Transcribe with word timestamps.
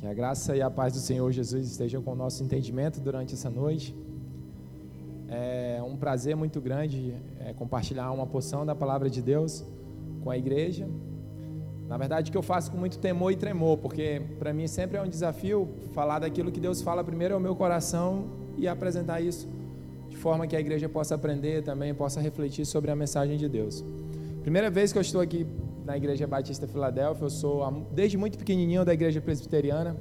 Que 0.00 0.06
a 0.06 0.14
graça 0.14 0.56
e 0.56 0.62
a 0.62 0.70
paz 0.70 0.94
do 0.94 0.98
Senhor 0.98 1.30
Jesus 1.30 1.66
estejam 1.72 2.00
com 2.00 2.12
o 2.12 2.16
nosso 2.16 2.42
entendimento 2.42 2.98
durante 3.00 3.34
essa 3.34 3.50
noite. 3.50 3.94
É 5.28 5.78
um 5.86 5.94
prazer 5.94 6.34
muito 6.34 6.58
grande 6.58 7.14
é, 7.38 7.52
compartilhar 7.52 8.10
uma 8.10 8.26
porção 8.26 8.64
da 8.64 8.74
palavra 8.74 9.10
de 9.10 9.20
Deus 9.20 9.62
com 10.24 10.30
a 10.30 10.38
igreja. 10.38 10.88
Na 11.86 11.98
verdade, 11.98 12.30
que 12.30 12.38
eu 12.38 12.40
faço 12.40 12.70
com 12.70 12.78
muito 12.78 12.98
temor 12.98 13.30
e 13.30 13.36
tremor, 13.36 13.76
porque 13.76 14.22
para 14.38 14.54
mim 14.54 14.66
sempre 14.66 14.96
é 14.96 15.02
um 15.02 15.08
desafio 15.08 15.68
falar 15.92 16.20
daquilo 16.20 16.50
que 16.50 16.60
Deus 16.60 16.80
fala 16.80 17.04
primeiro 17.04 17.34
ao 17.34 17.40
meu 17.40 17.54
coração 17.54 18.24
e 18.56 18.66
apresentar 18.66 19.20
isso 19.20 19.46
de 20.08 20.16
forma 20.16 20.46
que 20.46 20.56
a 20.56 20.60
igreja 20.60 20.88
possa 20.88 21.14
aprender 21.14 21.62
também, 21.62 21.92
possa 21.92 22.22
refletir 22.22 22.64
sobre 22.64 22.90
a 22.90 22.96
mensagem 22.96 23.36
de 23.36 23.50
Deus. 23.50 23.84
Primeira 24.40 24.70
vez 24.70 24.92
que 24.92 24.98
eu 24.98 25.02
estou 25.02 25.20
aqui 25.20 25.46
na 25.84 25.96
Igreja 25.96 26.26
Batista 26.26 26.66
Filadélfia, 26.66 27.24
eu 27.24 27.30
sou 27.30 27.70
desde 27.92 28.16
muito 28.16 28.38
pequenininho 28.38 28.84
da 28.84 28.92
Igreja 28.92 29.20
Presbiteriana. 29.20 29.96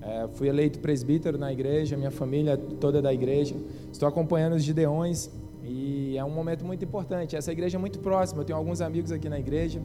É, 0.00 0.26
fui 0.34 0.48
eleito 0.48 0.80
presbítero 0.80 1.38
na 1.38 1.52
igreja, 1.52 1.96
minha 1.96 2.10
família 2.10 2.56
toda 2.56 3.00
da 3.00 3.14
igreja. 3.14 3.54
Estou 3.92 4.08
acompanhando 4.08 4.54
os 4.54 4.62
Gideões 4.64 5.30
e 5.62 6.16
é 6.16 6.24
um 6.24 6.30
momento 6.30 6.64
muito 6.64 6.84
importante. 6.84 7.36
Essa 7.36 7.52
igreja 7.52 7.78
é 7.78 7.80
muito 7.80 8.00
próxima, 8.00 8.40
eu 8.40 8.44
tenho 8.44 8.58
alguns 8.58 8.80
amigos 8.80 9.12
aqui 9.12 9.28
na 9.28 9.38
igreja. 9.38 9.80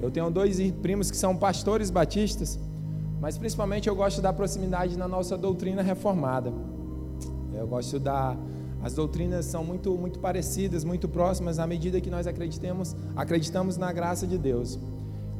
Eu 0.00 0.12
tenho 0.12 0.30
dois 0.30 0.60
primos 0.80 1.10
que 1.10 1.16
são 1.16 1.36
pastores 1.36 1.90
batistas, 1.90 2.56
mas 3.20 3.36
principalmente 3.36 3.88
eu 3.88 3.96
gosto 3.96 4.22
da 4.22 4.32
proximidade 4.32 4.96
na 4.96 5.08
nossa 5.08 5.36
doutrina 5.36 5.82
reformada. 5.82 6.52
Eu 7.52 7.66
gosto 7.66 7.98
da 7.98 8.36
as 8.82 8.94
doutrinas 8.94 9.44
são 9.46 9.64
muito, 9.64 9.90
muito 9.96 10.18
parecidas, 10.18 10.84
muito 10.84 11.08
próximas 11.08 11.58
à 11.58 11.66
medida 11.66 12.00
que 12.00 12.10
nós 12.10 12.26
acreditamos, 12.26 12.94
acreditamos 13.16 13.76
na 13.76 13.92
graça 13.92 14.26
de 14.26 14.38
Deus. 14.38 14.78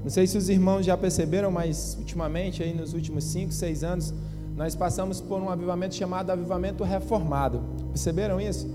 Não 0.03 0.11
sei 0.11 0.27
se 0.27 0.37
os 0.37 0.49
irmãos 0.49 0.85
já 0.85 0.97
perceberam, 0.97 1.51
mas 1.51 1.97
ultimamente, 1.99 2.63
aí 2.63 2.75
nos 2.75 2.95
últimos 2.95 3.25
5, 3.25 3.53
6 3.53 3.85
anos, 3.85 4.15
nós 4.57 4.75
passamos 4.75 5.21
por 5.21 5.41
um 5.41 5.49
avivamento 5.49 5.95
chamado 5.95 6.31
avivamento 6.31 6.83
reformado. 6.83 7.61
Perceberam 7.91 8.41
isso? 8.41 8.69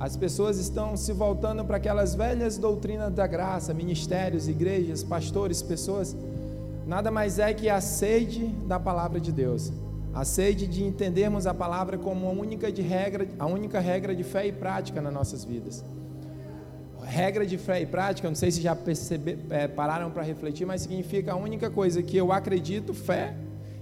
As 0.00 0.16
pessoas 0.16 0.58
estão 0.58 0.96
se 0.96 1.12
voltando 1.12 1.64
para 1.64 1.76
aquelas 1.76 2.14
velhas 2.14 2.58
doutrinas 2.58 3.12
da 3.12 3.26
graça, 3.26 3.74
ministérios, 3.74 4.48
igrejas, 4.48 5.02
pastores, 5.02 5.62
pessoas. 5.62 6.16
Nada 6.86 7.10
mais 7.10 7.38
é 7.38 7.52
que 7.52 7.68
a 7.68 7.80
sede 7.80 8.46
da 8.66 8.78
palavra 8.80 9.20
de 9.20 9.30
Deus 9.32 9.72
a 10.18 10.24
sede 10.24 10.66
de 10.66 10.82
entendermos 10.82 11.46
a 11.46 11.54
palavra 11.54 11.96
como 11.96 12.26
a 12.26 12.32
única, 12.32 12.72
de 12.72 12.82
regra, 12.82 13.28
a 13.38 13.46
única 13.46 13.78
regra 13.78 14.16
de 14.16 14.24
fé 14.24 14.48
e 14.48 14.52
prática 14.52 15.00
nas 15.00 15.14
nossas 15.14 15.44
vidas. 15.44 15.84
Regra 17.04 17.46
de 17.46 17.56
fé 17.56 17.82
e 17.82 17.86
prática, 17.86 18.26
não 18.26 18.34
sei 18.34 18.50
se 18.50 18.60
já 18.60 18.74
percebe, 18.74 19.38
é, 19.48 19.68
pararam 19.68 20.10
para 20.10 20.24
refletir, 20.24 20.66
mas 20.66 20.80
significa 20.80 21.34
a 21.34 21.36
única 21.36 21.70
coisa 21.70 22.02
que 22.02 22.16
eu 22.16 22.32
acredito, 22.32 22.92
fé, 22.92 23.36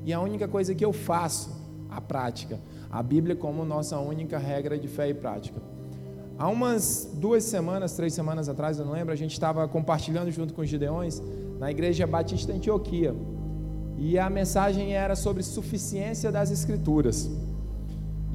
e 0.04 0.12
a 0.12 0.20
única 0.20 0.46
coisa 0.46 0.74
que 0.74 0.84
eu 0.84 0.92
faço, 0.92 1.56
a 1.88 2.02
prática. 2.02 2.60
A 2.90 3.02
Bíblia 3.02 3.34
como 3.34 3.64
nossa 3.64 3.98
única 3.98 4.36
regra 4.36 4.78
de 4.78 4.88
fé 4.88 5.08
e 5.08 5.14
prática. 5.14 5.58
Há 6.38 6.48
umas 6.48 7.10
duas 7.14 7.44
semanas, 7.44 7.94
três 7.96 8.12
semanas 8.12 8.46
atrás, 8.46 8.78
eu 8.78 8.84
não 8.84 8.92
lembro, 8.92 9.10
a 9.10 9.16
gente 9.16 9.32
estava 9.32 9.66
compartilhando 9.66 10.30
junto 10.30 10.52
com 10.52 10.60
os 10.60 10.68
Gideões 10.68 11.22
na 11.58 11.70
Igreja 11.70 12.06
Batista 12.06 12.52
Antioquia. 12.52 13.14
E 13.98 14.18
a 14.18 14.28
mensagem 14.28 14.94
era 14.94 15.16
sobre 15.16 15.42
suficiência 15.42 16.30
das 16.30 16.50
Escrituras. 16.50 17.30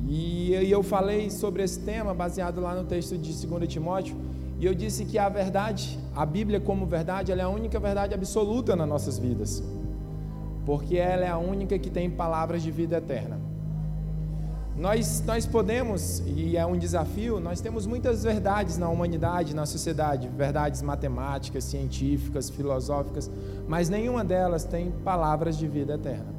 E 0.07 0.53
eu 0.69 0.81
falei 0.81 1.29
sobre 1.29 1.63
esse 1.63 1.79
tema 1.79 2.13
baseado 2.13 2.59
lá 2.59 2.75
no 2.75 2.83
texto 2.83 3.17
de 3.17 3.47
2 3.47 3.67
Timóteo. 3.67 4.15
E 4.59 4.65
eu 4.65 4.73
disse 4.73 5.05
que 5.05 5.17
a 5.17 5.29
verdade, 5.29 5.97
a 6.15 6.25
Bíblia 6.25 6.59
como 6.59 6.85
verdade, 6.85 7.31
ela 7.31 7.41
é 7.41 7.45
a 7.45 7.49
única 7.49 7.79
verdade 7.79 8.13
absoluta 8.13 8.75
nas 8.75 8.87
nossas 8.87 9.17
vidas. 9.17 9.63
Porque 10.65 10.97
ela 10.97 11.25
é 11.25 11.29
a 11.29 11.37
única 11.37 11.77
que 11.79 11.89
tem 11.89 12.09
palavras 12.09 12.61
de 12.61 12.71
vida 12.71 12.97
eterna. 12.97 13.50
Nós, 14.75 15.22
nós 15.25 15.45
podemos, 15.45 16.23
e 16.25 16.55
é 16.55 16.66
um 16.66 16.77
desafio, 16.77 17.39
nós 17.39 17.59
temos 17.59 17.86
muitas 17.86 18.23
verdades 18.23 18.78
na 18.78 18.90
humanidade, 18.90 19.53
na 19.53 19.66
sociedade, 19.66 20.29
verdades 20.29 20.81
matemáticas, 20.81 21.66
científicas, 21.66 22.50
filosóficas, 22.50 23.29
mas 23.68 23.90
nenhuma 23.90 24.23
delas 24.23 24.63
tem 24.63 24.91
palavras 25.03 25.57
de 25.57 25.68
vida 25.68 25.95
eterna. 25.95 26.34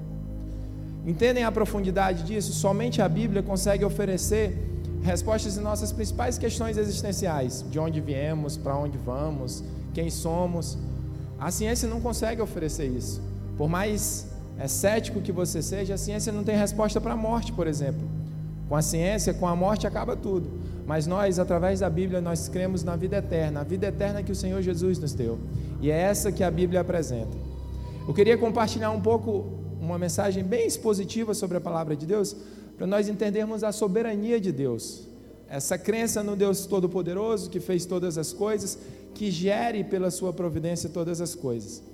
Entendem 1.05 1.45
a 1.45 1.53
profundidade 1.53 2.23
disso? 2.23 2.53
Somente 2.53 3.03
a 3.03 3.09
Bíblia 3.09 3.43
consegue 3.43 3.85
oferecer 3.85 4.57
respostas 5.03 5.59
em 5.59 5.61
nossas 5.61 5.93
principais 5.93 6.39
questões 6.39 6.79
existenciais: 6.79 7.65
de 7.69 7.79
onde 7.79 8.01
viemos, 8.01 8.57
para 8.57 8.77
onde 8.77 8.97
vamos, 8.97 9.63
quem 9.93 10.09
somos. 10.11 10.79
A 11.39 11.51
ciência 11.51 11.89
não 11.89 12.01
consegue 12.01 12.41
oferecer 12.41 12.87
isso. 12.87 13.21
Por 13.59 13.69
mais 13.69 14.29
é, 14.59 14.69
cético 14.69 15.21
que 15.21 15.33
você 15.33 15.63
seja, 15.63 15.95
a 15.95 15.99
ciência 15.99 16.33
não 16.33 16.45
tem 16.45 16.57
resposta 16.57 17.01
para 17.01 17.15
a 17.15 17.17
morte, 17.17 17.53
por 17.53 17.67
exemplo. 17.67 18.03
Com 18.69 18.77
a 18.77 18.83
ciência, 18.83 19.35
com 19.35 19.47
a 19.47 19.57
morte 19.57 19.87
acaba 19.87 20.17
tudo. 20.17 20.49
Mas 20.87 21.07
nós, 21.07 21.39
através 21.39 21.81
da 21.81 21.89
Bíblia, 21.89 22.21
nós 22.21 22.49
cremos 22.49 22.83
na 22.83 22.97
vida 22.97 23.17
eterna, 23.17 23.61
a 23.61 23.65
vida 23.65 23.87
eterna 23.87 24.23
que 24.23 24.33
o 24.33 24.35
Senhor 24.35 24.61
Jesus 24.63 24.99
nos 24.99 25.15
deu. 25.15 25.39
E 25.81 25.91
é 25.91 25.97
essa 25.97 26.33
que 26.33 26.43
a 26.43 26.51
Bíblia 26.51 26.81
apresenta. 26.81 27.37
Eu 28.07 28.15
queria 28.15 28.37
compartilhar 28.37 28.91
um 28.91 29.01
pouco 29.01 29.47
uma 29.81 29.99
mensagem 29.99 30.43
bem 30.45 30.67
expositiva 30.67 31.35
sobre 31.35 31.57
a 31.57 31.61
palavra 31.61 31.97
de 31.97 32.07
Deus, 32.07 32.37
para 32.77 32.87
nós 32.87 33.09
entendermos 33.09 33.63
a 33.63 33.73
soberania 33.73 34.41
de 34.41 34.51
Deus. 34.53 35.09
Essa 35.49 35.77
crença 35.77 36.23
no 36.23 36.35
Deus 36.35 36.67
Todo-Poderoso 36.67 37.51
que 37.51 37.61
fez 37.61 37.85
todas 37.85 38.17
as 38.17 38.33
coisas, 38.33 38.79
que 39.15 39.31
gere 39.31 39.85
pela 39.85 40.11
sua 40.11 40.33
providência 40.33 40.89
todas 40.89 41.21
as 41.21 41.35
coisas 41.35 41.92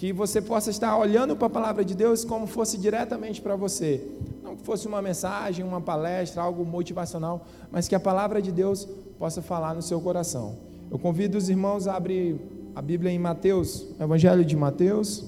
que 0.00 0.14
você 0.14 0.40
possa 0.40 0.70
estar 0.70 0.96
olhando 0.96 1.36
para 1.36 1.46
a 1.46 1.50
palavra 1.50 1.84
de 1.84 1.94
Deus 1.94 2.24
como 2.24 2.46
fosse 2.46 2.78
diretamente 2.78 3.38
para 3.42 3.54
você. 3.54 4.02
Não 4.42 4.56
que 4.56 4.62
fosse 4.62 4.88
uma 4.88 5.02
mensagem, 5.02 5.62
uma 5.62 5.78
palestra, 5.78 6.40
algo 6.40 6.64
motivacional, 6.64 7.46
mas 7.70 7.86
que 7.86 7.94
a 7.94 8.00
palavra 8.00 8.40
de 8.40 8.50
Deus 8.50 8.88
possa 9.18 9.42
falar 9.42 9.74
no 9.74 9.82
seu 9.82 10.00
coração. 10.00 10.56
Eu 10.90 10.98
convido 10.98 11.36
os 11.36 11.50
irmãos 11.50 11.86
a 11.86 11.96
abrir 11.96 12.40
a 12.74 12.80
Bíblia 12.80 13.12
em 13.12 13.18
Mateus, 13.18 13.88
Evangelho 14.00 14.42
de 14.42 14.56
Mateus. 14.56 15.22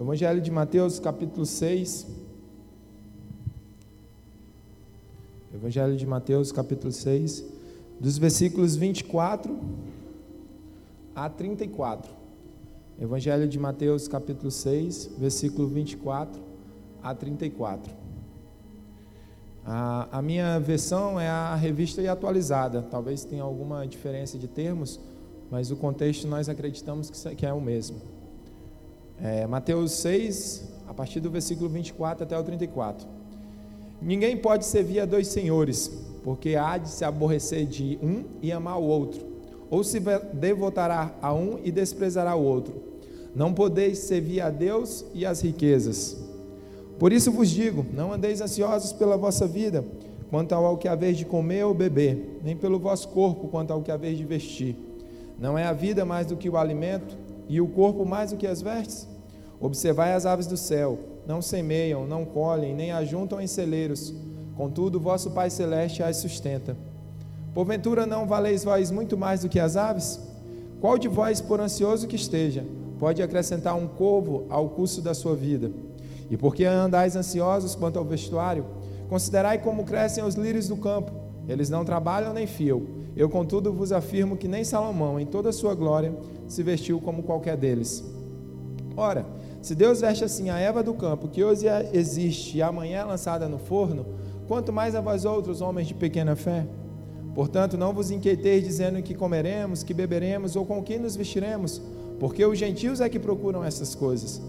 Evangelho 0.00 0.40
de 0.40 0.50
Mateus, 0.50 0.98
capítulo 0.98 1.46
6. 1.46 2.08
Evangelho 5.54 5.96
de 5.96 6.06
Mateus, 6.08 6.50
capítulo 6.50 6.92
6, 6.92 7.44
dos 8.00 8.18
versículos 8.18 8.74
24 8.74 9.56
a 11.14 11.28
34. 11.28 12.10
Evangelho 13.00 13.48
de 13.48 13.58
Mateus, 13.58 14.08
capítulo 14.08 14.50
6, 14.50 15.10
versículo 15.18 15.68
24 15.68 16.40
a 17.02 17.14
34. 17.14 17.92
A, 19.64 20.18
a 20.18 20.22
minha 20.22 20.58
versão 20.58 21.20
é 21.20 21.28
a 21.28 21.54
revista 21.54 22.00
e 22.00 22.08
atualizada. 22.08 22.82
Talvez 22.82 23.24
tenha 23.24 23.42
alguma 23.42 23.86
diferença 23.86 24.38
de 24.38 24.48
termos, 24.48 25.00
mas 25.50 25.70
o 25.70 25.76
contexto 25.76 26.26
nós 26.26 26.48
acreditamos 26.48 27.10
que, 27.10 27.36
que 27.36 27.46
é 27.46 27.52
o 27.52 27.60
mesmo. 27.60 27.98
É, 29.20 29.46
Mateus 29.46 29.92
6, 29.92 30.68
a 30.88 30.94
partir 30.94 31.20
do 31.20 31.30
versículo 31.30 31.68
24 31.68 32.24
até 32.24 32.38
o 32.38 32.42
34. 32.42 33.06
Ninguém 34.00 34.36
pode 34.36 34.64
servir 34.64 35.00
a 35.00 35.04
dois 35.04 35.28
senhores, 35.28 35.88
porque 36.24 36.56
há 36.56 36.76
de 36.76 36.88
se 36.88 37.04
aborrecer 37.04 37.66
de 37.66 37.98
um 38.02 38.24
e 38.40 38.50
amar 38.50 38.78
o 38.78 38.84
outro 38.84 39.31
ou 39.72 39.82
se 39.82 39.98
devotará 40.34 41.14
a 41.22 41.32
um 41.32 41.58
e 41.64 41.72
desprezará 41.72 42.36
o 42.36 42.44
outro. 42.44 42.74
Não 43.34 43.54
podeis 43.54 44.00
servir 44.00 44.42
a 44.42 44.50
Deus 44.50 45.02
e 45.14 45.24
às 45.24 45.40
riquezas. 45.40 46.22
Por 46.98 47.10
isso 47.10 47.32
vos 47.32 47.48
digo: 47.48 47.86
não 47.90 48.12
andeis 48.12 48.42
ansiosos 48.42 48.92
pela 48.92 49.16
vossa 49.16 49.46
vida, 49.46 49.82
quanto 50.28 50.54
ao 50.54 50.76
que 50.76 50.86
haver 50.86 51.14
de 51.14 51.24
comer 51.24 51.64
ou 51.64 51.72
beber, 51.72 52.38
nem 52.44 52.54
pelo 52.54 52.78
vosso 52.78 53.08
corpo, 53.08 53.48
quanto 53.48 53.72
ao 53.72 53.80
que 53.80 53.90
haver 53.90 54.14
de 54.14 54.26
vestir. 54.26 54.76
Não 55.38 55.56
é 55.56 55.64
a 55.64 55.72
vida 55.72 56.04
mais 56.04 56.26
do 56.26 56.36
que 56.36 56.50
o 56.50 56.58
alimento, 56.58 57.16
e 57.48 57.58
o 57.58 57.66
corpo 57.66 58.04
mais 58.04 58.30
do 58.30 58.36
que 58.36 58.46
as 58.46 58.60
vestes? 58.60 59.08
Observai 59.58 60.12
as 60.12 60.26
aves 60.26 60.46
do 60.46 60.56
céu: 60.58 60.98
não 61.26 61.40
semeiam, 61.40 62.06
não 62.06 62.26
colhem, 62.26 62.74
nem 62.74 62.92
ajuntam 62.92 63.40
em 63.40 63.46
celeiros, 63.46 64.12
contudo, 64.54 65.00
vosso 65.00 65.30
Pai 65.30 65.48
Celeste 65.48 66.02
as 66.02 66.18
sustenta. 66.18 66.76
Porventura 67.54 68.06
não 68.06 68.26
valeis 68.26 68.64
vós 68.64 68.90
muito 68.90 69.16
mais 69.16 69.42
do 69.42 69.48
que 69.48 69.60
as 69.60 69.76
aves? 69.76 70.18
Qual 70.80 70.96
de 70.96 71.06
vós, 71.06 71.40
por 71.40 71.60
ansioso 71.60 72.06
que 72.06 72.16
esteja, 72.16 72.64
pode 72.98 73.22
acrescentar 73.22 73.76
um 73.76 73.86
covo 73.86 74.46
ao 74.48 74.70
curso 74.70 75.02
da 75.02 75.12
sua 75.12 75.36
vida? 75.36 75.70
E 76.30 76.36
porque 76.36 76.64
andais 76.64 77.14
ansiosos 77.14 77.74
quanto 77.74 77.98
ao 77.98 78.04
vestuário, 78.06 78.64
considerai 79.08 79.58
como 79.58 79.84
crescem 79.84 80.24
os 80.24 80.34
lírios 80.34 80.66
do 80.66 80.78
campo. 80.78 81.12
Eles 81.46 81.68
não 81.68 81.84
trabalham 81.84 82.32
nem 82.32 82.46
fiam. 82.46 82.82
Eu, 83.14 83.28
contudo, 83.28 83.70
vos 83.70 83.92
afirmo 83.92 84.38
que 84.38 84.48
nem 84.48 84.64
Salomão, 84.64 85.20
em 85.20 85.26
toda 85.26 85.50
a 85.50 85.52
sua 85.52 85.74
glória, 85.74 86.16
se 86.48 86.62
vestiu 86.62 87.00
como 87.02 87.22
qualquer 87.22 87.58
deles. 87.58 88.02
Ora, 88.96 89.26
se 89.60 89.74
Deus 89.74 90.00
veste 90.00 90.24
assim 90.24 90.48
a 90.48 90.58
Eva 90.58 90.82
do 90.82 90.94
campo, 90.94 91.28
que 91.28 91.44
hoje 91.44 91.66
existe 91.92 92.56
e 92.56 92.62
amanhã 92.62 93.00
é 93.00 93.04
lançada 93.04 93.46
no 93.46 93.58
forno, 93.58 94.06
quanto 94.48 94.72
mais 94.72 94.94
a 94.94 95.02
vós 95.02 95.26
outros, 95.26 95.60
homens 95.60 95.86
de 95.86 95.94
pequena 95.94 96.34
fé? 96.34 96.66
Portanto, 97.34 97.78
não 97.78 97.92
vos 97.92 98.10
inquieteis 98.10 98.64
dizendo 98.64 99.02
que 99.02 99.14
comeremos, 99.14 99.82
que 99.82 99.94
beberemos 99.94 100.54
ou 100.54 100.66
com 100.66 100.82
que 100.82 100.98
nos 100.98 101.16
vestiremos, 101.16 101.80
porque 102.20 102.44
os 102.44 102.58
gentios 102.58 103.00
é 103.00 103.08
que 103.08 103.18
procuram 103.18 103.64
essas 103.64 103.94
coisas. 103.94 104.40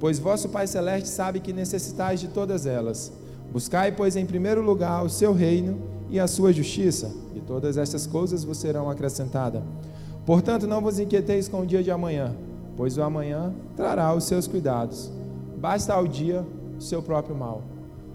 Pois 0.00 0.18
vosso 0.18 0.48
Pai 0.48 0.66
Celeste 0.66 1.08
sabe 1.08 1.40
que 1.40 1.52
necessitais 1.52 2.20
de 2.20 2.28
todas 2.28 2.66
elas. 2.66 3.12
Buscai, 3.52 3.92
pois, 3.92 4.16
em 4.16 4.24
primeiro 4.24 4.62
lugar 4.62 5.04
o 5.04 5.10
seu 5.10 5.32
reino 5.32 5.78
e 6.10 6.18
a 6.18 6.26
sua 6.26 6.52
justiça, 6.52 7.12
e 7.34 7.40
todas 7.40 7.76
estas 7.76 8.06
coisas 8.06 8.44
vos 8.44 8.58
serão 8.58 8.88
acrescentadas. 8.88 9.62
Portanto, 10.24 10.66
não 10.66 10.80
vos 10.80 10.98
inquieteis 10.98 11.48
com 11.48 11.60
o 11.60 11.66
dia 11.66 11.82
de 11.82 11.90
amanhã, 11.90 12.34
pois 12.76 12.96
o 12.96 13.02
amanhã 13.02 13.52
trará 13.76 14.14
os 14.14 14.24
seus 14.24 14.46
cuidados. 14.46 15.10
Basta 15.56 15.92
ao 15.92 16.06
dia 16.06 16.44
o 16.76 16.80
seu 16.80 17.02
próprio 17.02 17.36
mal. 17.36 17.62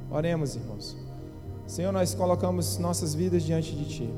Oremos, 0.10 0.56
irmãos. 0.56 1.07
Senhor, 1.68 1.92
nós 1.92 2.16
colocamos 2.16 2.78
nossas 2.78 3.14
vidas 3.14 3.44
diante 3.44 3.76
de 3.76 3.86
Ti. 3.86 4.10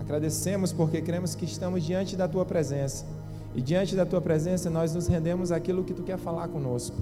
Agradecemos 0.00 0.72
porque 0.72 1.00
cremos 1.00 1.36
que 1.36 1.44
estamos 1.44 1.84
diante 1.84 2.16
da 2.16 2.26
Tua 2.26 2.44
presença. 2.44 3.06
E 3.54 3.62
diante 3.62 3.94
da 3.94 4.04
Tua 4.04 4.20
presença 4.20 4.68
nós 4.68 4.92
nos 4.92 5.06
rendemos 5.06 5.52
àquilo 5.52 5.84
que 5.84 5.94
Tu 5.94 6.02
quer 6.02 6.18
falar 6.18 6.48
conosco. 6.48 6.96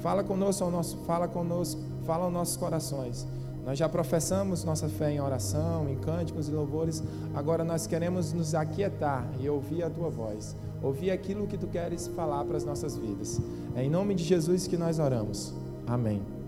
Fala 0.00 0.24
conosco, 0.24 0.64
ao 0.64 0.70
nosso, 0.72 0.96
fala 1.06 1.28
conosco, 1.28 1.80
fala 2.04 2.24
aos 2.24 2.32
nossos 2.32 2.56
corações. 2.56 3.24
Nós 3.64 3.78
já 3.78 3.88
professamos 3.88 4.64
nossa 4.64 4.88
fé 4.88 5.12
em 5.12 5.20
oração, 5.20 5.88
em 5.88 5.96
cânticos 5.96 6.48
e 6.48 6.50
louvores. 6.50 7.00
Agora 7.32 7.62
nós 7.62 7.86
queremos 7.86 8.32
nos 8.32 8.56
aquietar 8.56 9.24
e 9.40 9.48
ouvir 9.48 9.84
a 9.84 9.90
Tua 9.90 10.10
voz. 10.10 10.56
Ouvir 10.82 11.12
aquilo 11.12 11.46
que 11.46 11.56
Tu 11.56 11.68
queres 11.68 12.08
falar 12.08 12.44
para 12.44 12.56
as 12.56 12.64
nossas 12.64 12.96
vidas. 12.96 13.40
É 13.76 13.84
em 13.84 13.88
nome 13.88 14.16
de 14.16 14.24
Jesus 14.24 14.66
que 14.66 14.76
nós 14.76 14.98
oramos. 14.98 15.54
Amém. 15.86 16.41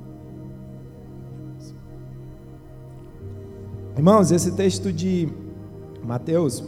Irmãos, 3.96 4.32
esse 4.32 4.50
texto 4.50 4.92
de 4.92 5.28
Mateus, 6.02 6.64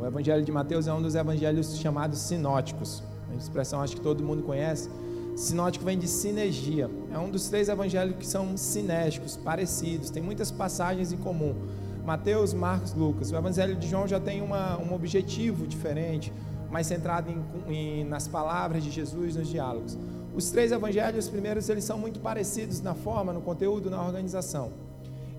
o 0.00 0.06
Evangelho 0.06 0.42
de 0.42 0.50
Mateus 0.50 0.88
é 0.88 0.94
um 0.94 1.02
dos 1.02 1.14
evangelhos 1.14 1.76
chamados 1.76 2.18
sinóticos. 2.20 3.02
Uma 3.28 3.36
expressão 3.36 3.82
acho 3.82 3.96
que 3.96 4.00
todo 4.00 4.24
mundo 4.24 4.42
conhece. 4.42 4.88
Sinótico 5.36 5.84
vem 5.84 5.98
de 5.98 6.08
sinergia. 6.08 6.90
É 7.12 7.18
um 7.18 7.30
dos 7.30 7.50
três 7.50 7.68
evangelhos 7.68 8.16
que 8.16 8.26
são 8.26 8.56
sinésticos, 8.56 9.36
parecidos, 9.36 10.08
tem 10.08 10.22
muitas 10.22 10.50
passagens 10.50 11.12
em 11.12 11.18
comum. 11.18 11.54
Mateus, 12.02 12.54
Marcos, 12.54 12.94
Lucas. 12.94 13.30
O 13.30 13.36
Evangelho 13.36 13.76
de 13.76 13.86
João 13.86 14.08
já 14.08 14.18
tem 14.18 14.40
uma, 14.40 14.78
um 14.78 14.94
objetivo 14.94 15.66
diferente, 15.66 16.32
mais 16.70 16.86
centrado 16.86 17.30
em, 17.30 17.74
em, 17.74 18.04
nas 18.04 18.26
palavras 18.26 18.82
de 18.82 18.90
Jesus, 18.90 19.36
nos 19.36 19.48
diálogos. 19.48 19.98
Os 20.34 20.50
três 20.50 20.72
evangelhos 20.72 21.28
primeiros 21.28 21.68
eles 21.68 21.84
são 21.84 21.98
muito 21.98 22.20
parecidos 22.20 22.80
na 22.80 22.94
forma, 22.94 23.34
no 23.34 23.42
conteúdo, 23.42 23.90
na 23.90 24.02
organização. 24.02 24.72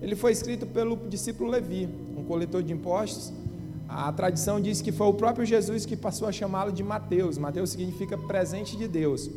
Ele 0.02 0.16
foi 0.16 0.32
escrito 0.32 0.66
pelo 0.66 0.96
discípulo 1.08 1.48
Levi, 1.48 1.88
um 2.16 2.24
coletor 2.24 2.60
de 2.60 2.72
impostos. 2.72 3.32
A 3.88 4.10
tradição 4.12 4.60
diz 4.60 4.82
que 4.82 4.90
foi 4.90 5.06
o 5.06 5.14
próprio 5.14 5.46
Jesus 5.46 5.86
que 5.86 5.96
passou 5.96 6.26
a 6.26 6.32
chamá-lo 6.32 6.72
de 6.72 6.82
Mateus. 6.82 7.38
Mateus 7.38 7.70
significa 7.70 8.18
presente 8.18 8.76
de 8.76 8.88
Deus. 8.88 9.30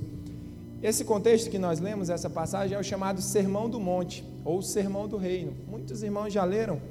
Esse 0.81 1.05
contexto 1.05 1.51
que 1.51 1.59
nós 1.59 1.79
lemos, 1.79 2.09
essa 2.09 2.29
passagem, 2.29 2.75
é 2.75 2.79
o 2.79 2.83
chamado 2.83 3.21
Sermão 3.21 3.69
do 3.69 3.79
Monte, 3.79 4.25
ou 4.43 4.61
Sermão 4.63 5.07
do 5.07 5.17
Reino. 5.17 5.53
Muitos 5.67 6.01
irmãos 6.01 6.33
já 6.33 6.43
leram. 6.43 6.81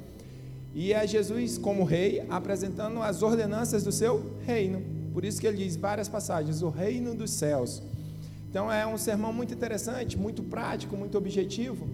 E 0.73 0.93
é 0.93 1.05
Jesus, 1.05 1.57
como 1.57 1.83
rei, 1.83 2.25
apresentando 2.29 3.01
as 3.01 3.21
ordenanças 3.21 3.83
do 3.83 3.91
seu 3.91 4.31
reino. 4.45 4.81
Por 5.13 5.25
isso 5.25 5.39
que 5.39 5.47
ele 5.47 5.57
diz 5.57 5.75
várias 5.75 6.07
passagens, 6.07 6.61
o 6.61 6.69
reino 6.69 7.13
dos 7.13 7.31
céus. 7.31 7.81
Então 8.49 8.71
é 8.71 8.87
um 8.87 8.97
sermão 8.97 9.33
muito 9.33 9.53
interessante, 9.53 10.17
muito 10.17 10.43
prático, 10.43 10.95
muito 10.95 11.17
objetivo. 11.17 11.85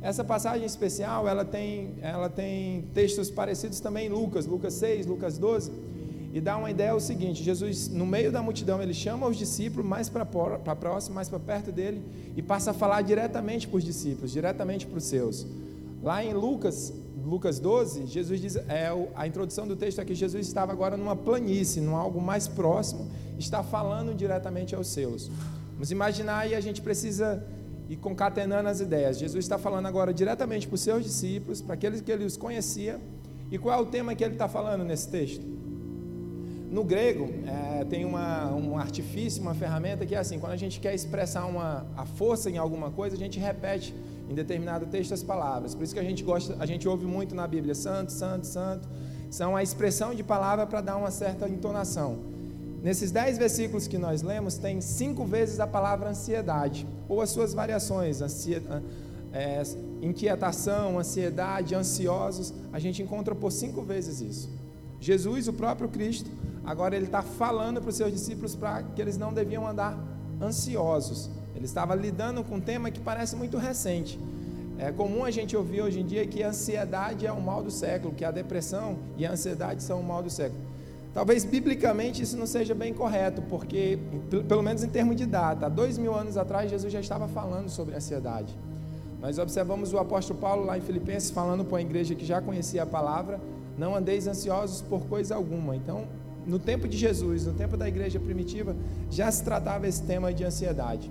Essa 0.00 0.22
passagem 0.22 0.64
especial, 0.64 1.26
ela 1.26 1.44
tem, 1.44 1.94
ela 2.00 2.28
tem 2.28 2.82
textos 2.94 3.30
parecidos 3.30 3.80
também 3.80 4.06
em 4.06 4.10
Lucas, 4.10 4.46
Lucas 4.46 4.74
6, 4.74 5.06
Lucas 5.06 5.38
12, 5.38 5.72
e 6.32 6.40
dá 6.40 6.56
uma 6.56 6.70
ideia 6.70 6.94
o 6.94 7.00
seguinte, 7.00 7.42
Jesus, 7.42 7.88
no 7.88 8.06
meio 8.06 8.30
da 8.30 8.40
multidão, 8.40 8.80
ele 8.80 8.94
chama 8.94 9.26
os 9.26 9.36
discípulos 9.36 9.84
mais 9.84 10.08
para 10.08 10.24
próximo, 10.24 11.16
mais 11.16 11.28
para 11.28 11.40
perto 11.40 11.72
dele, 11.72 12.00
e 12.36 12.42
passa 12.42 12.70
a 12.70 12.74
falar 12.74 13.02
diretamente 13.02 13.66
para 13.66 13.78
os 13.78 13.84
discípulos, 13.84 14.30
diretamente 14.30 14.86
para 14.86 14.98
os 14.98 15.04
seus. 15.04 15.46
Lá 16.00 16.22
em 16.22 16.32
Lucas, 16.32 16.92
Lucas 17.24 17.58
12, 17.58 18.06
Jesus 18.06 18.40
diz, 18.40 18.56
é, 18.56 18.88
a 19.16 19.26
introdução 19.26 19.66
do 19.66 19.74
texto 19.74 20.00
é 20.00 20.04
que 20.04 20.14
Jesus 20.14 20.46
estava 20.46 20.70
agora 20.70 20.96
numa 20.96 21.16
planície, 21.16 21.80
num 21.80 21.96
algo 21.96 22.20
mais 22.20 22.46
próximo, 22.46 23.10
está 23.36 23.62
falando 23.64 24.14
diretamente 24.14 24.74
aos 24.74 24.86
seus. 24.86 25.28
Vamos 25.72 25.90
imaginar 25.90 26.38
aí, 26.38 26.54
a 26.54 26.60
gente 26.60 26.80
precisa 26.80 27.44
e 27.88 27.96
concatenando 27.96 28.68
as 28.68 28.80
ideias. 28.80 29.18
Jesus 29.18 29.44
está 29.44 29.56
falando 29.56 29.86
agora 29.86 30.12
diretamente 30.12 30.66
para 30.66 30.74
os 30.74 30.80
seus 30.80 31.02
discípulos, 31.02 31.62
para 31.62 31.74
aqueles 31.74 32.00
que 32.00 32.12
ele 32.12 32.24
os 32.24 32.36
conhecia. 32.36 33.00
E 33.50 33.56
qual 33.56 33.78
é 33.78 33.82
o 33.82 33.86
tema 33.86 34.14
que 34.14 34.22
ele 34.22 34.34
está 34.34 34.46
falando 34.46 34.84
nesse 34.84 35.08
texto? 35.08 35.44
No 36.70 36.84
grego, 36.84 37.30
é, 37.46 37.84
tem 37.86 38.04
uma, 38.04 38.52
um 38.52 38.76
artifício, 38.76 39.40
uma 39.40 39.54
ferramenta 39.54 40.04
que 40.04 40.14
é 40.14 40.18
assim: 40.18 40.38
quando 40.38 40.52
a 40.52 40.56
gente 40.56 40.78
quer 40.80 40.94
expressar 40.94 41.46
uma, 41.46 41.86
a 41.96 42.04
força 42.04 42.50
em 42.50 42.58
alguma 42.58 42.90
coisa, 42.90 43.16
a 43.16 43.18
gente 43.18 43.38
repete 43.38 43.94
em 44.28 44.34
determinado 44.34 44.84
texto 44.84 45.14
as 45.14 45.22
palavras. 45.22 45.74
Por 45.74 45.82
isso 45.82 45.94
que 45.94 46.00
a 46.00 46.04
gente 46.04 46.22
gosta, 46.22 46.56
a 46.58 46.66
gente 46.66 46.86
ouve 46.86 47.06
muito 47.06 47.34
na 47.34 47.46
Bíblia: 47.46 47.74
santo, 47.74 48.12
santo, 48.12 48.46
santo. 48.46 48.86
São 49.30 49.56
a 49.56 49.62
expressão 49.62 50.14
de 50.14 50.22
palavra 50.22 50.66
para 50.66 50.82
dar 50.82 50.96
uma 50.98 51.10
certa 51.10 51.48
entonação. 51.48 52.18
Nesses 52.82 53.10
dez 53.10 53.36
versículos 53.36 53.88
que 53.88 53.98
nós 53.98 54.22
lemos, 54.22 54.56
tem 54.56 54.80
cinco 54.80 55.24
vezes 55.24 55.58
a 55.58 55.66
palavra 55.66 56.10
ansiedade, 56.10 56.86
ou 57.08 57.20
as 57.20 57.30
suas 57.30 57.52
variações, 57.52 58.20
é, 59.32 59.62
inquietação, 60.00 60.98
ansiedade, 60.98 61.74
ansiosos, 61.74 62.54
a 62.72 62.78
gente 62.78 63.02
encontra 63.02 63.34
por 63.34 63.50
cinco 63.50 63.82
vezes 63.82 64.20
isso. 64.20 64.50
Jesus, 65.00 65.48
o 65.48 65.52
próprio 65.52 65.88
Cristo, 65.88 66.30
agora 66.64 66.94
ele 66.94 67.06
está 67.06 67.22
falando 67.22 67.80
para 67.80 67.90
os 67.90 67.96
seus 67.96 68.12
discípulos 68.12 68.54
para 68.54 68.82
que 68.82 69.02
eles 69.02 69.16
não 69.16 69.32
deviam 69.32 69.66
andar 69.66 69.98
ansiosos. 70.40 71.30
Ele 71.54 71.64
estava 71.64 71.94
lidando 71.94 72.44
com 72.44 72.56
um 72.56 72.60
tema 72.60 72.90
que 72.90 73.00
parece 73.00 73.34
muito 73.34 73.58
recente. 73.58 74.18
É 74.78 74.92
comum 74.92 75.24
a 75.24 75.30
gente 75.30 75.56
ouvir 75.56 75.82
hoje 75.82 75.98
em 75.98 76.06
dia 76.06 76.24
que 76.24 76.42
a 76.42 76.50
ansiedade 76.50 77.26
é 77.26 77.32
o 77.32 77.40
mal 77.40 77.64
do 77.64 77.70
século, 77.70 78.14
que 78.14 78.24
a 78.24 78.30
depressão 78.30 78.96
e 79.16 79.26
a 79.26 79.32
ansiedade 79.32 79.82
são 79.82 80.00
o 80.00 80.04
mal 80.04 80.22
do 80.22 80.30
século. 80.30 80.67
Talvez 81.12 81.44
biblicamente 81.44 82.22
isso 82.22 82.36
não 82.36 82.46
seja 82.46 82.74
bem 82.74 82.92
correto, 82.92 83.42
porque, 83.42 83.98
pelo 84.46 84.62
menos 84.62 84.84
em 84.84 84.88
termos 84.88 85.16
de 85.16 85.26
data, 85.26 85.66
há 85.66 85.68
dois 85.68 85.98
mil 85.98 86.14
anos 86.14 86.36
atrás 86.36 86.70
Jesus 86.70 86.92
já 86.92 87.00
estava 87.00 87.26
falando 87.26 87.68
sobre 87.68 87.94
ansiedade. 87.94 88.56
Nós 89.20 89.38
observamos 89.38 89.92
o 89.92 89.98
apóstolo 89.98 90.38
Paulo 90.38 90.64
lá 90.64 90.78
em 90.78 90.80
Filipenses 90.80 91.30
falando 91.30 91.64
para 91.64 91.78
a 91.78 91.80
igreja 91.80 92.14
que 92.14 92.24
já 92.24 92.40
conhecia 92.40 92.82
a 92.84 92.86
palavra: 92.86 93.40
não 93.76 93.94
andeis 93.96 94.26
ansiosos 94.26 94.82
por 94.82 95.06
coisa 95.06 95.34
alguma. 95.34 95.74
Então, 95.74 96.06
no 96.46 96.58
tempo 96.58 96.86
de 96.86 96.96
Jesus, 96.96 97.46
no 97.46 97.52
tempo 97.52 97.76
da 97.76 97.88
igreja 97.88 98.20
primitiva, 98.20 98.76
já 99.10 99.30
se 99.30 99.42
tratava 99.42 99.88
esse 99.88 100.02
tema 100.02 100.32
de 100.32 100.44
ansiedade. 100.44 101.10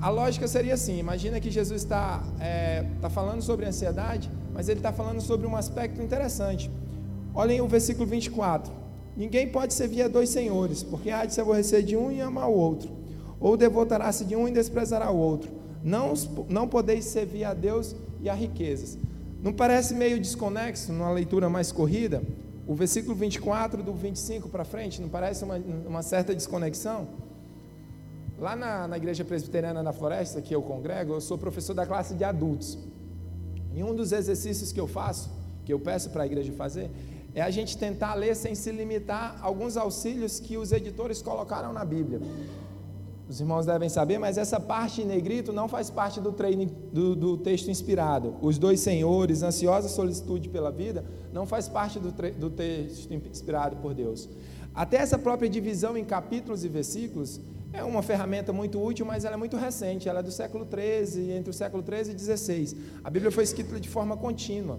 A 0.00 0.08
lógica 0.08 0.46
seria 0.46 0.74
assim: 0.74 0.98
imagina 0.98 1.40
que 1.40 1.50
Jesus 1.50 1.82
está 1.82 2.22
é, 2.40 2.84
tá 3.00 3.10
falando 3.10 3.42
sobre 3.42 3.66
ansiedade, 3.66 4.30
mas 4.54 4.68
ele 4.68 4.78
está 4.78 4.92
falando 4.92 5.20
sobre 5.20 5.46
um 5.46 5.56
aspecto 5.56 6.00
interessante. 6.00 6.70
Olhem 7.34 7.60
o 7.60 7.68
versículo 7.68 8.06
24. 8.06 8.72
Ninguém 9.16 9.48
pode 9.48 9.74
servir 9.74 10.02
a 10.02 10.08
dois 10.08 10.28
senhores, 10.28 10.82
porque 10.82 11.10
há 11.10 11.24
de 11.24 11.34
se 11.34 11.40
aborrecer 11.40 11.82
de 11.82 11.96
um 11.96 12.10
e 12.10 12.20
amar 12.20 12.48
o 12.48 12.54
outro, 12.54 12.90
ou 13.40 13.56
devotará-se 13.56 14.24
de 14.24 14.34
um 14.34 14.48
e 14.48 14.52
desprezará 14.52 15.10
o 15.10 15.16
outro. 15.16 15.50
Não, 15.82 16.14
não 16.48 16.68
podeis 16.68 17.04
servir 17.06 17.44
a 17.44 17.54
Deus 17.54 17.94
e 18.20 18.28
a 18.28 18.34
riquezas. 18.34 18.98
Não 19.42 19.52
parece 19.52 19.94
meio 19.94 20.20
desconexo 20.20 20.92
numa 20.92 21.10
leitura 21.10 21.50
mais 21.50 21.72
corrida? 21.72 22.22
O 22.66 22.74
versículo 22.74 23.14
24 23.14 23.82
do 23.82 23.92
25 23.92 24.48
para 24.48 24.64
frente, 24.64 25.02
não 25.02 25.08
parece 25.08 25.42
uma, 25.42 25.56
uma 25.56 26.02
certa 26.02 26.34
desconexão? 26.34 27.08
Lá 28.38 28.54
na, 28.54 28.86
na 28.86 28.96
Igreja 28.96 29.24
Presbiteriana 29.24 29.82
da 29.82 29.92
Floresta, 29.92 30.40
que 30.40 30.54
eu 30.54 30.62
congrego, 30.62 31.14
eu 31.14 31.20
sou 31.20 31.36
professor 31.36 31.74
da 31.74 31.84
classe 31.84 32.14
de 32.14 32.24
adultos. 32.24 32.78
E 33.74 33.82
um 33.82 33.94
dos 33.94 34.12
exercícios 34.12 34.72
que 34.72 34.80
eu 34.80 34.86
faço, 34.86 35.30
que 35.64 35.72
eu 35.72 35.80
peço 35.80 36.10
para 36.10 36.22
a 36.22 36.26
igreja 36.26 36.52
fazer, 36.52 36.90
é 37.34 37.40
a 37.40 37.50
gente 37.50 37.78
tentar 37.78 38.14
ler 38.14 38.36
sem 38.36 38.54
se 38.54 38.70
limitar 38.70 39.38
a 39.40 39.46
alguns 39.46 39.76
auxílios 39.76 40.38
que 40.38 40.56
os 40.56 40.72
editores 40.72 41.22
colocaram 41.22 41.72
na 41.72 41.84
Bíblia. 41.84 42.20
Os 43.28 43.40
irmãos 43.40 43.64
devem 43.64 43.88
saber, 43.88 44.18
mas 44.18 44.36
essa 44.36 44.60
parte 44.60 45.00
em 45.00 45.06
negrito 45.06 45.52
não 45.52 45.66
faz 45.66 45.88
parte 45.88 46.20
do, 46.20 46.32
treino, 46.32 46.66
do, 46.92 47.16
do 47.16 47.38
texto 47.38 47.70
inspirado. 47.70 48.36
Os 48.42 48.58
dois 48.58 48.80
senhores, 48.80 49.42
ansiosa 49.42 49.88
solicitude 49.88 50.50
pela 50.50 50.70
vida, 50.70 51.04
não 51.32 51.46
faz 51.46 51.68
parte 51.68 51.98
do, 51.98 52.12
do 52.12 52.50
texto 52.50 53.10
inspirado 53.12 53.76
por 53.76 53.94
Deus. 53.94 54.28
Até 54.74 54.98
essa 54.98 55.18
própria 55.18 55.48
divisão 55.48 55.96
em 55.96 56.04
capítulos 56.04 56.64
e 56.64 56.68
versículos 56.68 57.40
é 57.72 57.82
uma 57.82 58.02
ferramenta 58.02 58.52
muito 58.52 58.82
útil, 58.82 59.06
mas 59.06 59.24
ela 59.24 59.34
é 59.34 59.38
muito 59.38 59.56
recente. 59.56 60.08
Ela 60.08 60.20
é 60.20 60.22
do 60.22 60.30
século 60.30 60.66
13, 60.66 61.30
entre 61.30 61.50
o 61.50 61.54
século 61.54 61.82
13 61.82 62.10
e 62.10 62.14
16. 62.14 62.76
A 63.02 63.08
Bíblia 63.08 63.32
foi 63.32 63.44
escrita 63.44 63.80
de 63.80 63.88
forma 63.88 64.14
contínua. 64.14 64.78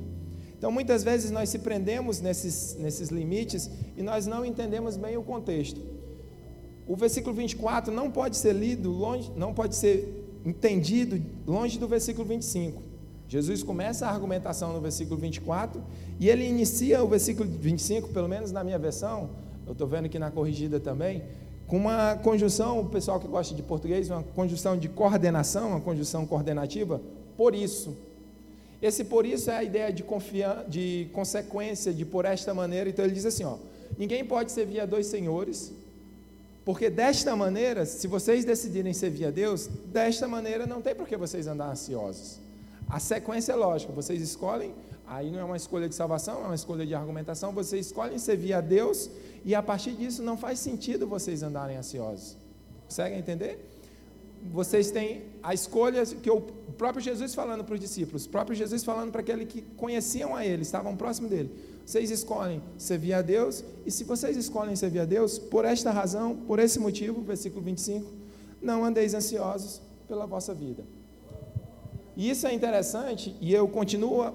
Então, 0.64 0.72
muitas 0.72 1.04
vezes 1.04 1.30
nós 1.30 1.50
se 1.50 1.60
prendemos 1.60 2.22
nesses, 2.22 2.78
nesses 2.80 3.10
limites 3.10 3.70
e 3.98 4.02
nós 4.02 4.26
não 4.26 4.46
entendemos 4.46 4.96
bem 4.96 5.18
o 5.18 5.22
contexto. 5.22 5.82
O 6.88 6.96
versículo 6.96 7.36
24 7.36 7.94
não 7.94 8.10
pode 8.10 8.38
ser 8.38 8.54
lido 8.54 8.90
longe, 8.90 9.30
não 9.36 9.54
pode 9.54 9.76
ser 9.76 10.40
entendido 10.46 11.22
longe 11.46 11.78
do 11.78 11.86
versículo 11.86 12.26
25. 12.26 12.82
Jesus 13.28 13.62
começa 13.62 14.08
a 14.08 14.10
argumentação 14.10 14.72
no 14.72 14.80
versículo 14.80 15.20
24 15.20 15.84
e 16.18 16.30
ele 16.30 16.48
inicia 16.48 17.04
o 17.04 17.10
versículo 17.10 17.50
25, 17.50 18.14
pelo 18.14 18.30
menos 18.30 18.54
na 18.54 18.64
minha 18.64 18.80
versão, 18.80 19.32
eu 19.68 19.74
estou 19.74 19.86
vendo 19.86 20.06
aqui 20.06 20.18
na 20.18 20.32
corrigida 20.32 20.80
também, 20.80 21.24
com 21.68 21.76
uma 21.76 22.16
conjunção, 22.16 22.80
o 22.80 22.86
pessoal 22.86 23.20
que 23.20 23.28
gosta 23.28 23.54
de 23.54 23.64
português, 23.64 24.10
uma 24.10 24.24
conjunção 24.24 24.78
de 24.78 24.88
coordenação, 24.88 25.72
uma 25.72 25.82
conjunção 25.82 26.26
coordenativa, 26.26 27.02
por 27.36 27.54
isso. 27.54 28.13
Esse 28.84 29.06
por 29.06 29.26
isso 29.26 29.50
é 29.50 29.56
a 29.56 29.64
ideia 29.64 29.94
de, 29.94 30.04
de 30.68 31.10
consequência, 31.14 31.94
de 31.94 32.04
por 32.04 32.26
esta 32.26 32.54
maneira. 32.54 32.90
Então 32.90 33.06
ele 33.06 33.14
diz 33.14 33.26
assim: 33.26 33.46
ó, 33.46 33.56
ninguém 33.98 34.26
pode 34.26 34.52
servir 34.52 34.82
a 34.82 34.86
dois 34.86 35.08
senhores, 35.08 35.72
porque 36.66 36.90
desta 36.90 37.34
maneira, 37.34 37.86
se 37.86 38.08
vocês 38.08 38.44
decidirem 38.44 38.92
servir 38.92 39.28
a 39.28 39.32
Deus, 39.32 39.68
desta 39.86 40.28
maneira 40.28 40.68
não 40.68 40.82
tem 40.82 40.94
por 40.94 41.08
que 41.08 41.16
vocês 41.16 41.48
andar 41.48 41.72
ansiosos. 41.72 42.40
A 42.90 43.00
sequência 43.00 43.54
é 43.54 43.56
lógica, 43.56 43.94
vocês 43.94 44.22
escolhem, 44.22 44.74
aí 45.08 45.32
não 45.32 45.40
é 45.40 45.44
uma 45.46 45.56
escolha 45.56 45.88
de 45.88 45.96
salvação, 45.96 46.44
é 46.44 46.46
uma 46.48 46.56
escolha 46.56 46.86
de 46.86 46.94
argumentação, 46.94 47.54
vocês 47.54 47.86
escolhem 47.86 48.20
servir 48.20 48.52
a 48.52 48.60
Deus 48.60 49.10
e 49.46 49.56
a 49.56 49.64
partir 49.64 49.94
disso 49.94 50.22
não 50.22 50.36
faz 50.36 50.60
sentido 50.60 51.08
vocês 51.08 51.42
andarem 51.42 51.78
ansiosos. 51.78 52.36
Conseguem 52.86 53.18
entender? 53.18 53.73
Vocês 54.52 54.92
têm 54.92 55.24
a 55.42 55.54
escolha 55.54 56.06
que 56.06 56.30
o 56.30 56.42
próprio 56.78 57.04
Jesus 57.04 57.34
falando 57.34 57.64
para 57.64 57.76
os 57.76 57.80
discípulos, 57.80 58.26
o 58.26 58.30
próprio 58.30 58.56
Jesus 58.56 58.84
falando 58.84 59.12
para 59.12 59.22
aqueles 59.22 59.48
que 59.48 59.62
conheciam 59.62 60.36
a 60.36 60.46
ele, 60.46 60.64
estavam 60.64 60.96
próximo 60.96 61.28
dele. 61.30 61.52
Vocês 61.86 62.10
escolhem 62.12 62.62
servir 62.78 63.14
a 63.14 63.22
Deus, 63.22 63.64
e 63.86 63.92
se 63.92 64.04
vocês 64.04 64.38
escolhem 64.38 64.76
servir 64.76 65.00
a 65.00 65.06
Deus, 65.06 65.38
por 65.38 65.66
esta 65.66 65.92
razão, 65.92 66.36
por 66.36 66.60
esse 66.60 66.80
motivo, 66.80 67.22
versículo 67.22 67.62
25, 67.62 68.10
não 68.62 68.86
andeis 68.86 69.14
ansiosos 69.14 69.82
pela 70.08 70.26
vossa 70.26 70.54
vida. 70.54 70.84
E 72.16 72.30
isso 72.30 72.46
é 72.46 72.54
interessante, 72.54 73.36
e 73.42 73.54
eu 73.54 73.68
continuo, 73.68 74.32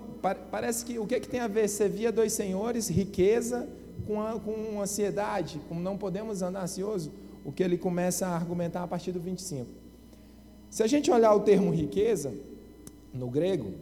parece 0.50 0.84
que 0.84 0.98
o 0.98 1.06
que, 1.06 1.14
é 1.14 1.20
que 1.20 1.28
tem 1.28 1.40
a 1.40 1.48
ver 1.48 1.68
servir 1.68 2.08
a 2.08 2.10
dois 2.10 2.32
senhores, 2.32 2.88
riqueza, 2.88 3.68
com, 4.06 4.20
a, 4.20 4.38
com 4.38 4.80
ansiedade, 4.80 5.60
como 5.68 5.80
não 5.80 5.96
podemos 5.96 6.42
andar 6.42 6.64
ansioso, 6.64 7.12
o 7.44 7.52
que 7.52 7.62
ele 7.62 7.78
começa 7.78 8.26
a 8.26 8.34
argumentar 8.34 8.82
a 8.82 8.86
partir 8.86 9.12
do 9.12 9.20
25. 9.20 9.77
Se 10.70 10.82
a 10.82 10.86
gente 10.86 11.10
olhar 11.10 11.34
o 11.34 11.40
termo 11.40 11.70
riqueza, 11.70 12.32
no 13.12 13.30
grego, 13.30 13.72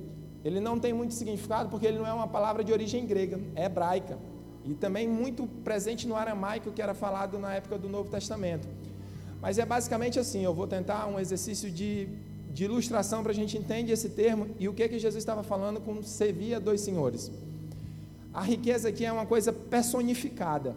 ele 0.44 0.60
não 0.60 0.78
tem 0.78 0.92
muito 0.92 1.14
significado 1.14 1.68
porque 1.68 1.86
ele 1.86 1.98
não 1.98 2.06
é 2.06 2.12
uma 2.12 2.28
palavra 2.28 2.62
de 2.62 2.72
origem 2.72 3.06
grega, 3.06 3.40
é 3.54 3.64
hebraica. 3.64 4.18
E 4.64 4.74
também 4.74 5.08
muito 5.08 5.46
presente 5.64 6.06
no 6.06 6.16
aramaico 6.16 6.70
que 6.72 6.82
era 6.82 6.94
falado 6.94 7.38
na 7.38 7.54
época 7.54 7.78
do 7.78 7.88
Novo 7.88 8.10
Testamento. 8.10 8.68
Mas 9.40 9.58
é 9.58 9.64
basicamente 9.64 10.18
assim, 10.18 10.44
eu 10.44 10.54
vou 10.54 10.66
tentar 10.66 11.06
um 11.06 11.18
exercício 11.18 11.70
de, 11.70 12.08
de 12.52 12.64
ilustração 12.64 13.22
para 13.22 13.32
a 13.32 13.34
gente 13.34 13.56
entender 13.56 13.92
esse 13.92 14.08
termo 14.10 14.48
e 14.58 14.68
o 14.68 14.72
que, 14.72 14.88
que 14.88 14.98
Jesus 14.98 15.22
estava 15.22 15.42
falando 15.42 15.80
com 15.80 16.02
servia 16.02 16.58
dois 16.58 16.80
senhores. 16.80 17.30
A 18.32 18.42
riqueza 18.42 18.88
aqui 18.88 19.04
é 19.04 19.12
uma 19.12 19.26
coisa 19.26 19.52
personificada. 19.52 20.76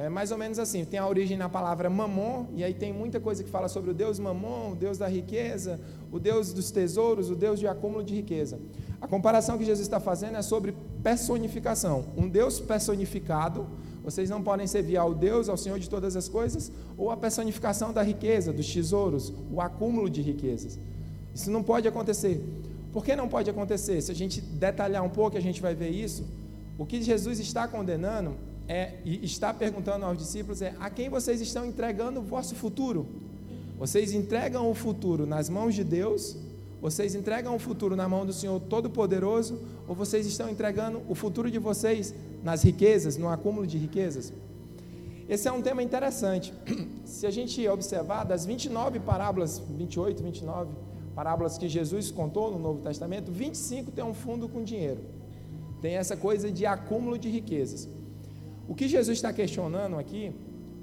É 0.00 0.08
mais 0.08 0.32
ou 0.32 0.38
menos 0.38 0.58
assim, 0.58 0.82
tem 0.82 0.98
a 0.98 1.06
origem 1.06 1.36
na 1.36 1.46
palavra 1.46 1.90
mamon, 1.90 2.46
e 2.54 2.64
aí 2.64 2.72
tem 2.72 2.90
muita 2.90 3.20
coisa 3.20 3.44
que 3.44 3.50
fala 3.50 3.68
sobre 3.68 3.90
o 3.90 3.94
Deus 3.94 4.18
mamon, 4.18 4.72
o 4.72 4.74
Deus 4.74 4.96
da 4.96 5.06
riqueza, 5.06 5.78
o 6.10 6.18
Deus 6.18 6.54
dos 6.54 6.70
tesouros, 6.70 7.28
o 7.28 7.34
Deus 7.34 7.60
de 7.60 7.66
acúmulo 7.66 8.02
de 8.02 8.14
riqueza. 8.14 8.58
A 8.98 9.06
comparação 9.06 9.58
que 9.58 9.64
Jesus 9.64 9.86
está 9.86 10.00
fazendo 10.00 10.38
é 10.38 10.42
sobre 10.42 10.74
personificação. 11.02 12.06
Um 12.16 12.26
Deus 12.26 12.58
personificado, 12.58 13.66
vocês 14.02 14.30
não 14.30 14.42
podem 14.42 14.66
servir 14.66 14.96
ao 14.96 15.12
Deus, 15.12 15.50
ao 15.50 15.58
Senhor 15.58 15.78
de 15.78 15.90
todas 15.90 16.16
as 16.16 16.30
coisas, 16.30 16.72
ou 16.96 17.10
a 17.10 17.16
personificação 17.18 17.92
da 17.92 18.02
riqueza, 18.02 18.54
dos 18.54 18.72
tesouros, 18.72 19.30
o 19.52 19.60
acúmulo 19.60 20.08
de 20.08 20.22
riquezas. 20.22 20.78
Isso 21.34 21.50
não 21.50 21.62
pode 21.62 21.86
acontecer. 21.86 22.42
Por 22.90 23.04
que 23.04 23.14
não 23.14 23.28
pode 23.28 23.50
acontecer? 23.50 24.00
Se 24.00 24.10
a 24.10 24.14
gente 24.14 24.40
detalhar 24.40 25.04
um 25.04 25.10
pouco, 25.10 25.36
a 25.36 25.40
gente 25.40 25.60
vai 25.60 25.74
ver 25.74 25.90
isso. 25.90 26.24
O 26.78 26.86
que 26.86 27.02
Jesus 27.02 27.38
está 27.38 27.68
condenando 27.68 28.48
é, 28.72 29.00
e 29.04 29.24
está 29.24 29.52
perguntando 29.52 30.04
aos 30.06 30.16
discípulos 30.16 30.62
é: 30.62 30.76
a 30.78 30.88
quem 30.88 31.08
vocês 31.08 31.40
estão 31.40 31.66
entregando 31.66 32.20
o 32.20 32.22
vosso 32.22 32.54
futuro? 32.54 33.04
Vocês 33.76 34.12
entregam 34.12 34.70
o 34.70 34.74
futuro 34.74 35.26
nas 35.26 35.48
mãos 35.48 35.74
de 35.74 35.82
Deus? 35.82 36.36
Vocês 36.80 37.16
entregam 37.16 37.52
o 37.56 37.58
futuro 37.58 37.96
na 37.96 38.08
mão 38.08 38.24
do 38.24 38.32
Senhor 38.32 38.60
Todo-Poderoso? 38.60 39.60
Ou 39.88 39.94
vocês 39.96 40.24
estão 40.24 40.48
entregando 40.48 41.02
o 41.08 41.16
futuro 41.16 41.50
de 41.50 41.58
vocês 41.58 42.14
nas 42.44 42.62
riquezas, 42.62 43.16
no 43.16 43.28
acúmulo 43.28 43.66
de 43.66 43.76
riquezas? 43.76 44.32
Esse 45.28 45.48
é 45.48 45.52
um 45.52 45.60
tema 45.60 45.82
interessante. 45.82 46.54
Se 47.04 47.26
a 47.26 47.30
gente 47.30 47.66
observar, 47.66 48.22
das 48.22 48.46
29 48.46 49.00
parábolas, 49.00 49.58
28, 49.58 50.22
29 50.22 50.70
parábolas 51.12 51.58
que 51.58 51.68
Jesus 51.68 52.12
contou 52.12 52.52
no 52.52 52.58
Novo 52.60 52.80
Testamento, 52.82 53.32
25 53.32 53.90
tem 53.90 54.04
um 54.04 54.14
fundo 54.14 54.48
com 54.48 54.62
dinheiro. 54.62 55.00
Tem 55.82 55.96
essa 55.96 56.16
coisa 56.16 56.52
de 56.52 56.64
acúmulo 56.66 57.18
de 57.18 57.28
riquezas. 57.28 57.88
O 58.70 58.74
que 58.76 58.86
Jesus 58.86 59.18
está 59.18 59.32
questionando 59.32 59.98
aqui 59.98 60.32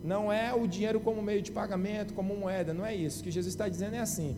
não 0.03 0.29
é 0.31 0.53
o 0.53 0.67
dinheiro 0.67 0.99
como 0.99 1.21
meio 1.21 1.41
de 1.41 1.53
pagamento, 1.53 2.13
como 2.13 2.35
moeda, 2.35 2.73
não 2.73 2.85
é 2.85 2.93
isso. 2.93 3.21
O 3.21 3.23
que 3.23 3.31
Jesus 3.31 3.53
está 3.53 3.69
dizendo 3.69 3.95
é 3.95 3.99
assim: 3.99 4.35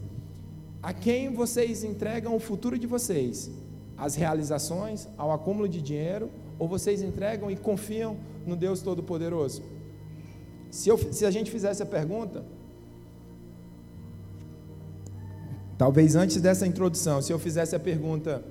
a 0.83 0.93
quem 0.93 1.33
vocês 1.33 1.83
entregam 1.83 2.35
o 2.35 2.39
futuro 2.39 2.77
de 2.77 2.85
vocês? 2.85 3.49
As 3.97 4.13
realizações, 4.13 5.07
ao 5.17 5.31
acúmulo 5.31 5.67
de 5.67 5.81
dinheiro, 5.81 6.29
ou 6.59 6.67
vocês 6.67 7.01
entregam 7.01 7.49
e 7.49 7.55
confiam 7.55 8.17
no 8.45 8.55
Deus 8.55 8.83
Todo-Poderoso? 8.83 9.63
Se, 10.69 10.95
se 11.11 11.25
a 11.25 11.31
gente 11.31 11.49
fizesse 11.49 11.81
a 11.81 11.87
pergunta, 11.87 12.45
talvez 15.75 16.15
antes 16.15 16.39
dessa 16.39 16.67
introdução, 16.67 17.19
se 17.19 17.33
eu 17.33 17.39
fizesse 17.39 17.75
a 17.75 17.79
pergunta, 17.79 18.45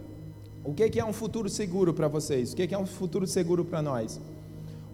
o 0.65 0.75
que 0.75 0.99
é 0.99 1.05
um 1.05 1.13
futuro 1.13 1.49
seguro 1.49 1.95
para 1.95 2.09
vocês? 2.09 2.53
O 2.53 2.57
que 2.57 2.75
é 2.75 2.79
um 2.79 2.85
futuro 2.85 3.29
seguro 3.29 3.65
para 3.65 3.81
nós? 3.81 4.21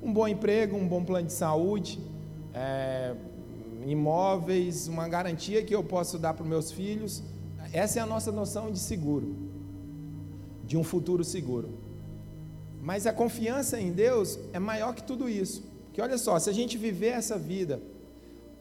Um 0.04 0.12
bom 0.12 0.28
emprego, 0.28 0.76
um 0.76 0.86
bom 0.86 1.02
plano 1.02 1.26
de 1.26 1.32
saúde, 1.32 1.98
é, 2.52 3.14
imóveis, 3.86 4.86
uma 4.86 5.08
garantia 5.08 5.64
que 5.64 5.74
eu 5.74 5.82
posso 5.82 6.18
dar 6.18 6.34
para 6.34 6.42
os 6.42 6.48
meus 6.48 6.70
filhos. 6.70 7.22
Essa 7.72 8.00
é 8.00 8.02
a 8.02 8.06
nossa 8.06 8.30
noção 8.30 8.70
de 8.70 8.78
seguro, 8.78 9.34
de 10.64 10.76
um 10.76 10.84
futuro 10.84 11.24
seguro. 11.24 11.70
Mas 12.82 13.06
a 13.06 13.12
confiança 13.14 13.80
em 13.80 13.90
Deus 13.92 14.38
é 14.52 14.58
maior 14.58 14.94
que 14.94 15.02
tudo 15.02 15.26
isso. 15.26 15.64
Porque 15.86 16.02
olha 16.02 16.18
só, 16.18 16.38
se 16.38 16.50
a 16.50 16.52
gente 16.52 16.76
viver 16.76 17.08
essa 17.08 17.38
vida 17.38 17.80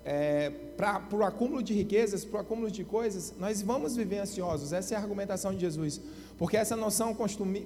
é, 0.06 0.50
para 0.78 1.04
o 1.12 1.24
acúmulo 1.24 1.62
de 1.62 1.74
riquezas, 1.74 2.24
para 2.24 2.38
o 2.38 2.42
acúmulo 2.42 2.72
de 2.72 2.86
coisas, 2.86 3.34
nós 3.38 3.62
vamos 3.62 3.98
viver 3.98 4.20
ansiosos. 4.20 4.72
Essa 4.72 4.94
é 4.94 4.98
a 4.98 5.02
argumentação 5.02 5.54
de 5.54 5.60
Jesus. 5.60 6.00
Porque 6.38 6.58
essa 6.58 6.76
noção 6.76 7.16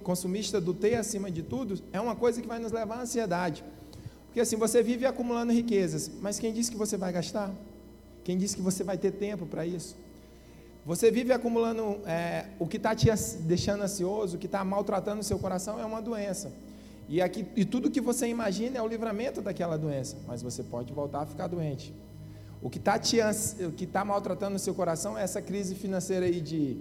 consumista 0.04 0.60
do 0.60 0.74
ter 0.74 0.96
acima 0.96 1.32
de 1.32 1.42
tudo 1.42 1.80
é 1.92 2.00
uma 2.00 2.16
coisa 2.16 2.42
que 2.42 2.48
vai 2.48 2.60
nos 2.60 2.72
levar 2.72 3.00
à 3.00 3.02
ansiedade. 3.02 3.64
Porque 4.26 4.42
assim, 4.42 4.56
você 4.56 4.84
vive 4.84 5.06
acumulando 5.06 5.52
riquezas, 5.54 6.12
mas 6.22 6.38
quem 6.38 6.54
disse 6.54 6.70
que 6.70 6.78
você 6.78 6.98
vai 6.98 7.12
gastar? 7.12 7.52
Quem 8.24 8.38
disse 8.38 8.56
que 8.56 8.62
você 8.62 8.84
vai 8.84 8.98
ter 8.98 9.12
tempo 9.12 9.46
para 9.46 9.66
isso? 9.66 9.96
Você 10.86 11.10
vive 11.12 11.34
acumulando 11.34 12.00
é, 12.06 12.46
o 12.60 12.68
que 12.68 12.78
está 12.78 12.96
te 12.96 13.10
deixando 13.42 13.84
ansioso, 13.84 14.38
o 14.38 14.40
que 14.40 14.46
está 14.46 14.64
maltratando 14.64 15.22
o 15.22 15.24
seu 15.24 15.40
coração 15.40 15.80
é 15.80 15.86
uma 15.86 16.02
doença. 16.02 16.52
E, 17.10 17.22
aqui, 17.22 17.46
e 17.56 17.64
tudo 17.64 17.90
que 17.90 18.02
você 18.02 18.28
imagina 18.28 18.78
é 18.78 18.82
o 18.82 18.88
livramento 18.88 19.42
daquela 19.42 19.78
doença, 19.78 20.18
mas 20.28 20.42
você 20.42 20.62
pode 20.62 20.92
voltar 20.94 21.22
a 21.22 21.26
ficar 21.26 21.48
doente. 21.48 21.94
O 22.62 22.70
que 22.70 22.80
está 22.80 23.00
tá 23.92 24.06
maltratando 24.06 24.56
o 24.56 24.60
seu 24.60 24.74
coração 24.74 25.18
é 25.18 25.24
essa 25.24 25.42
crise 25.42 25.76
financeira 25.76 26.26
aí 26.26 26.42
de 26.42 26.78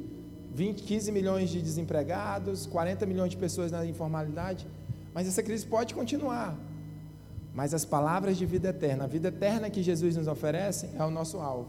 20, 0.56 0.84
15 0.84 1.12
milhões 1.12 1.50
de 1.50 1.60
desempregados, 1.60 2.64
40 2.64 3.04
milhões 3.04 3.30
de 3.30 3.36
pessoas 3.36 3.70
na 3.70 3.84
informalidade, 3.84 4.66
mas 5.12 5.28
essa 5.28 5.42
crise 5.42 5.66
pode 5.66 5.94
continuar. 5.94 6.56
Mas 7.52 7.74
as 7.74 7.84
palavras 7.84 8.38
de 8.38 8.46
vida 8.46 8.70
eterna, 8.70 9.04
a 9.04 9.06
vida 9.06 9.28
eterna 9.28 9.68
que 9.68 9.82
Jesus 9.82 10.16
nos 10.16 10.26
oferece 10.26 10.88
é 10.98 11.04
o 11.04 11.10
nosso 11.10 11.36
alvo. 11.40 11.68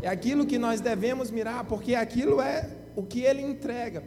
É 0.00 0.08
aquilo 0.08 0.46
que 0.46 0.58
nós 0.58 0.80
devemos 0.80 1.30
mirar, 1.30 1.64
porque 1.64 1.94
aquilo 1.94 2.40
é 2.40 2.66
o 2.96 3.02
que 3.02 3.20
ele 3.20 3.42
entrega. 3.42 4.02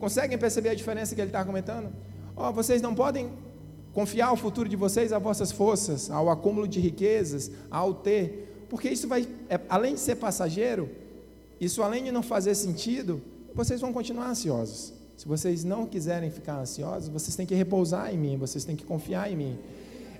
Conseguem 0.00 0.36
perceber 0.36 0.70
a 0.70 0.74
diferença 0.74 1.14
que 1.14 1.20
ele 1.20 1.28
está 1.28 1.44
comentando? 1.44 1.92
Oh, 2.36 2.52
vocês 2.52 2.82
não 2.82 2.92
podem 2.92 3.30
confiar 3.92 4.32
o 4.32 4.36
futuro 4.36 4.68
de 4.68 4.74
vocês 4.74 5.12
a 5.12 5.18
vossas 5.20 5.52
forças, 5.52 6.10
ao 6.10 6.28
acúmulo 6.28 6.66
de 6.66 6.80
riquezas, 6.80 7.52
ao 7.70 7.94
ter, 7.94 8.66
porque 8.68 8.88
isso 8.88 9.06
vai, 9.06 9.28
é, 9.48 9.60
além 9.68 9.94
de 9.94 10.00
ser 10.00 10.16
passageiro, 10.16 10.90
isso, 11.60 11.82
além 11.82 12.04
de 12.04 12.12
não 12.12 12.22
fazer 12.22 12.54
sentido, 12.54 13.20
vocês 13.54 13.80
vão 13.80 13.92
continuar 13.92 14.30
ansiosos. 14.30 14.92
Se 15.16 15.26
vocês 15.26 15.64
não 15.64 15.84
quiserem 15.84 16.30
ficar 16.30 16.60
ansiosos, 16.60 17.08
vocês 17.08 17.34
têm 17.34 17.44
que 17.44 17.54
repousar 17.54 18.14
em 18.14 18.16
mim, 18.16 18.36
vocês 18.36 18.64
têm 18.64 18.76
que 18.76 18.84
confiar 18.84 19.30
em 19.30 19.36
mim. 19.36 19.58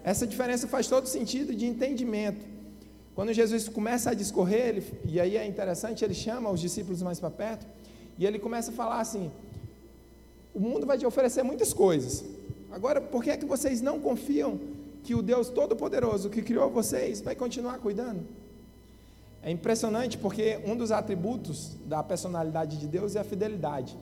Essa 0.02 0.26
diferença 0.26 0.66
faz 0.66 0.88
todo 0.88 1.06
sentido 1.06 1.54
de 1.54 1.66
entendimento. 1.66 2.44
Quando 3.14 3.32
Jesus 3.32 3.68
começa 3.68 4.10
a 4.10 4.14
discorrer, 4.14 4.68
ele, 4.68 4.84
e 5.04 5.20
aí 5.20 5.36
é 5.36 5.46
interessante, 5.46 6.04
ele 6.04 6.14
chama 6.14 6.50
os 6.50 6.60
discípulos 6.60 7.02
mais 7.02 7.20
para 7.20 7.30
perto, 7.30 7.66
e 8.18 8.26
ele 8.26 8.38
começa 8.38 8.70
a 8.70 8.74
falar 8.74 9.00
assim: 9.00 9.30
o 10.54 10.60
mundo 10.60 10.86
vai 10.86 10.98
te 10.98 11.06
oferecer 11.06 11.42
muitas 11.42 11.72
coisas. 11.72 12.24
Agora, 12.70 13.00
por 13.00 13.22
que 13.22 13.30
é 13.30 13.36
que 13.36 13.46
vocês 13.46 13.80
não 13.80 14.00
confiam 14.00 14.58
que 15.04 15.14
o 15.14 15.22
Deus 15.22 15.48
Todo-Poderoso 15.48 16.28
que 16.28 16.42
criou 16.42 16.68
vocês 16.70 17.20
vai 17.20 17.34
continuar 17.36 17.78
cuidando? 17.78 18.26
É 19.42 19.50
impressionante 19.50 20.18
porque 20.18 20.60
um 20.64 20.76
dos 20.76 20.90
atributos 20.90 21.76
da 21.86 22.02
personalidade 22.02 22.76
de 22.76 22.86
Deus 22.86 23.16
é 23.16 23.20
a 23.20 23.24
fidelidade. 23.24 23.96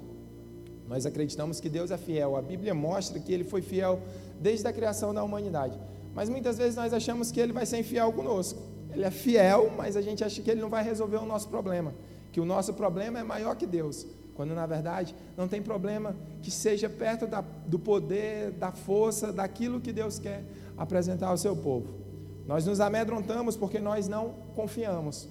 Nós 0.88 1.04
acreditamos 1.04 1.60
que 1.60 1.68
Deus 1.68 1.90
é 1.90 1.96
fiel. 1.96 2.36
A 2.36 2.42
Bíblia 2.42 2.74
mostra 2.74 3.18
que 3.18 3.32
ele 3.32 3.44
foi 3.44 3.60
fiel 3.60 4.00
desde 4.40 4.66
a 4.66 4.72
criação 4.72 5.12
da 5.12 5.22
humanidade. 5.22 5.78
Mas 6.14 6.28
muitas 6.28 6.56
vezes 6.56 6.76
nós 6.76 6.92
achamos 6.92 7.30
que 7.30 7.40
ele 7.40 7.52
vai 7.52 7.66
ser 7.66 7.78
infiel 7.78 8.12
conosco. 8.12 8.60
Ele 8.92 9.04
é 9.04 9.10
fiel, 9.10 9.70
mas 9.76 9.96
a 9.96 10.00
gente 10.00 10.24
acha 10.24 10.40
que 10.40 10.50
ele 10.50 10.60
não 10.60 10.70
vai 10.70 10.82
resolver 10.82 11.16
o 11.16 11.26
nosso 11.26 11.48
problema. 11.48 11.92
Que 12.32 12.40
o 12.40 12.44
nosso 12.44 12.72
problema 12.72 13.18
é 13.18 13.22
maior 13.22 13.56
que 13.56 13.66
Deus. 13.66 14.06
Quando 14.34 14.54
na 14.54 14.66
verdade 14.66 15.14
não 15.36 15.48
tem 15.48 15.60
problema 15.60 16.14
que 16.42 16.50
seja 16.50 16.88
perto 16.88 17.26
da, 17.26 17.42
do 17.66 17.78
poder, 17.78 18.52
da 18.52 18.70
força, 18.70 19.32
daquilo 19.32 19.80
que 19.80 19.92
Deus 19.92 20.18
quer 20.18 20.44
apresentar 20.76 21.28
ao 21.28 21.38
seu 21.38 21.56
povo. 21.56 22.05
Nós 22.46 22.64
nos 22.64 22.80
amedrontamos 22.80 23.56
porque 23.56 23.80
nós 23.80 24.08
não 24.08 24.34
confiamos. 24.54 25.28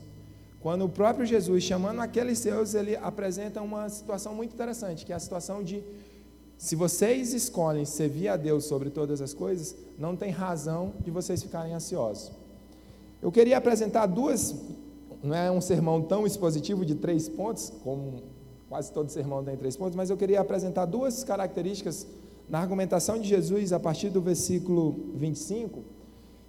Quando 0.60 0.86
o 0.86 0.90
próprio 0.90 1.26
Jesus, 1.26 1.64
chamando 1.64 2.02
aqueles 2.02 2.40
seus, 2.40 2.74
ele 2.74 2.96
apresenta 2.96 3.62
uma 3.62 3.88
situação 3.88 4.34
muito 4.34 4.54
interessante, 4.54 5.06
que 5.06 5.14
é 5.14 5.16
a 5.16 5.20
situação 5.20 5.64
de 5.64 5.84
se 6.58 6.76
vocês 6.76 7.34
escolhem 7.34 7.86
servir 7.86 8.30
a 8.30 8.38
Deus 8.38 8.66
sobre 8.66 8.90
todas 8.90 9.22
as 9.22 9.34
coisas, 9.34 9.76
não 9.98 10.16
tem 10.16 10.32
razão 10.32 10.94
de 11.02 11.12
vocês 11.12 11.44
ficarem 11.44 11.74
ansiosos. 11.74 12.32
Eu 13.22 13.32
queria 13.32 13.58
apresentar 13.58 14.06
duas, 14.08 14.56
não 15.22 15.36
é 15.36 15.52
um 15.52 15.62
sermão 15.62 16.02
tão 16.02 16.26
expositivo 16.26 16.86
de 16.86 16.96
três 16.96 17.28
pontos, 17.28 17.72
como 17.84 18.24
quase 18.70 18.92
todo 18.92 19.10
sermão 19.10 19.44
tem 19.44 19.56
três 19.56 19.78
pontos, 19.78 19.96
mas 19.96 20.10
eu 20.10 20.18
queria 20.18 20.42
apresentar 20.42 20.86
duas 20.86 21.24
características 21.24 22.08
na 22.50 22.60
argumentação 22.60 23.20
de 23.20 23.28
Jesus 23.28 23.74
a 23.74 23.80
partir 23.80 24.10
do 24.10 24.22
versículo 24.22 25.12
25, 25.16 25.84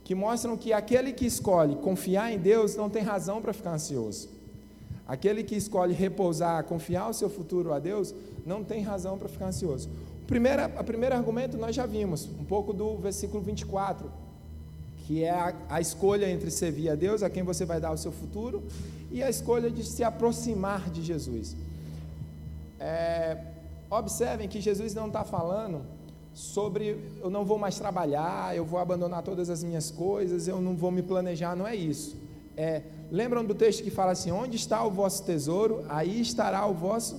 que 0.07 0.15
mostram 0.15 0.57
que 0.57 0.73
aquele 0.73 1.13
que 1.13 1.27
escolhe 1.27 1.75
confiar 1.75 2.33
em 2.33 2.39
Deus 2.39 2.77
não 2.77 2.89
tem 2.89 3.03
razão 3.03 3.43
para 3.43 3.53
ficar 3.53 3.73
ansioso. 3.73 4.29
Aquele 5.05 5.43
que 5.43 5.57
escolhe 5.57 5.93
repousar, 5.93 6.63
confiar 6.63 7.11
o 7.11 7.13
seu 7.13 7.29
futuro 7.29 7.73
a 7.73 7.81
Deus, 7.81 8.15
não 8.47 8.63
tem 8.63 8.83
razão 8.83 9.19
para 9.19 9.29
ficar 9.29 9.47
ansioso. 9.47 9.89
O 10.23 10.27
primeiro, 10.27 10.63
a 10.63 10.85
primeiro 10.85 11.13
argumento 11.13 11.57
nós 11.57 11.75
já 11.75 11.87
vimos, 11.87 12.29
um 12.39 12.45
pouco 12.45 12.73
do 12.73 12.97
versículo 12.99 13.43
24, 13.43 14.09
que 15.09 15.25
é 15.25 15.31
a, 15.31 15.53
a 15.69 15.81
escolha 15.81 16.31
entre 16.31 16.53
servir 16.53 16.89
a 16.89 16.95
Deus, 16.95 17.25
a 17.25 17.29
quem 17.29 17.43
você 17.43 17.65
vai 17.65 17.81
dar 17.81 17.91
o 17.91 17.99
seu 17.99 18.13
futuro, 18.13 18.63
e 19.11 19.25
a 19.25 19.29
escolha 19.29 19.69
de 19.69 19.83
se 19.83 20.05
aproximar 20.05 20.89
de 20.89 21.03
Jesus. 21.03 21.57
É, 22.79 23.39
observem 23.91 24.47
que 24.47 24.61
Jesus 24.61 24.95
não 24.95 25.09
está 25.09 25.25
falando 25.25 25.96
sobre 26.37 27.01
eu 27.23 27.31
não 27.31 27.47
vou 27.47 27.57
mais 27.57 27.79
trabalhar, 27.79 28.55
eu 28.55 28.63
vou 28.63 28.79
abandonar 28.79 29.23
todas 29.23 29.49
as 29.49 29.65
minhas 29.65 29.91
coisas, 29.91 30.47
eu 30.47 30.61
não 30.61 30.77
vou 30.77 30.91
me 30.91 31.03
planejar, 31.03 31.57
não 31.57 31.67
é 31.67 31.75
isso. 31.75 32.15
É, 32.55 32.83
lembram 33.11 33.43
do 33.43 33.55
texto 33.55 33.83
que 33.83 33.91
fala 33.91 34.13
assim: 34.13 34.31
onde 34.31 34.57
está 34.57 34.85
o 34.85 34.91
vosso 34.91 35.25
tesouro, 35.25 35.83
aí 35.89 36.21
estará 36.21 36.67
o 36.67 36.75
vosso 36.75 37.19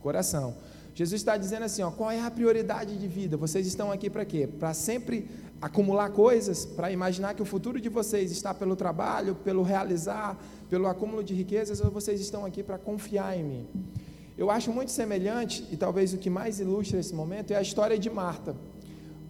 coração. 0.00 0.56
Jesus 0.94 1.20
está 1.20 1.36
dizendo 1.36 1.64
assim: 1.64 1.82
ó, 1.82 1.90
qual 1.90 2.10
é 2.10 2.18
a 2.18 2.30
prioridade 2.30 2.96
de 2.96 3.06
vida? 3.06 3.36
Vocês 3.36 3.66
estão 3.66 3.92
aqui 3.92 4.08
para 4.08 4.24
quê? 4.24 4.46
Para 4.46 4.72
sempre 4.72 5.28
acumular 5.60 6.08
coisas, 6.08 6.64
para 6.64 6.90
imaginar 6.90 7.34
que 7.34 7.42
o 7.42 7.44
futuro 7.44 7.78
de 7.78 7.90
vocês 7.90 8.32
está 8.32 8.54
pelo 8.54 8.74
trabalho, 8.74 9.34
pelo 9.34 9.62
realizar, 9.62 10.38
pelo 10.70 10.86
acúmulo 10.86 11.22
de 11.22 11.34
riquezas, 11.34 11.78
ou 11.82 11.90
vocês 11.90 12.18
estão 12.18 12.46
aqui 12.46 12.62
para 12.62 12.78
confiar 12.78 13.36
em 13.36 13.44
mim? 13.44 13.66
Eu 14.40 14.50
acho 14.50 14.72
muito 14.72 14.90
semelhante, 14.90 15.66
e 15.70 15.76
talvez 15.76 16.14
o 16.14 16.16
que 16.16 16.30
mais 16.30 16.60
ilustra 16.60 16.98
esse 16.98 17.14
momento, 17.14 17.50
é 17.50 17.56
a 17.56 17.60
história 17.60 17.98
de 17.98 18.08
Marta. 18.08 18.56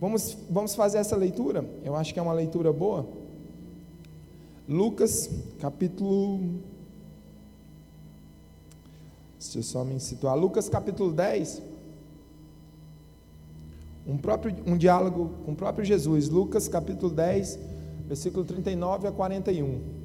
Vamos, 0.00 0.38
vamos 0.48 0.76
fazer 0.76 0.98
essa 0.98 1.16
leitura? 1.16 1.68
Eu 1.82 1.96
acho 1.96 2.14
que 2.14 2.20
é 2.20 2.22
uma 2.22 2.32
leitura 2.32 2.72
boa. 2.72 3.04
Lucas, 4.68 5.28
capítulo. 5.58 6.60
Deixa 9.36 9.58
eu 9.58 9.62
só 9.64 9.84
me 9.84 9.98
situar. 9.98 10.36
Lucas, 10.38 10.68
capítulo 10.68 11.10
10. 11.10 11.60
Um, 14.06 14.16
próprio, 14.16 14.54
um 14.64 14.76
diálogo 14.76 15.32
com 15.44 15.50
o 15.50 15.56
próprio 15.56 15.84
Jesus. 15.84 16.28
Lucas, 16.28 16.68
capítulo 16.68 17.12
10, 17.12 17.58
versículo 18.06 18.44
39 18.44 19.08
a 19.08 19.10
41. 19.10 20.00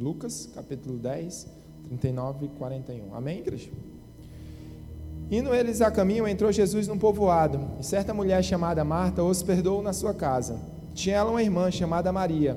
Lucas, 0.00 0.48
capítulo 0.54 0.96
10, 0.96 1.46
39 1.84 2.46
e 2.46 2.48
41. 2.48 3.14
Amém, 3.14 3.40
igreja? 3.40 3.68
Indo 5.30 5.54
eles 5.54 5.82
a 5.82 5.90
caminho, 5.90 6.26
entrou 6.26 6.50
Jesus 6.50 6.88
num 6.88 6.96
povoado, 6.96 7.60
e 7.78 7.84
certa 7.84 8.14
mulher 8.14 8.42
chamada 8.42 8.82
Marta 8.82 9.22
hospedou 9.22 9.82
na 9.82 9.92
sua 9.92 10.14
casa. 10.14 10.58
Tinha 10.94 11.16
ela 11.16 11.30
uma 11.30 11.42
irmã 11.42 11.70
chamada 11.70 12.10
Maria, 12.10 12.56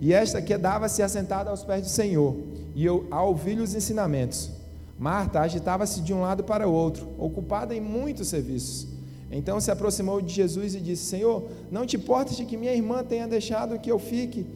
e 0.00 0.12
esta 0.12 0.40
quedava-se 0.40 1.02
assentada 1.02 1.50
aos 1.50 1.64
pés 1.64 1.82
do 1.82 1.88
Senhor, 1.88 2.36
e 2.76 2.84
eu, 2.84 3.08
a 3.10 3.24
ouvir 3.24 3.58
os 3.58 3.74
ensinamentos. 3.74 4.48
Marta 4.96 5.40
agitava-se 5.40 6.00
de 6.00 6.14
um 6.14 6.20
lado 6.20 6.44
para 6.44 6.68
o 6.68 6.72
outro, 6.72 7.08
ocupada 7.18 7.74
em 7.74 7.80
muitos 7.80 8.28
serviços. 8.28 8.86
Então 9.32 9.60
se 9.60 9.72
aproximou 9.72 10.22
de 10.22 10.32
Jesus 10.32 10.76
e 10.76 10.80
disse: 10.80 11.06
Senhor, 11.06 11.42
não 11.72 11.84
te 11.84 11.96
importes 11.96 12.36
de 12.36 12.44
que 12.44 12.56
minha 12.56 12.72
irmã 12.72 13.02
tenha 13.02 13.26
deixado 13.26 13.80
que 13.80 13.90
eu 13.90 13.98
fique 13.98 14.46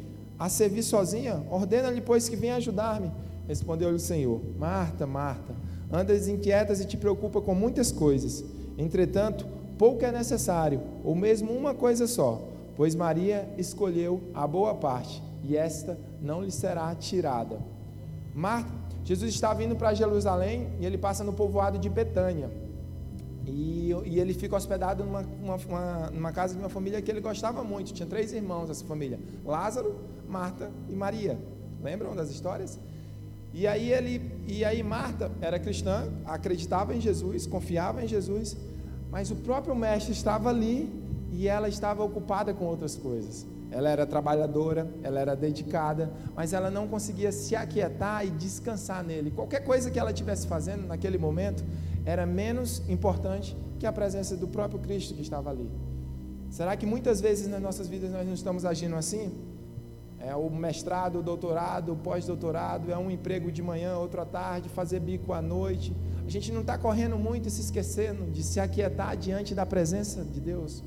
a 0.44 0.48
servir 0.48 0.82
sozinha? 0.82 1.42
Ordena-lhe, 1.50 2.00
pois, 2.00 2.28
que 2.28 2.36
venha 2.36 2.56
ajudar-me. 2.56 3.10
Respondeu-lhe 3.46 3.96
o 3.96 4.00
Senhor: 4.00 4.40
Marta, 4.58 5.06
Marta 5.06 5.54
andas 5.92 6.26
inquietas 6.26 6.80
e 6.80 6.86
te 6.86 6.96
preocupa 6.96 7.40
com 7.40 7.54
muitas 7.54 7.92
coisas. 7.92 8.42
Entretanto, 8.78 9.46
pouco 9.76 10.04
é 10.04 10.10
necessário, 10.10 10.80
ou 11.04 11.14
mesmo 11.14 11.52
uma 11.52 11.74
coisa 11.74 12.06
só, 12.06 12.48
pois 12.74 12.94
Maria 12.94 13.46
escolheu 13.58 14.22
a 14.32 14.46
boa 14.46 14.74
parte, 14.74 15.22
e 15.44 15.56
esta 15.56 15.98
não 16.20 16.42
lhe 16.42 16.50
será 16.50 16.94
tirada. 16.94 17.58
Marta, 18.34 18.70
Jesus 19.04 19.34
está 19.34 19.52
vindo 19.52 19.76
para 19.76 19.92
Jerusalém 19.92 20.70
e 20.80 20.86
ele 20.86 20.96
passa 20.96 21.22
no 21.22 21.32
povoado 21.32 21.78
de 21.78 21.90
Betânia. 21.90 22.50
E, 23.44 23.90
e 24.06 24.20
ele 24.20 24.32
fica 24.32 24.56
hospedado 24.56 25.04
numa, 25.04 25.26
uma, 25.42 26.10
numa 26.10 26.32
casa 26.32 26.54
de 26.54 26.60
uma 26.60 26.68
família 26.68 27.02
que 27.02 27.10
ele 27.10 27.20
gostava 27.20 27.64
muito. 27.64 27.92
Tinha 27.92 28.06
três 28.08 28.32
irmãos 28.32 28.70
essa 28.70 28.84
família: 28.84 29.18
Lázaro, 29.44 29.96
Marta 30.32 30.70
e 30.88 30.94
Maria. 30.94 31.38
Lembram 31.82 32.16
das 32.16 32.30
histórias? 32.30 32.78
E 33.52 33.66
aí 33.66 33.92
ele, 33.92 34.32
e 34.48 34.64
aí 34.64 34.82
Marta 34.82 35.30
era 35.40 35.58
cristã, 35.58 36.08
acreditava 36.24 36.94
em 36.94 37.00
Jesus, 37.00 37.46
confiava 37.46 38.02
em 38.02 38.08
Jesus, 38.08 38.56
mas 39.10 39.30
o 39.30 39.36
próprio 39.36 39.76
mestre 39.76 40.12
estava 40.12 40.48
ali 40.48 40.90
e 41.30 41.46
ela 41.46 41.68
estava 41.68 42.02
ocupada 42.02 42.54
com 42.54 42.64
outras 42.64 42.96
coisas. 42.96 43.46
Ela 43.70 43.90
era 43.90 44.06
trabalhadora, 44.06 44.90
ela 45.02 45.20
era 45.20 45.34
dedicada, 45.34 46.10
mas 46.34 46.52
ela 46.54 46.70
não 46.70 46.88
conseguia 46.88 47.30
se 47.30 47.54
aquietar 47.54 48.26
e 48.26 48.30
descansar 48.30 49.04
nele. 49.04 49.30
Qualquer 49.30 49.60
coisa 49.60 49.90
que 49.90 49.98
ela 49.98 50.10
estivesse 50.10 50.46
fazendo 50.46 50.86
naquele 50.86 51.18
momento 51.18 51.62
era 52.04 52.24
menos 52.24 52.82
importante 52.88 53.56
que 53.78 53.86
a 53.86 53.92
presença 53.92 54.36
do 54.36 54.48
próprio 54.48 54.80
Cristo 54.80 55.14
que 55.14 55.22
estava 55.22 55.50
ali. 55.50 55.70
Será 56.50 56.76
que 56.76 56.84
muitas 56.84 57.20
vezes 57.20 57.48
nas 57.48 57.60
nossas 57.60 57.86
vidas 57.88 58.10
nós 58.10 58.26
não 58.26 58.34
estamos 58.34 58.64
agindo 58.64 58.94
assim? 58.96 59.32
É 60.24 60.36
o 60.36 60.48
mestrado, 60.48 61.18
o 61.18 61.22
doutorado, 61.22 61.92
o 61.92 61.96
pós-doutorado, 61.96 62.92
é 62.92 62.96
um 62.96 63.10
emprego 63.10 63.50
de 63.50 63.60
manhã, 63.60 63.96
outro 63.96 64.20
à 64.20 64.24
tarde, 64.24 64.68
fazer 64.68 65.00
bico 65.00 65.32
à 65.32 65.42
noite. 65.42 65.92
A 66.24 66.30
gente 66.30 66.52
não 66.52 66.60
está 66.60 66.78
correndo 66.78 67.18
muito 67.18 67.48
e 67.48 67.50
se 67.50 67.60
esquecendo 67.60 68.30
de 68.30 68.44
se 68.44 68.60
aquietar 68.60 69.16
diante 69.16 69.52
da 69.52 69.66
presença 69.66 70.24
de 70.24 70.40
Deus. 70.40 70.84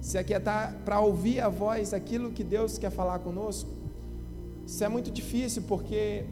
Se 0.00 0.16
aquietar 0.16 0.76
para 0.84 1.00
ouvir 1.00 1.40
a 1.40 1.48
voz, 1.48 1.92
aquilo 1.92 2.30
que 2.30 2.44
Deus 2.44 2.78
quer 2.78 2.90
falar 2.90 3.18
conosco. 3.18 3.70
Isso 4.64 4.84
é 4.84 4.88
muito 4.88 5.10
difícil 5.10 5.64
porque 5.66 6.24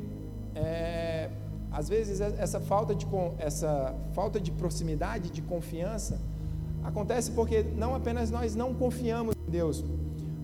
é, 0.54 1.28
às 1.72 1.88
vezes 1.88 2.20
essa 2.20 2.60
falta 2.60 2.94
de 2.94 3.04
essa 3.38 3.94
falta 4.12 4.40
de 4.40 4.52
proximidade, 4.52 5.28
de 5.30 5.42
confiança, 5.42 6.20
acontece 6.84 7.32
porque 7.32 7.64
não 7.76 7.96
apenas 7.96 8.30
nós 8.30 8.54
não 8.54 8.72
confiamos 8.74 9.34
em 9.34 9.50
Deus, 9.50 9.84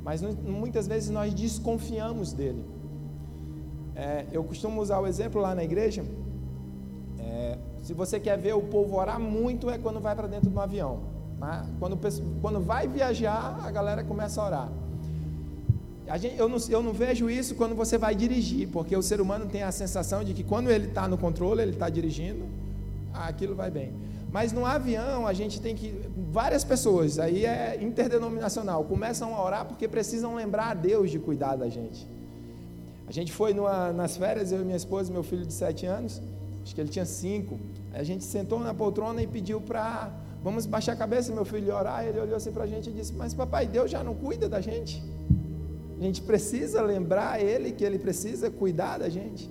mas 0.04 0.20
muitas 0.22 0.86
vezes 0.86 1.08
nós 1.08 1.32
desconfiamos 1.32 2.32
dele. 2.34 2.62
É, 3.96 4.26
eu 4.30 4.44
costumo 4.44 4.80
usar 4.80 5.00
o 5.00 5.06
exemplo 5.06 5.40
lá 5.40 5.54
na 5.54 5.64
igreja. 5.64 6.04
É, 7.18 7.56
se 7.80 7.94
você 7.94 8.20
quer 8.20 8.38
ver 8.38 8.54
o 8.54 8.60
povo 8.60 8.96
orar 8.96 9.18
muito, 9.18 9.70
é 9.70 9.78
quando 9.78 10.00
vai 10.00 10.14
para 10.14 10.28
dentro 10.28 10.50
de 10.50 10.56
um 10.56 10.60
avião. 10.60 11.00
Tá? 11.40 11.64
Quando, 11.80 11.98
quando 12.42 12.60
vai 12.60 12.86
viajar, 12.86 13.60
a 13.64 13.70
galera 13.70 14.04
começa 14.04 14.42
a 14.42 14.46
orar. 14.46 14.72
A 16.06 16.18
gente, 16.18 16.38
eu, 16.38 16.50
não, 16.50 16.58
eu 16.68 16.82
não 16.82 16.92
vejo 16.92 17.30
isso 17.30 17.54
quando 17.54 17.74
você 17.74 17.96
vai 17.96 18.14
dirigir, 18.14 18.68
porque 18.68 18.94
o 18.94 19.02
ser 19.02 19.22
humano 19.22 19.46
tem 19.46 19.62
a 19.62 19.72
sensação 19.72 20.22
de 20.22 20.34
que 20.34 20.44
quando 20.44 20.70
ele 20.70 20.88
está 20.88 21.08
no 21.08 21.16
controle, 21.16 21.62
ele 21.62 21.70
está 21.70 21.88
dirigindo, 21.88 22.44
aquilo 23.14 23.54
vai 23.54 23.70
bem. 23.70 23.92
Mas 24.34 24.50
no 24.50 24.66
avião 24.66 25.28
a 25.28 25.32
gente 25.32 25.60
tem 25.60 25.76
que. 25.76 25.94
Várias 26.32 26.64
pessoas, 26.64 27.20
aí 27.20 27.46
é 27.46 27.78
interdenominacional, 27.80 28.82
começam 28.82 29.32
a 29.32 29.40
orar 29.40 29.64
porque 29.64 29.86
precisam 29.86 30.34
lembrar 30.34 30.70
a 30.70 30.74
Deus 30.74 31.08
de 31.12 31.20
cuidar 31.20 31.54
da 31.54 31.68
gente. 31.68 32.04
A 33.06 33.12
gente 33.12 33.32
foi 33.32 33.54
numa, 33.54 33.92
nas 33.92 34.16
férias, 34.16 34.50
eu 34.50 34.60
e 34.60 34.64
minha 34.64 34.76
esposa, 34.76 35.12
meu 35.12 35.22
filho 35.22 35.46
de 35.46 35.52
sete 35.52 35.86
anos, 35.86 36.20
acho 36.64 36.74
que 36.74 36.80
ele 36.80 36.90
tinha 36.90 37.04
cinco. 37.04 37.60
A 37.92 38.02
gente 38.02 38.24
sentou 38.24 38.58
na 38.58 38.74
poltrona 38.74 39.22
e 39.22 39.26
pediu 39.28 39.60
para. 39.60 40.10
Vamos 40.42 40.66
baixar 40.66 40.94
a 40.94 40.96
cabeça, 40.96 41.32
meu 41.32 41.44
filho, 41.44 41.68
e 41.68 41.70
orar. 41.70 42.04
Ele 42.04 42.18
olhou 42.18 42.34
assim 42.34 42.50
para 42.50 42.64
a 42.64 42.66
gente 42.66 42.90
e 42.90 42.92
disse: 42.92 43.12
Mas 43.12 43.32
papai, 43.34 43.68
Deus 43.68 43.88
já 43.88 44.02
não 44.02 44.16
cuida 44.16 44.48
da 44.48 44.60
gente? 44.60 45.00
A 45.96 46.02
gente 46.02 46.20
precisa 46.22 46.82
lembrar 46.82 47.40
Ele 47.40 47.70
que 47.70 47.84
Ele 47.84 48.00
precisa 48.00 48.50
cuidar 48.50 48.98
da 48.98 49.08
gente. 49.08 49.48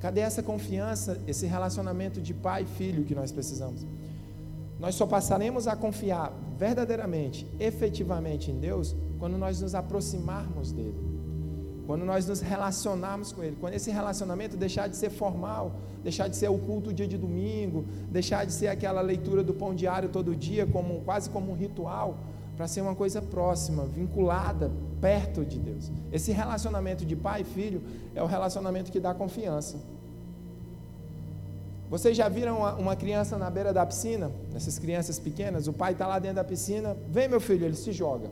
Cadê 0.00 0.20
essa 0.20 0.42
confiança, 0.42 1.20
esse 1.26 1.46
relacionamento 1.46 2.20
de 2.20 2.32
pai 2.32 2.62
e 2.62 2.66
filho 2.66 3.04
que 3.04 3.14
nós 3.14 3.32
precisamos? 3.32 3.84
Nós 4.78 4.94
só 4.94 5.06
passaremos 5.06 5.66
a 5.66 5.74
confiar 5.74 6.32
verdadeiramente, 6.56 7.46
efetivamente 7.58 8.50
em 8.50 8.58
Deus, 8.58 8.94
quando 9.18 9.36
nós 9.36 9.60
nos 9.60 9.74
aproximarmos 9.74 10.70
dele. 10.70 10.94
Quando 11.84 12.04
nós 12.04 12.26
nos 12.26 12.40
relacionarmos 12.40 13.32
com 13.32 13.42
ele. 13.42 13.56
Quando 13.58 13.74
esse 13.74 13.90
relacionamento 13.90 14.56
deixar 14.56 14.88
de 14.88 14.96
ser 14.96 15.10
formal, 15.10 15.74
deixar 16.04 16.28
de 16.28 16.36
ser 16.36 16.48
o 16.48 16.58
culto 16.58 16.92
dia 16.92 17.08
de 17.08 17.16
domingo, 17.16 17.86
deixar 18.10 18.44
de 18.44 18.52
ser 18.52 18.68
aquela 18.68 19.00
leitura 19.00 19.42
do 19.42 19.54
pão 19.54 19.74
diário 19.74 20.08
todo 20.10 20.36
dia, 20.36 20.66
como 20.66 21.00
quase 21.00 21.30
como 21.30 21.50
um 21.50 21.54
ritual, 21.54 22.18
para 22.58 22.66
ser 22.66 22.80
uma 22.80 22.96
coisa 22.96 23.22
próxima, 23.22 23.84
vinculada, 23.84 24.68
perto 25.00 25.44
de 25.44 25.60
Deus. 25.60 25.92
Esse 26.12 26.32
relacionamento 26.32 27.06
de 27.06 27.14
pai 27.14 27.42
e 27.42 27.44
filho 27.44 27.80
é 28.16 28.22
o 28.22 28.26
relacionamento 28.26 28.90
que 28.90 28.98
dá 28.98 29.14
confiança. 29.14 29.76
Vocês 31.88 32.16
já 32.16 32.28
viram 32.28 32.58
uma, 32.76 32.96
criança 32.96 33.38
na 33.38 33.48
beira 33.48 33.72
da 33.72 33.86
piscina? 33.86 34.32
Essas 34.56 34.76
crianças 34.76 35.20
pequenas, 35.20 35.68
o 35.68 35.72
pai 35.72 35.92
está 35.92 36.08
lá 36.08 36.18
dentro 36.18 36.34
da 36.36 36.44
piscina, 36.44 36.96
vem 37.08 37.28
meu 37.28 37.40
filho, 37.40 37.64
ele 37.64 37.76
se 37.76 37.92
joga. 37.92 38.28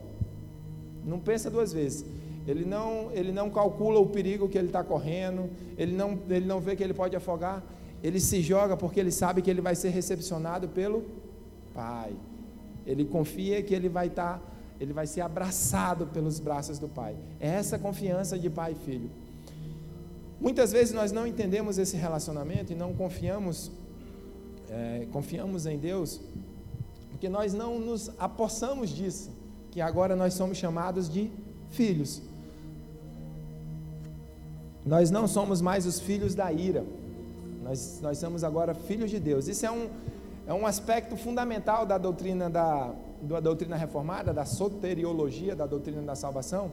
Não 1.04 1.20
pensa 1.20 1.48
duas 1.48 1.72
vezes. 1.72 2.04
Ele 2.48 2.64
não, 2.64 3.12
ele 3.12 3.30
não 3.30 3.48
calcula 3.48 4.00
o 4.00 4.06
perigo 4.06 4.48
que 4.48 4.58
ele 4.58 4.66
está 4.66 4.82
correndo, 4.82 5.48
ele 5.78 5.92
não, 5.94 6.18
ele 6.28 6.46
não 6.46 6.58
vê 6.58 6.74
que 6.74 6.82
ele 6.82 6.94
pode 6.94 7.14
afogar. 7.14 7.62
Ele 8.02 8.18
se 8.18 8.42
joga 8.42 8.76
porque 8.76 8.98
ele 8.98 9.12
sabe 9.12 9.40
que 9.40 9.48
ele 9.48 9.60
vai 9.60 9.76
ser 9.76 9.90
recepcionado 9.90 10.66
pelo 10.68 11.04
pai. 11.72 12.12
Ele 12.86 13.04
confia 13.04 13.62
que 13.62 13.74
ele 13.74 13.88
vai 13.88 14.06
estar, 14.06 14.38
tá, 14.38 14.42
ele 14.78 14.92
vai 14.92 15.06
ser 15.06 15.22
abraçado 15.22 16.06
pelos 16.06 16.38
braços 16.38 16.78
do 16.78 16.88
pai. 16.88 17.16
É 17.40 17.48
essa 17.48 17.78
confiança 17.78 18.38
de 18.38 18.48
pai 18.48 18.72
e 18.72 18.74
filho. 18.76 19.10
Muitas 20.40 20.70
vezes 20.70 20.92
nós 20.94 21.12
não 21.12 21.26
entendemos 21.26 21.78
esse 21.78 21.96
relacionamento 21.96 22.72
e 22.72 22.76
não 22.76 22.92
confiamos, 22.92 23.70
é, 24.70 25.06
confiamos 25.10 25.66
em 25.66 25.78
Deus, 25.78 26.20
porque 27.10 27.28
nós 27.28 27.54
não 27.54 27.80
nos 27.80 28.10
apossamos 28.18 28.90
disso, 28.90 29.30
que 29.70 29.80
agora 29.80 30.14
nós 30.14 30.34
somos 30.34 30.58
chamados 30.58 31.08
de 31.08 31.30
filhos. 31.70 32.22
Nós 34.84 35.10
não 35.10 35.26
somos 35.26 35.60
mais 35.60 35.86
os 35.86 35.98
filhos 35.98 36.34
da 36.34 36.52
ira, 36.52 36.84
nós, 37.64 37.98
nós 38.00 38.18
somos 38.18 38.44
agora 38.44 38.74
filhos 38.74 39.10
de 39.10 39.18
Deus. 39.18 39.48
Isso 39.48 39.66
é 39.66 39.70
um, 39.70 39.88
é 40.46 40.54
um 40.54 40.66
aspecto 40.66 41.16
fundamental 41.16 41.84
da 41.84 41.98
doutrina, 41.98 42.48
da, 42.48 42.92
da 43.22 43.40
doutrina 43.40 43.76
reformada, 43.76 44.32
da 44.32 44.44
soteriologia, 44.44 45.56
da 45.56 45.66
doutrina 45.66 46.02
da 46.02 46.14
salvação 46.14 46.70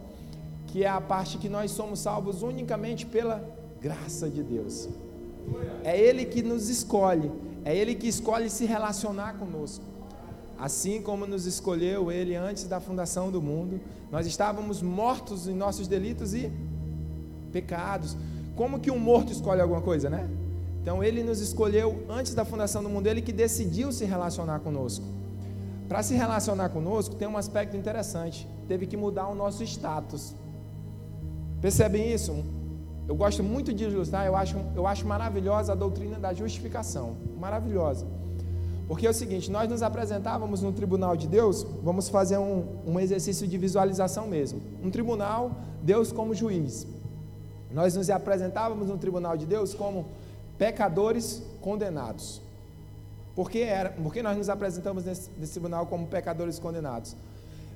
que 0.73 0.83
é 0.83 0.89
a 0.89 0.99
parte 0.99 1.37
que 1.37 1.47
nós 1.47 1.69
somos 1.69 1.99
salvos 1.99 2.41
unicamente 2.41 3.05
pela 3.05 3.47
graça 3.79 4.27
de 4.27 4.41
Deus. 4.41 4.89
É 5.83 5.95
Ele 5.99 6.25
que 6.25 6.41
nos 6.41 6.67
escolhe, 6.67 7.31
é 7.63 7.75
Ele 7.77 7.93
que 7.93 8.07
escolhe 8.07 8.49
se 8.49 8.65
relacionar 8.65 9.33
conosco. 9.33 9.85
Assim 10.57 10.99
como 10.99 11.27
nos 11.27 11.45
escolheu 11.45 12.11
Ele 12.11 12.35
antes 12.35 12.63
da 12.63 12.79
fundação 12.79 13.29
do 13.29 13.39
mundo, 13.39 13.79
nós 14.11 14.25
estávamos 14.25 14.81
mortos 14.81 15.47
em 15.47 15.53
nossos 15.53 15.87
delitos 15.87 16.33
e 16.33 16.51
pecados. 17.51 18.17
Como 18.55 18.79
que 18.79 18.89
um 18.89 18.97
morto 18.97 19.31
escolhe 19.31 19.61
alguma 19.61 19.81
coisa, 19.81 20.09
né? 20.09 20.27
Então 20.83 21.01
Ele 21.01 21.23
nos 21.23 21.39
escolheu 21.39 22.05
antes 22.09 22.35
da 22.35 22.43
fundação 22.43 22.83
do 22.83 22.89
mundo, 22.89 23.07
Ele 23.07 23.21
que 23.21 23.31
decidiu 23.31 23.89
se 23.93 24.03
relacionar 24.03 24.59
conosco. 24.59 25.05
Para 25.87 26.03
se 26.03 26.13
relacionar 26.13 26.69
conosco, 26.69 27.15
tem 27.15 27.25
um 27.25 27.37
aspecto 27.37 27.77
interessante: 27.77 28.45
teve 28.67 28.85
que 28.85 28.97
mudar 28.97 29.29
o 29.29 29.33
nosso 29.33 29.63
status. 29.63 30.35
Percebem 31.61 32.13
isso? 32.13 32.35
Eu 33.07 33.15
gosto 33.15 33.41
muito 33.41 33.73
de 33.73 33.85
ilustrar, 33.85 34.25
eu 34.25 34.35
acho, 34.35 34.57
eu 34.75 34.85
acho 34.85 35.07
maravilhosa 35.07 35.71
a 35.71 35.75
doutrina 35.75 36.19
da 36.19 36.33
justificação. 36.33 37.15
Maravilhosa. 37.39 38.05
Porque 38.85 39.07
é 39.07 39.09
o 39.09 39.13
seguinte: 39.13 39.49
nós 39.49 39.69
nos 39.69 39.81
apresentávamos 39.81 40.61
no 40.61 40.73
tribunal 40.73 41.15
de 41.15 41.29
Deus, 41.29 41.65
vamos 41.81 42.09
fazer 42.09 42.37
um, 42.37 42.65
um 42.85 42.99
exercício 42.99 43.47
de 43.47 43.57
visualização 43.57 44.27
mesmo. 44.27 44.61
Um 44.83 44.91
tribunal, 44.91 45.51
Deus 45.81 46.11
como 46.11 46.35
juiz. 46.35 46.85
Nós 47.71 47.95
nos 47.95 48.09
apresentávamos 48.09 48.89
no 48.89 48.97
tribunal 48.97 49.37
de 49.37 49.45
Deus 49.45 49.73
como 49.73 50.07
pecadores 50.63 51.43
condenados. 51.59 52.41
Por 53.35 53.51
que, 53.51 53.59
era, 53.59 53.93
nós 54.23 54.37
nos 54.37 54.47
apresentamos 54.47 55.03
nesse, 55.03 55.29
nesse 55.37 55.51
tribunal 55.51 55.87
como 55.87 56.07
pecadores 56.07 56.57
condenados? 56.57 57.17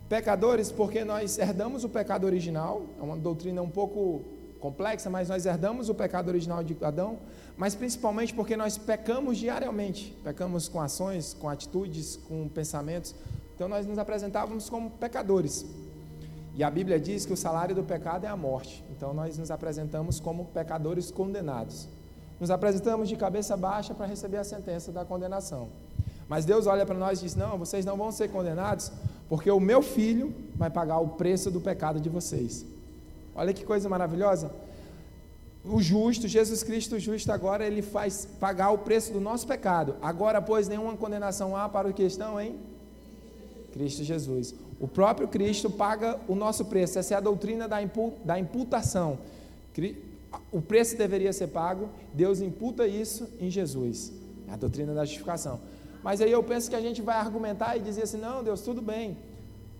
Pecadores, 0.07 0.71
porque 0.71 1.03
nós 1.03 1.37
herdamos 1.37 1.83
o 1.83 1.89
pecado 1.89 2.25
original, 2.25 2.83
é 2.97 3.03
uma 3.03 3.17
doutrina 3.17 3.61
um 3.61 3.69
pouco 3.69 4.23
complexa, 4.61 5.09
mas 5.09 5.27
nós 5.27 5.45
herdamos 5.45 5.89
o 5.89 5.95
pecado 5.95 6.29
original 6.29 6.63
de 6.63 6.77
Adão, 6.81 7.19
mas 7.57 7.75
principalmente 7.75 8.33
porque 8.33 8.55
nós 8.55 8.77
pecamos 8.77 9.37
diariamente, 9.37 10.17
pecamos 10.23 10.69
com 10.69 10.79
ações, 10.79 11.33
com 11.33 11.49
atitudes, 11.49 12.15
com 12.15 12.47
pensamentos. 12.47 13.13
Então 13.53 13.67
nós 13.67 13.85
nos 13.85 13.97
apresentávamos 13.97 14.69
como 14.69 14.91
pecadores. 14.91 15.65
E 16.55 16.63
a 16.63 16.71
Bíblia 16.71 16.97
diz 16.97 17.25
que 17.25 17.33
o 17.33 17.37
salário 17.37 17.75
do 17.75 17.83
pecado 17.83 18.23
é 18.25 18.29
a 18.29 18.37
morte. 18.37 18.81
Então 18.95 19.13
nós 19.13 19.37
nos 19.37 19.51
apresentamos 19.51 20.21
como 20.21 20.45
pecadores 20.45 21.11
condenados. 21.11 21.89
Nos 22.39 22.51
apresentamos 22.51 23.09
de 23.09 23.15
cabeça 23.15 23.57
baixa 23.57 23.93
para 23.93 24.05
receber 24.05 24.37
a 24.37 24.43
sentença 24.43 24.91
da 24.91 25.03
condenação. 25.03 25.69
Mas 26.29 26.45
Deus 26.45 26.67
olha 26.67 26.85
para 26.85 26.97
nós 26.97 27.19
e 27.19 27.23
diz: 27.23 27.35
Não, 27.35 27.57
vocês 27.57 27.85
não 27.85 27.97
vão 27.97 28.11
ser 28.11 28.29
condenados, 28.29 28.91
porque 29.29 29.49
o 29.49 29.59
meu 29.59 29.81
filho 29.81 30.33
vai 30.55 30.69
pagar 30.69 30.99
o 30.99 31.09
preço 31.09 31.49
do 31.49 31.59
pecado 31.59 31.99
de 31.99 32.09
vocês. 32.09 32.65
Olha 33.35 33.53
que 33.53 33.63
coisa 33.65 33.87
maravilhosa. 33.87 34.51
O 35.63 35.81
justo, 35.81 36.27
Jesus 36.27 36.63
Cristo 36.63 36.97
justo 36.97 37.31
agora, 37.31 37.65
ele 37.65 37.81
faz 37.81 38.27
pagar 38.39 38.71
o 38.71 38.77
preço 38.77 39.11
do 39.11 39.19
nosso 39.19 39.45
pecado. 39.45 39.95
Agora, 40.01 40.41
pois, 40.41 40.67
nenhuma 40.67 40.95
condenação 40.95 41.55
há 41.55 41.67
para 41.67 41.89
o 41.89 41.93
que 41.93 42.03
estão 42.03 42.39
em 42.39 42.57
Cristo 43.73 44.03
Jesus. 44.03 44.55
O 44.79 44.87
próprio 44.87 45.27
Cristo 45.27 45.69
paga 45.69 46.19
o 46.27 46.35
nosso 46.35 46.65
preço. 46.65 46.99
Essa 46.99 47.15
é 47.15 47.17
a 47.17 47.19
doutrina 47.19 47.67
da, 47.67 47.77
da 48.23 48.39
imputação. 48.39 49.17
O 50.51 50.61
preço 50.61 50.97
deveria 50.97 51.33
ser 51.33 51.47
pago, 51.47 51.89
Deus 52.13 52.41
imputa 52.41 52.87
isso 52.87 53.27
em 53.39 53.49
Jesus. 53.49 54.13
A 54.47 54.55
doutrina 54.55 54.93
da 54.93 55.03
justificação. 55.03 55.59
Mas 56.03 56.21
aí 56.21 56.31
eu 56.31 56.41
penso 56.41 56.69
que 56.69 56.75
a 56.75 56.81
gente 56.81 57.01
vai 57.01 57.17
argumentar 57.17 57.75
e 57.75 57.81
dizer 57.81 58.03
assim: 58.03 58.17
não, 58.17 58.43
Deus, 58.43 58.61
tudo 58.61 58.81
bem. 58.81 59.17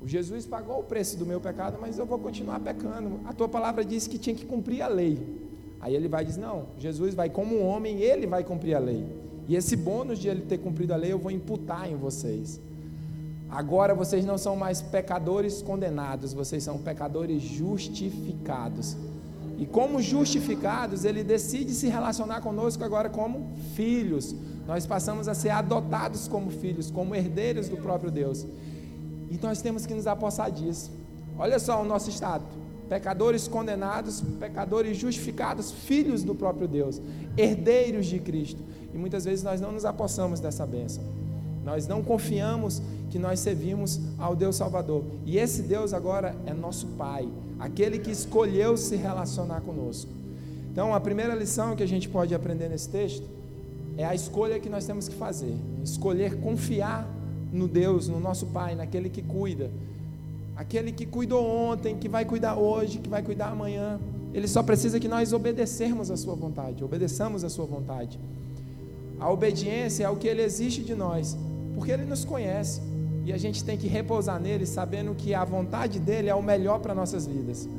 O 0.02 0.08
Jesus 0.08 0.46
pagou 0.46 0.80
o 0.80 0.84
preço 0.84 1.18
do 1.18 1.26
meu 1.26 1.40
pecado, 1.40 1.78
mas 1.80 1.98
eu 1.98 2.06
vou 2.06 2.20
continuar 2.20 2.60
pecando. 2.60 3.20
A 3.26 3.34
tua 3.34 3.48
palavra 3.48 3.84
disse 3.84 4.10
que 4.10 4.18
tinha 4.18 4.36
que 4.36 4.46
cumprir 4.46 4.82
a 4.82 4.88
lei. 4.88 5.18
Aí 5.80 5.96
ele 5.96 6.08
vai 6.08 6.26
dizer: 6.26 6.42
não, 6.42 6.68
Jesus 6.78 7.16
vai 7.16 7.30
como 7.30 7.60
homem, 7.60 8.02
ele 8.02 8.28
vai 8.28 8.44
cumprir 8.44 8.76
a 8.76 8.80
lei. 8.80 9.06
E 9.48 9.56
esse 9.56 9.76
bônus 9.76 10.20
de 10.20 10.28
ele 10.28 10.42
ter 10.42 10.58
cumprido 10.58 10.94
a 10.94 10.98
lei 10.98 11.14
eu 11.14 11.18
vou 11.18 11.32
imputar 11.32 11.90
em 11.90 11.96
vocês. 11.96 12.60
Agora 13.50 13.96
vocês 13.96 14.26
não 14.26 14.38
são 14.38 14.58
mais 14.58 14.82
pecadores 14.82 15.62
condenados, 15.62 16.34
vocês 16.34 16.62
são 16.62 16.78
pecadores 16.78 17.42
justificados. 17.42 18.98
E 19.58 19.66
como 19.66 20.02
justificados, 20.02 21.04
ele 21.04 21.24
decide 21.24 21.74
se 21.74 21.88
relacionar 21.88 22.42
conosco 22.42 22.84
agora 22.84 23.10
como 23.10 23.56
filhos. 23.76 24.36
Nós 24.68 24.86
passamos 24.86 25.28
a 25.28 25.34
ser 25.34 25.50
adotados 25.50 26.28
como 26.28 26.52
filhos, 26.52 26.92
como 26.92 27.16
herdeiros 27.16 27.68
do 27.68 27.78
próprio 27.78 28.12
Deus. 28.12 28.46
E 29.32 29.40
nós 29.42 29.62
temos 29.62 29.86
que 29.86 29.96
nos 29.96 30.06
apossar 30.06 30.52
disso. 30.52 30.92
Olha 31.40 31.58
só 31.58 31.82
o 31.82 31.86
nosso 31.86 32.10
estado: 32.10 32.46
pecadores 32.88 33.48
condenados, 33.48 34.22
pecadores 34.40 34.96
justificados, 34.96 35.72
filhos 35.72 36.24
do 36.24 36.36
próprio 36.36 36.68
Deus, 36.68 37.02
herdeiros 37.36 38.06
de 38.06 38.20
Cristo. 38.20 38.64
E 38.94 38.98
muitas 38.98 39.26
vezes 39.26 39.44
nós 39.44 39.60
não 39.60 39.72
nos 39.72 39.86
apossamos 39.86 40.40
dessa 40.40 40.66
bênção. 40.66 41.04
Nós 41.68 41.86
não 41.86 42.02
confiamos 42.02 42.82
que 43.10 43.20
nós 43.20 43.42
servimos 43.42 44.00
ao 44.18 44.34
Deus 44.34 44.56
Salvador. 44.56 45.04
E 45.26 45.38
esse 45.38 45.64
Deus 45.64 45.94
agora 45.94 46.34
é 46.46 46.54
nosso 46.54 46.88
Pai 46.98 47.28
aquele 47.60 48.00
que 48.00 48.10
escolheu 48.10 48.78
se 48.78 48.96
relacionar 48.96 49.60
conosco. 49.60 50.10
Então, 50.72 50.96
a 50.96 51.00
primeira 51.02 51.36
lição 51.36 51.76
que 51.76 51.84
a 51.84 51.88
gente 51.88 52.08
pode 52.08 52.34
aprender 52.34 52.70
nesse 52.70 52.88
texto 52.88 53.28
é 53.98 54.06
a 54.06 54.16
escolha 54.16 54.62
que 54.62 54.70
nós 54.70 54.86
temos 54.86 55.10
que 55.10 55.16
fazer. 55.16 55.54
Escolher 55.84 56.40
confiar 56.40 57.06
no 57.52 57.68
Deus, 57.68 58.08
no 58.08 58.22
nosso 58.22 58.46
Pai, 58.46 58.74
naquele 58.74 59.10
que 59.10 59.22
cuida. 59.22 59.70
Aquele 60.56 60.94
que 60.94 61.06
cuidou 61.06 61.46
ontem, 61.46 61.98
que 61.98 62.08
vai 62.08 62.24
cuidar 62.24 62.56
hoje, 62.56 63.00
que 63.00 63.10
vai 63.10 63.22
cuidar 63.22 63.50
amanhã. 63.50 64.00
Ele 64.34 64.48
só 64.48 64.64
precisa 64.64 65.02
que 65.02 65.10
nós 65.10 65.34
obedecermos 65.34 66.10
a 66.12 66.16
sua 66.16 66.34
vontade, 66.34 66.82
obedeçamos 66.82 67.44
a 67.44 67.50
sua 67.50 67.66
vontade. 67.66 68.18
A 69.20 69.30
obediência 69.30 70.06
é 70.06 70.10
o 70.10 70.16
que 70.16 70.28
ele 70.28 70.44
exige 70.44 70.84
de 70.84 70.94
nós, 70.94 71.36
porque 71.78 71.92
ele 71.92 72.06
nos 72.06 72.26
conhece. 72.26 72.82
E 73.24 73.32
a 73.32 73.38
gente 73.38 73.64
tem 73.64 73.78
que 73.78 73.88
repousar 73.88 74.40
nele, 74.42 74.66
sabendo 74.66 75.14
que 75.14 75.36
a 75.36 75.46
vontade 75.46 76.00
dele 76.00 76.28
é 76.28 76.34
o 76.34 76.42
melhor 76.42 76.80
para 76.80 76.96
nossas 76.96 77.28
vidas. 77.28 77.70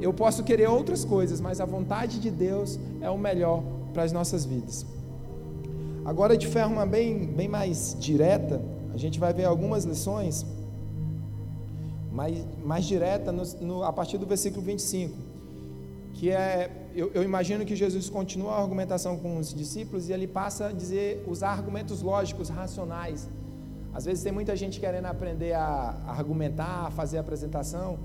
Eu 0.00 0.14
posso 0.14 0.42
querer 0.42 0.66
outras 0.68 1.04
coisas, 1.04 1.38
mas 1.38 1.60
a 1.60 1.66
vontade 1.66 2.18
de 2.18 2.30
Deus 2.30 2.80
é 3.02 3.10
o 3.10 3.18
melhor 3.18 3.62
para 3.92 4.02
as 4.02 4.12
nossas 4.12 4.46
vidas. 4.46 4.86
Agora, 6.06 6.38
de 6.38 6.46
forma 6.46 6.86
bem, 6.86 7.26
bem 7.26 7.48
mais 7.48 7.94
direta, 8.00 8.62
a 8.94 8.96
gente 8.96 9.20
vai 9.20 9.34
ver 9.34 9.44
algumas 9.44 9.84
lições 9.84 10.46
mais, 12.10 12.46
mais 12.64 12.86
direta 12.86 13.30
no, 13.30 13.42
no, 13.60 13.82
a 13.82 13.92
partir 13.92 14.16
do 14.16 14.24
versículo 14.24 14.62
25, 14.64 15.14
que 16.14 16.30
é, 16.30 16.70
eu, 16.96 17.10
eu, 17.14 17.22
imagino 17.22 17.64
que 17.64 17.76
Jesus 17.76 18.08
continua 18.08 18.52
a 18.52 18.60
argumentação 18.60 19.16
com 19.18 19.36
os 19.36 19.52
discípulos 19.52 20.08
e 20.08 20.12
ele 20.12 20.26
passa 20.26 20.68
a 20.68 20.72
dizer, 20.72 21.22
usar 21.26 21.50
argumentos 21.50 22.00
lógicos, 22.00 22.48
racionais. 22.48 23.28
Às 23.92 24.04
vezes 24.04 24.24
tem 24.24 24.32
muita 24.32 24.56
gente 24.56 24.80
querendo 24.80 25.06
aprender 25.06 25.52
a, 25.52 25.94
argumentar, 26.06 26.86
a 26.86 26.90
fazer 26.90 27.18
apresentação, 27.18 27.98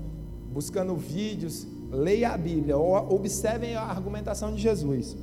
buscando 0.52 0.94
vídeos. 0.96 1.66
Leia 1.90 2.30
a 2.30 2.38
Bíblia, 2.38 2.76
ou 2.76 2.94
observem 3.14 3.74
a 3.74 3.82
argumentação 3.82 4.54
de 4.54 4.60
Jesus. 4.60 5.16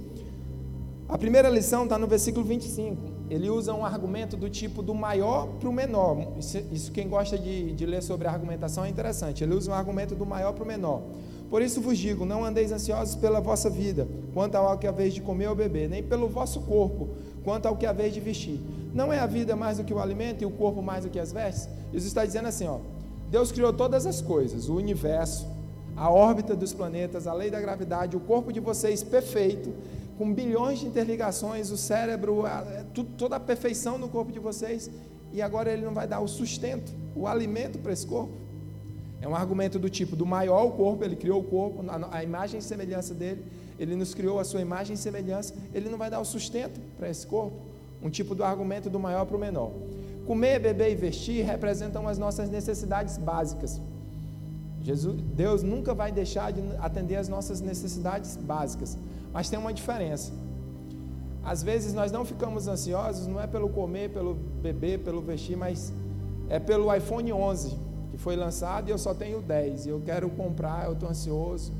A 1.07 1.17
primeira 1.17 1.49
lição 1.49 1.83
está 1.83 1.97
no 1.97 2.07
versículo 2.07 2.45
25 2.45 3.19
ele 3.29 3.49
usa 3.49 3.73
um 3.73 3.85
argumento 3.85 4.35
do 4.35 4.49
tipo 4.49 4.81
do 4.81 4.95
maior 4.95 5.47
para 5.59 5.69
o 5.69 5.71
menor. 5.71 6.33
Isso, 6.39 6.57
isso, 6.71 6.91
quem 6.91 7.07
gosta 7.07 7.37
de, 7.37 7.73
de, 7.73 7.85
ler 7.85 8.01
sobre 8.01 8.27
a 8.27 8.31
argumentação 8.31 8.83
é 8.83 8.89
interessante. 8.89 9.43
Ele 9.43 9.53
usa 9.53 9.71
um 9.71 9.73
argumento 9.73 10.15
do 10.15 10.25
maior 10.25 10.53
para 10.53 10.63
o 10.63 10.67
menor. 10.67 11.03
Por 11.49 11.61
isso 11.61 11.81
vos 11.81 11.97
digo: 11.97 12.25
não 12.25 12.43
andeis 12.43 12.71
ansiosos 12.71 13.15
pela 13.15 13.39
vossa 13.39 13.69
vida, 13.69 14.07
quanto 14.33 14.55
ao 14.55 14.77
que 14.77 14.87
haveis 14.87 15.13
de 15.13 15.21
comer 15.21 15.47
ou 15.47 15.55
beber, 15.55 15.89
nem 15.89 16.03
pelo 16.03 16.27
vosso 16.27 16.61
corpo, 16.61 17.09
quanto 17.43 17.67
ao 17.67 17.75
que 17.75 17.85
haveis 17.85 18.13
de 18.13 18.19
vestir. 18.19 18.59
Não 18.93 19.11
é 19.11 19.19
a 19.19 19.25
vida 19.25 19.55
mais 19.55 19.77
do 19.77 19.83
que 19.83 19.93
o 19.93 19.99
alimento 19.99 20.41
e 20.41 20.45
o 20.45 20.51
corpo 20.51 20.81
mais 20.81 21.03
do 21.03 21.09
que 21.09 21.19
as 21.19 21.31
vestes? 21.31 21.69
Jesus 21.91 22.05
está 22.05 22.25
dizendo 22.25 22.47
assim: 22.47 22.67
ó, 22.67 22.79
Deus 23.29 23.51
criou 23.51 23.73
todas 23.73 24.05
as 24.05 24.21
coisas, 24.21 24.69
o 24.69 24.75
universo, 24.75 25.47
a 25.95 26.09
órbita 26.09 26.55
dos 26.55 26.73
planetas, 26.73 27.27
a 27.27 27.33
lei 27.33 27.49
da 27.49 27.59
gravidade, 27.59 28.15
o 28.15 28.19
corpo 28.19 28.53
de 28.53 28.59
vocês 28.59 29.03
perfeito 29.03 29.73
com 30.19 30.33
bilhões 30.33 30.79
de 30.79 30.85
interligações, 30.85 31.71
o 31.71 31.77
cérebro, 31.77 32.45
a, 32.45 32.65
é 32.71 32.85
tudo, 32.93 33.09
toda 33.17 33.37
a 33.37 33.39
perfeição 33.39 33.97
no 33.97 34.09
corpo 34.09 34.33
de 34.33 34.39
vocês, 34.39 34.91
e 35.31 35.41
agora 35.41 35.71
ele 35.71 35.85
não 35.85 35.93
vai 35.93 36.05
dar 36.05 36.19
o 36.19 36.27
sustento, 36.27 36.91
o 37.15 37.25
alimento 37.25 37.79
para 37.79 37.93
esse 37.93 38.05
corpo. 38.05 38.33
É 39.21 39.27
um 39.27 39.35
argumento 39.35 39.77
do 39.77 39.89
tipo: 39.89 40.15
do 40.15 40.25
maior 40.25 40.65
o 40.65 40.71
corpo, 40.71 41.03
ele 41.03 41.15
criou 41.15 41.41
o 41.41 41.43
corpo, 41.43 41.83
a, 42.11 42.23
imagem 42.23 42.59
e 42.59 42.63
semelhança 42.63 43.13
dele, 43.13 43.43
ele 43.77 43.95
nos 43.95 44.13
criou 44.13 44.39
a 44.39 44.43
sua 44.43 44.61
imagem 44.61 44.93
e 44.93 44.97
semelhança, 44.97 45.53
ele 45.73 45.89
não 45.89 45.97
vai 45.97 46.09
dar 46.09 46.19
o 46.19 46.25
sustento 46.25 46.79
para 46.97 47.09
esse 47.09 47.25
corpo. 47.27 47.57
Um 48.01 48.09
tipo 48.09 48.33
do 48.33 48.43
argumento 48.43 48.89
do 48.89 48.99
maior 48.99 49.25
para 49.25 49.35
o 49.35 49.39
menor. 49.39 49.71
Comer, 50.25 50.59
beber 50.59 50.91
e 50.91 50.95
vestir 50.95 51.43
representam 51.43 52.07
as 52.07 52.17
nossas 52.17 52.49
necessidades 52.49 53.17
básicas. 53.17 53.81
Jesus, 54.81 55.19
Deus 55.35 55.63
nunca 55.63 55.93
vai 55.93 56.11
deixar 56.11 56.53
de 56.53 56.61
atender 56.77 57.17
as 57.17 57.27
nossas 57.27 57.59
necessidades 57.59 58.37
básicas. 58.37 58.97
Mas 59.33 59.49
tem 59.49 59.59
uma 59.59 59.73
diferença. 59.73 60.31
Às 61.43 61.61
vezes 61.61 61.93
nós 61.93 62.11
não 62.11 62.23
ficamos 62.23 62.67
ansiosos, 62.69 63.27
não 63.27 63.41
é 63.41 63.47
pelo 63.47 63.67
comer, 63.69 64.11
pelo 64.11 64.33
beber, 64.33 64.99
pelo 64.99 65.21
vestir, 65.21 65.57
mas 65.57 65.91
é 66.47 66.57
pelo 66.59 66.93
iPhone 66.95 67.33
11 67.33 67.88
que 67.88 67.88
foi 68.19 68.35
lançado 68.35 68.89
e 68.89 68.91
eu 68.91 68.97
só 68.97 69.13
tenho 69.13 69.41
10 69.41 69.85
e 69.85 69.89
eu 69.89 70.01
quero 70.05 70.29
comprar, 70.29 70.85
eu 70.85 70.93
estou 70.93 71.09
ansioso. 71.09 71.71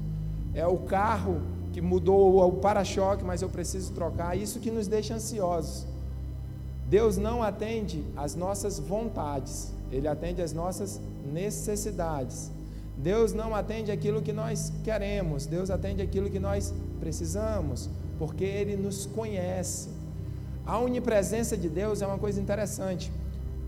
É 0.54 0.66
o 0.66 0.78
carro 0.78 1.42
que 1.72 1.82
mudou 1.82 2.46
o 2.46 2.54
para-choque, 2.54 3.24
mas 3.24 3.42
eu 3.42 3.50
preciso 3.50 3.94
trocar. 3.94 4.38
Isso 4.38 4.60
que 4.60 4.72
nos 4.72 4.88
deixa 4.88 5.14
ansiosos. 5.14 5.86
Deus 6.88 7.18
não 7.18 7.44
atende 7.44 8.04
às 8.18 8.36
nossas 8.36 8.80
vontades, 8.80 9.72
Ele 9.92 10.08
atende 10.08 10.42
às 10.42 10.54
nossas 10.54 11.00
necessidades. 11.32 12.50
Deus 12.98 13.32
não 13.32 13.54
atende 13.54 13.92
aquilo 13.92 14.22
que 14.22 14.34
nós 14.34 14.74
queremos, 14.84 15.46
Deus 15.46 15.70
atende 15.70 16.02
aquilo 16.02 16.30
que 16.30 16.40
nós 16.40 16.74
precisamos, 17.00 17.90
porque 18.18 18.44
Ele 18.44 18.76
nos 18.76 19.06
conhece. 19.06 19.90
A 20.66 20.80
onipresença 20.80 21.56
de 21.56 21.70
Deus 21.70 22.02
é 22.02 22.08
uma 22.08 22.18
coisa 22.18 22.42
interessante. 22.42 23.12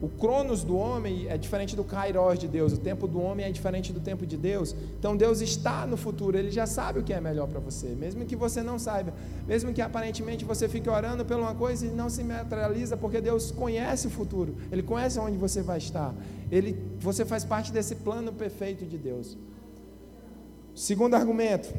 O 0.02 0.10
cronos 0.10 0.64
do 0.64 0.76
homem 0.76 1.28
é 1.30 1.38
diferente 1.38 1.76
do 1.76 1.84
kairos 1.84 2.40
de 2.40 2.48
Deus, 2.48 2.74
o 2.74 2.78
tempo 2.78 3.08
do 3.08 3.22
homem 3.22 3.46
é 3.46 3.52
diferente 3.52 3.94
do 3.94 4.00
tempo 4.00 4.26
de 4.26 4.36
Deus. 4.36 4.76
Então 4.98 5.16
Deus 5.16 5.42
está 5.42 5.86
no 5.86 5.96
futuro, 5.96 6.38
Ele 6.38 6.50
já 6.50 6.66
sabe 6.66 7.00
o 7.00 7.04
que 7.04 7.14
é 7.14 7.22
melhor 7.22 7.48
para 7.48 7.60
você, 7.60 7.90
mesmo 7.90 8.26
que 8.26 8.36
você 8.36 8.64
não 8.64 8.80
saiba, 8.80 9.14
mesmo 9.48 9.72
que 9.72 9.82
aparentemente 9.82 10.44
você 10.44 10.68
fique 10.68 10.90
orando 10.90 11.24
por 11.24 11.38
uma 11.38 11.54
coisa 11.54 11.86
e 11.86 11.90
não 11.90 12.10
se 12.10 12.24
materializa, 12.24 12.98
porque 12.98 13.22
Deus 13.22 13.52
conhece 13.52 14.08
o 14.08 14.10
futuro, 14.10 14.56
Ele 14.72 14.82
conhece 14.82 15.20
onde 15.20 15.38
você 15.38 15.62
vai 15.62 15.78
estar, 15.78 16.16
Ele, 16.52 16.76
você 17.00 17.24
faz 17.24 17.46
parte 17.46 17.72
desse 17.72 17.96
plano 17.96 18.34
perfeito 18.34 18.86
de 18.86 18.98
Deus. 18.98 19.38
Segundo 20.74 21.14
argumento, 21.14 21.72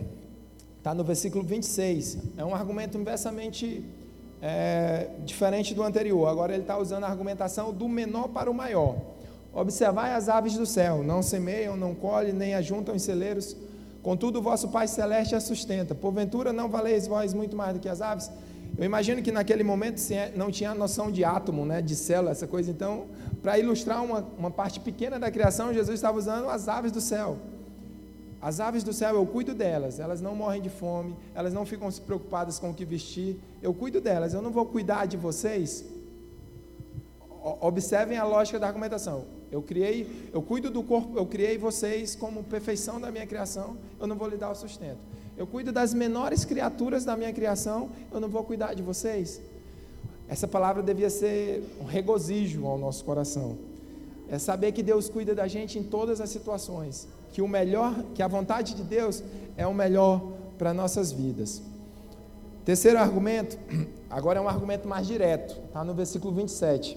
Está 0.83 0.93
no 0.93 1.05
versículo 1.05 1.45
26. 1.45 2.19
É 2.37 2.45
um 2.45 2.53
argumento 2.53 2.99
inversamente 2.99 3.85
é, 4.43 5.07
diferente 5.25 5.73
do 5.73 5.85
anterior. 5.85 6.27
Agora 6.27 6.53
ele 6.53 6.63
está 6.63 6.77
usando 6.77 7.05
a 7.05 7.09
argumentação 7.09 7.73
do 7.73 7.89
menor 7.89 8.29
para 8.29 8.51
o 8.51 8.55
maior. 8.55 8.97
Observai 9.55 10.13
as 10.15 10.29
aves 10.29 10.55
do 10.55 10.67
céu, 10.67 11.05
não 11.05 11.23
semeiam, 11.23 11.77
não 11.77 11.95
colhem, 11.95 12.33
nem 12.33 12.55
ajuntam 12.55 12.95
em 12.95 12.99
celeiros, 12.99 13.57
contudo 14.03 14.41
o 14.41 14.43
vosso 14.43 14.69
Pai 14.69 14.89
Celeste 14.89 15.37
as 15.37 15.45
sustenta. 15.45 15.95
Porventura 15.95 16.53
não 16.53 16.69
valeis 16.69 17.07
vós 17.07 17.33
muito 17.33 17.57
mais 17.57 17.75
do 17.75 17.79
que 17.81 17.89
as 17.89 18.01
aves? 18.01 18.31
Eu 18.77 18.85
imagino 18.85 19.23
que 19.23 19.31
naquele 19.31 19.63
momento 19.63 20.01
é, 20.11 20.33
não 20.35 20.51
tinha 20.51 20.75
noção 20.75 21.13
de 21.13 21.23
átomo, 21.23 21.65
né, 21.67 21.83
de 21.83 21.95
célula, 21.95 22.31
essa 22.31 22.47
coisa. 22.47 22.71
Então, 22.71 23.05
para 23.43 23.59
ilustrar 23.59 24.03
uma, 24.03 24.27
uma 24.39 24.51
parte 24.51 24.81
pequena 24.81 25.21
da 25.21 25.31
criação, 25.31 25.73
Jesus 25.73 25.97
estava 25.97 26.17
usando 26.17 26.49
as 26.49 26.69
aves 26.69 26.91
do 26.91 27.01
céu. 27.01 27.37
As 28.43 28.59
aves 28.59 28.83
do 28.83 28.93
céu, 28.93 29.15
eu 29.15 29.25
cuido 29.25 29.55
delas, 29.55 30.01
elas 30.01 30.21
não 30.21 30.35
morrem 30.35 30.61
de 30.61 30.69
fome, 30.69 31.15
elas 31.33 31.55
não 31.55 31.65
ficam 31.65 31.89
preocupadas 31.93 32.59
com 32.59 32.71
o 32.71 32.75
que 32.75 32.85
vestir, 32.85 33.39
eu 33.63 33.73
cuido 33.73 34.01
delas, 34.01 34.35
eu 34.35 34.43
não 34.43 34.51
vou 34.51 34.67
cuidar 34.67 35.07
de 35.07 35.17
vocês. 35.17 35.85
Observem 37.61 38.19
a 38.19 38.25
lógica 38.25 38.59
da 38.59 38.67
argumentação. 38.67 39.27
Eu 39.49 39.63
criei, 39.63 40.29
eu 40.33 40.43
cuido 40.43 40.71
do 40.71 40.83
corpo, 40.83 41.17
eu 41.17 41.25
criei 41.25 41.57
vocês 41.57 42.17
como 42.17 42.43
perfeição 42.43 43.01
da 43.01 43.13
minha 43.13 43.27
criação, 43.29 43.77
eu 44.01 44.09
não 44.09 44.17
vou 44.17 44.29
lhe 44.29 44.37
dar 44.37 44.51
o 44.51 44.57
sustento. 44.57 44.99
Eu 45.37 45.47
cuido 45.47 45.71
das 45.71 45.95
menores 45.95 46.45
criaturas 46.45 47.05
da 47.05 47.17
minha 47.17 47.33
criação, 47.33 47.91
eu 48.11 48.19
não 48.19 48.29
vou 48.29 48.43
cuidar 48.43 48.75
de 48.75 48.83
vocês. 48.83 49.41
Essa 50.29 50.49
palavra 50.49 50.83
devia 50.83 51.11
ser 51.11 51.63
um 51.81 51.85
regozijo 51.85 52.67
ao 52.67 52.77
nosso 52.77 53.05
coração. 53.05 53.57
É 54.29 54.37
saber 54.37 54.73
que 54.73 54.83
Deus 54.83 55.09
cuida 55.09 55.33
da 55.33 55.47
gente 55.47 55.79
em 55.79 55.85
todas 55.85 56.21
as 56.21 56.31
situações 56.31 57.07
que 57.33 57.43
o 57.43 57.49
melhor, 57.49 57.95
que 58.15 58.23
a 58.23 58.29
vontade 58.29 58.75
de 58.75 58.83
Deus 58.83 59.23
é 59.57 59.67
o 59.67 59.75
melhor 59.75 60.23
para 60.59 60.73
nossas 60.73 61.11
vidas. 61.11 61.63
Terceiro 62.65 62.99
argumento, 62.99 63.59
agora 64.09 64.39
é 64.39 64.43
um 64.43 64.49
argumento 64.49 64.87
mais 64.87 65.07
direto, 65.07 65.59
está 65.67 65.83
no 65.83 65.95
versículo 65.95 66.33
27. 66.35 66.97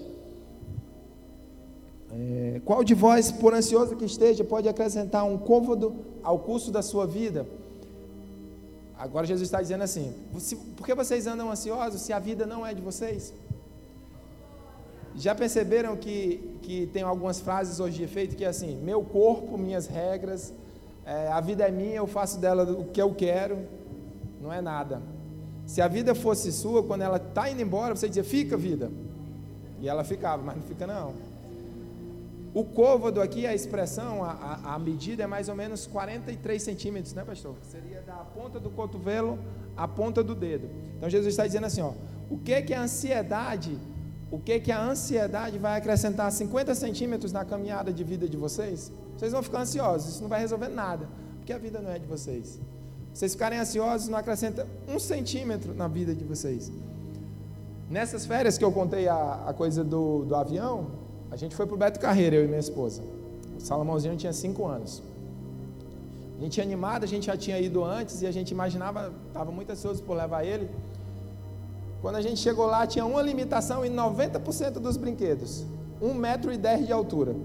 É, 2.12 2.62
qual 2.64 2.84
de 2.84 2.94
vós, 2.94 3.32
por 3.32 3.54
ansioso 3.54 3.96
que 3.96 4.06
esteja, 4.06 4.44
pode 4.44 4.70
acrescentar 4.70 5.26
um 5.26 5.38
côvado 5.38 5.96
ao 6.22 6.40
curso 6.40 6.72
da 6.72 6.82
sua 6.82 7.08
vida? 7.08 7.48
Agora 8.98 9.26
Jesus 9.26 9.48
está 9.48 9.62
dizendo 9.62 9.84
assim: 9.84 10.14
por 10.78 10.86
que 10.86 10.94
vocês 10.94 11.28
andam 11.28 11.52
ansiosos 11.52 12.02
se 12.02 12.14
a 12.14 12.20
vida 12.20 12.46
não 12.46 12.66
é 12.66 12.74
de 12.74 12.82
vocês? 12.82 13.34
Já 15.16 15.34
perceberam 15.34 15.96
que, 15.96 16.58
que 16.62 16.88
tem 16.88 17.04
algumas 17.04 17.40
frases 17.40 17.80
hoje 17.80 17.98
de 17.98 18.04
efeito 18.04 18.36
que 18.36 18.44
é 18.44 18.48
assim: 18.48 18.78
meu 18.78 19.02
corpo, 19.02 19.58
minhas 19.58 19.88
regras, 19.88 20.54
é, 21.06 21.30
a 21.30 21.40
vida 21.40 21.66
é 21.66 21.72
minha, 21.72 21.96
eu 21.96 22.08
faço 22.08 22.40
dela 22.40 22.64
o 22.64 22.86
que 22.86 23.02
eu 23.02 23.14
quero, 23.14 23.60
não 24.42 24.52
é 24.52 24.62
nada. 24.62 25.02
Se 25.66 25.82
a 25.82 25.88
vida 25.88 26.14
fosse 26.14 26.52
sua, 26.52 26.84
quando 26.84 27.02
ela 27.02 27.18
está 27.18 27.50
indo 27.50 27.62
embora, 27.62 27.96
você 27.96 28.08
dizia: 28.08 28.24
fica, 28.24 28.58
vida. 28.58 28.92
E 29.80 29.88
ela 29.88 30.04
ficava, 30.04 30.44
mas 30.44 30.58
não 30.58 30.64
fica 30.64 30.86
não. 30.86 31.14
O 32.54 32.64
côvado 32.64 33.22
aqui, 33.22 33.46
a 33.46 33.54
expressão, 33.54 34.24
a, 34.24 34.32
a, 34.32 34.76
a, 34.76 34.80
medida 34.80 35.24
é 35.24 35.28
mais 35.28 35.50
ou 35.50 35.56
menos 35.56 35.86
43 35.88 36.62
centímetros, 36.62 37.14
né, 37.14 37.24
pastor? 37.26 37.56
Seria 37.64 38.02
da 38.02 38.14
ponta 38.14 38.60
do 38.60 38.70
cotovelo 38.70 39.38
à 39.76 39.88
ponta 39.88 40.24
do 40.24 40.34
dedo. 40.34 40.70
Então 40.98 41.10
Jesus 41.10 41.34
está 41.34 41.46
dizendo 41.46 41.66
assim: 41.66 41.82
ó, 41.82 41.94
o 42.30 42.38
que, 42.38 42.62
que 42.62 42.74
a 42.74 42.82
ansiedade 42.82 43.78
o 44.32 44.40
que 44.40 44.60
que 44.60 44.72
a 44.72 44.84
ansiedade 44.84 45.58
vai 45.58 45.78
acrescentar 45.78 46.32
50 46.32 46.74
centímetros 46.76 47.32
na 47.32 47.46
caminhada 47.46 47.94
de 47.94 48.04
vida 48.04 48.28
de 48.28 48.38
vocês? 48.38 48.92
Vocês 49.18 49.32
vão 49.32 49.44
ficar 49.44 49.62
ansiosos, 49.62 50.14
isso 50.14 50.22
não 50.22 50.30
vai 50.30 50.40
resolver 50.40 50.68
nada, 50.68 51.08
porque 51.38 51.54
a 51.54 51.58
vida 51.58 51.80
não 51.80 51.92
é 51.92 52.00
de 52.00 52.08
vocês. 52.08 52.60
Vocês 53.14 53.34
ficarem 53.34 53.60
ansiosos 53.60 54.10
não 54.10 54.18
acrescenta 54.18 54.68
um 54.88 55.00
centímetro 55.00 55.74
na 55.74 55.88
vida 55.88 56.14
de 56.14 56.24
vocês. 56.24 56.72
Nessas 57.90 58.26
férias 58.26 58.58
que 58.58 58.66
eu 58.66 58.72
contei 58.72 59.08
a, 59.08 59.44
a 59.48 59.54
coisa 59.54 59.84
do, 59.84 60.26
do 60.26 60.36
avião, 60.36 60.88
a 61.32 61.38
gente 61.38 61.56
foi 61.56 61.66
para 61.66 61.76
o 61.76 61.78
Beto 61.78 62.00
Carreira, 62.00 62.36
eu 62.36 62.44
e 62.44 62.48
minha 62.48 62.60
esposa. 62.60 63.04
O 63.58 63.62
Salomãozinho 63.62 64.18
tinha 64.18 64.34
cinco 64.34 64.66
anos. 64.66 65.02
A 66.38 66.42
gente 66.42 66.60
animado, 66.60 67.04
a 67.04 67.08
gente 67.08 67.28
já 67.28 67.38
tinha 67.38 67.60
ido 67.60 67.84
antes 67.84 68.22
e 68.22 68.28
a 68.28 68.32
gente 68.32 68.52
imaginava, 68.52 69.14
estava 69.28 69.52
muito 69.52 69.72
ansioso 69.72 70.04
por 70.04 70.18
levar 70.18 70.44
ele. 70.44 70.70
Quando 72.02 72.16
a 72.16 72.22
gente 72.22 72.40
chegou 72.40 72.66
lá, 72.66 72.86
tinha 72.86 73.06
uma 73.06 73.22
limitação 73.22 73.86
em 73.86 73.94
90% 73.94 74.74
dos 74.74 74.98
brinquedos. 74.98 75.66
1,10 76.02 76.14
metro 76.16 76.54
e 76.54 76.58
de 76.58 76.92
altura. 76.92 77.36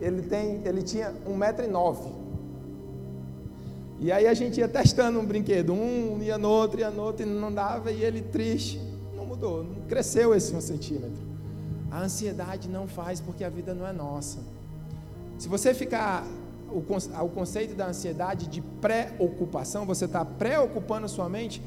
Ele, 0.00 0.22
tem, 0.22 0.62
ele 0.64 0.82
tinha 0.82 1.12
1,09 1.26 1.36
metro 1.36 1.64
e 1.64 1.68
nove. 1.68 2.08
Aí 4.12 4.26
a 4.26 4.32
gente 4.32 4.58
ia 4.58 4.68
testando 4.68 5.20
um 5.20 5.26
brinquedo, 5.26 5.72
um 5.72 6.18
ia 6.22 6.38
no 6.38 6.48
outro, 6.48 6.80
ia 6.80 6.90
no 6.90 7.02
outro, 7.02 7.26
e 7.26 7.28
não 7.28 7.52
dava, 7.52 7.92
e 7.92 8.02
ele 8.02 8.22
triste. 8.22 8.80
Não 9.14 9.26
mudou, 9.26 9.62
não 9.62 9.82
cresceu 9.82 10.34
esse 10.34 10.54
um 10.54 10.60
centímetro. 10.60 11.30
A 11.90 12.02
ansiedade 12.02 12.68
não 12.68 12.88
faz 12.88 13.20
porque 13.20 13.44
a 13.44 13.50
vida 13.50 13.74
não 13.74 13.86
é 13.86 13.92
nossa. 13.92 14.38
Se 15.38 15.48
você 15.48 15.74
ficar 15.74 16.24
o 16.72 17.28
conceito 17.28 17.74
da 17.74 17.88
ansiedade 17.88 18.46
de 18.46 18.60
preocupação, 18.60 19.84
você 19.84 20.04
está 20.04 20.24
preocupando 20.24 21.08
sua 21.08 21.28
mente 21.28 21.60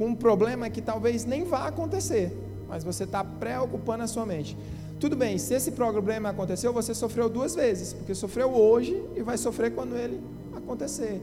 com 0.00 0.06
um 0.06 0.14
problema 0.14 0.70
que 0.70 0.80
talvez 0.80 1.26
nem 1.26 1.44
vá 1.44 1.66
acontecer, 1.66 2.34
mas 2.66 2.82
você 2.82 3.04
está 3.04 3.22
preocupando 3.22 4.02
a 4.02 4.06
sua 4.06 4.24
mente. 4.24 4.56
Tudo 4.98 5.14
bem, 5.14 5.36
se 5.36 5.52
esse 5.52 5.72
problema 5.72 6.30
aconteceu, 6.30 6.72
você 6.72 6.94
sofreu 6.94 7.28
duas 7.28 7.54
vezes, 7.54 7.92
porque 7.92 8.14
sofreu 8.14 8.48
hoje 8.50 8.98
e 9.14 9.20
vai 9.20 9.36
sofrer 9.36 9.74
quando 9.74 9.94
ele 9.94 10.18
acontecer. 10.56 11.20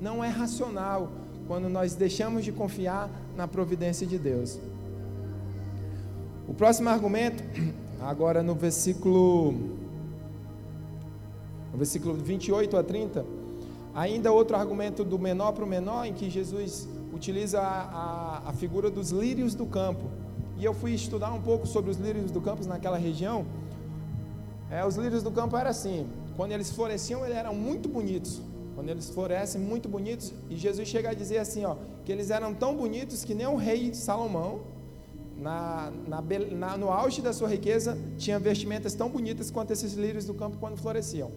Não 0.00 0.22
é 0.22 0.28
racional 0.28 1.10
quando 1.48 1.68
nós 1.68 1.96
deixamos 1.96 2.44
de 2.44 2.52
confiar 2.52 3.10
na 3.36 3.48
providência 3.48 4.06
de 4.06 4.18
Deus. 4.18 4.56
O 6.46 6.54
próximo 6.54 6.90
argumento, 6.90 7.42
agora 8.00 8.40
no 8.40 8.54
versículo 8.54 9.50
no 11.72 11.76
versículo 11.76 12.14
28 12.14 12.76
a 12.76 12.84
30, 12.84 13.26
ainda 13.92 14.30
outro 14.30 14.56
argumento 14.56 15.02
do 15.02 15.18
menor 15.18 15.50
para 15.50 15.64
o 15.64 15.66
menor, 15.66 16.06
em 16.06 16.12
que 16.12 16.30
Jesus 16.30 16.86
utiliza 17.12 17.60
a, 17.60 18.42
a, 18.46 18.50
a 18.50 18.52
figura 18.52 18.90
dos 18.90 19.10
lírios 19.10 19.54
do 19.54 19.66
campo. 19.66 20.04
E 20.56 20.64
eu 20.64 20.72
fui 20.72 20.92
estudar 20.92 21.32
um 21.32 21.40
pouco 21.40 21.66
sobre 21.66 21.90
os 21.90 21.98
lírios 21.98 22.30
do 22.30 22.40
campo 22.40 22.66
naquela 22.66 22.96
região. 22.96 23.44
É, 24.70 24.84
os 24.84 24.96
lírios 24.96 25.22
do 25.22 25.30
campo 25.30 25.56
eram 25.56 25.70
assim, 25.70 26.06
quando 26.36 26.52
eles 26.52 26.70
floresciam, 26.70 27.24
eles 27.24 27.36
eram 27.36 27.54
muito 27.54 27.88
bonitos. 27.88 28.40
Quando 28.74 28.88
eles 28.88 29.10
florescem, 29.10 29.60
muito 29.60 29.88
bonitos. 29.88 30.32
E 30.48 30.56
Jesus 30.56 30.88
chega 30.88 31.10
a 31.10 31.14
dizer 31.14 31.38
assim, 31.38 31.64
ó, 31.64 31.76
que 32.04 32.10
eles 32.10 32.30
eram 32.30 32.54
tão 32.54 32.74
bonitos 32.74 33.24
que 33.24 33.34
nem 33.34 33.46
o 33.46 33.56
rei 33.56 33.92
Salomão, 33.92 34.60
na, 35.36 35.92
na, 36.06 36.22
na, 36.52 36.76
no 36.76 36.90
auge 36.90 37.20
da 37.20 37.32
sua 37.32 37.48
riqueza, 37.48 37.98
tinha 38.16 38.38
vestimentas 38.38 38.94
tão 38.94 39.08
bonitas 39.10 39.50
quanto 39.50 39.72
esses 39.72 39.94
lírios 39.94 40.24
do 40.24 40.34
campo 40.34 40.56
quando 40.58 40.76
floresciam. 40.76 41.30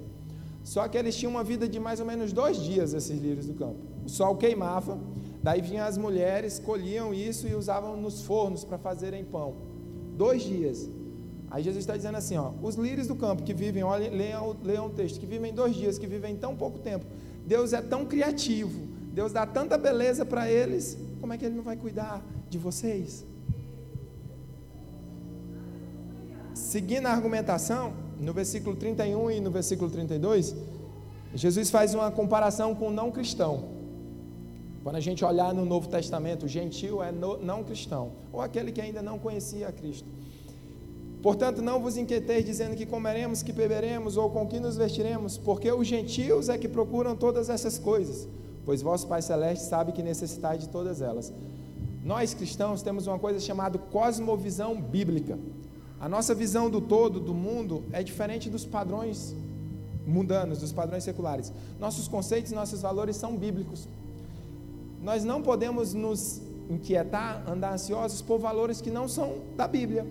Só 0.63 0.88
que 0.88 0.97
eles 0.97 1.15
tinham 1.15 1.31
uma 1.31 1.43
vida 1.43 1.67
de 1.67 1.79
mais 1.79 1.99
ou 1.99 2.05
menos 2.05 2.31
dois 2.31 2.57
dias, 2.57 2.93
esses 2.93 3.19
lírios 3.19 3.47
do 3.47 3.53
campo. 3.53 3.77
O 4.05 4.09
sol 4.09 4.35
queimava, 4.35 4.97
daí 5.45 5.62
vinham 5.62 5.86
as 5.86 5.95
mulheres, 5.95 6.58
colhiam 6.58 7.13
isso 7.13 7.47
e 7.47 7.53
usavam 7.53 7.95
nos 7.95 8.23
fornos 8.23 8.63
para 8.63 8.79
fazerem 8.79 9.23
pão. 9.23 9.53
Dois 10.17 10.41
dias. 10.41 10.89
Aí 11.51 11.62
Jesus 11.62 11.84
está 11.84 11.95
dizendo 11.95 12.17
assim: 12.17 12.36
ó, 12.36 12.51
os 12.63 12.73
lírios 12.73 13.05
do 13.05 13.15
campo 13.15 13.43
que 13.43 13.53
vivem, 13.53 13.84
olhem, 13.84 14.10
leiam, 14.10 14.55
leiam 14.63 14.88
o 14.88 14.89
texto, 14.89 15.19
que 15.19 15.27
vivem 15.27 15.53
dois 15.53 15.75
dias, 15.75 15.99
que 15.99 16.08
vivem 16.08 16.36
tão 16.36 16.55
pouco 16.55 16.79
tempo. 16.79 17.05
Deus 17.45 17.73
é 17.73 17.81
tão 17.81 18.05
criativo, 18.05 18.88
Deus 19.13 19.31
dá 19.31 19.45
tanta 19.45 19.77
beleza 19.77 20.25
para 20.25 20.49
eles, 20.49 20.97
como 21.21 21.31
é 21.31 21.38
que 21.38 21.45
Ele 21.45 21.55
não 21.55 21.63
vai 21.63 21.77
cuidar 21.77 22.25
de 22.49 22.58
vocês? 22.58 23.23
Seguindo 26.55 27.05
a 27.05 27.12
argumentação, 27.12 27.93
no 28.19 28.34
versículo 28.34 28.75
31 28.75 29.29
e 29.29 29.39
no 29.39 29.51
versículo 29.51 29.91
32, 29.91 30.55
Jesus 31.36 31.69
faz 31.69 31.93
uma 31.93 32.10
comparação 32.10 32.73
com 32.73 32.88
o 32.88 32.91
não 32.91 33.12
cristão. 33.12 33.74
Quando 34.85 34.97
a 34.97 34.99
gente 34.99 35.25
olhar 35.25 35.51
no 35.51 35.65
Novo 35.65 35.87
Testamento, 35.89 36.47
gentil 36.47 37.01
é 37.01 37.11
no, 37.11 37.43
não 37.43 37.63
cristão, 37.63 38.11
ou 38.31 38.39
aquele 38.39 38.71
que 38.71 38.79
ainda 38.79 39.01
não 39.01 39.17
conhecia 39.17 39.71
Cristo. 39.71 40.07
Portanto, 41.23 41.59
não 41.59 41.81
vos 41.81 41.97
inquieteis 41.97 42.45
dizendo 42.45 42.75
que 42.75 42.85
comeremos, 42.85 43.41
que 43.41 43.51
beberemos 43.51 44.15
ou 44.15 44.29
com 44.29 44.45
que 44.45 44.59
nos 44.59 44.77
vestiremos, 44.77 45.39
porque 45.39 45.71
os 45.71 45.87
gentios 45.87 46.49
é 46.49 46.57
que 46.59 46.67
procuram 46.67 47.15
todas 47.15 47.49
essas 47.49 47.79
coisas, 47.79 48.27
pois 48.63 48.83
vosso 48.83 49.07
Pai 49.07 49.23
Celeste 49.23 49.65
sabe 49.65 49.91
que 49.91 50.03
necessitais 50.03 50.59
de 50.59 50.69
todas 50.69 51.01
elas. 51.01 51.33
Nós 52.03 52.35
cristãos 52.35 52.83
temos 52.83 53.07
uma 53.07 53.17
coisa 53.17 53.39
chamada 53.39 53.79
cosmovisão 53.79 54.79
bíblica. 54.79 55.39
A 55.99 56.07
nossa 56.07 56.35
visão 56.35 56.69
do 56.69 56.79
todo, 56.79 57.19
do 57.19 57.33
mundo, 57.33 57.83
é 57.91 58.03
diferente 58.03 58.51
dos 58.51 58.67
padrões 58.67 59.35
mundanos, 60.05 60.59
dos 60.59 60.71
padrões 60.71 61.03
seculares. 61.03 61.51
Nossos 61.79 62.07
conceitos, 62.07 62.51
nossos 62.51 62.83
valores 62.83 63.15
são 63.15 63.35
bíblicos. 63.35 63.87
Nós 65.01 65.23
não 65.23 65.41
podemos 65.41 65.93
nos 65.93 66.41
inquietar, 66.69 67.43
andar 67.47 67.73
ansiosos 67.73 68.21
por 68.21 68.39
valores 68.39 68.81
que 68.81 68.89
não 68.89 69.08
são 69.08 69.39
da 69.55 69.67
Bíblia. 69.67 70.05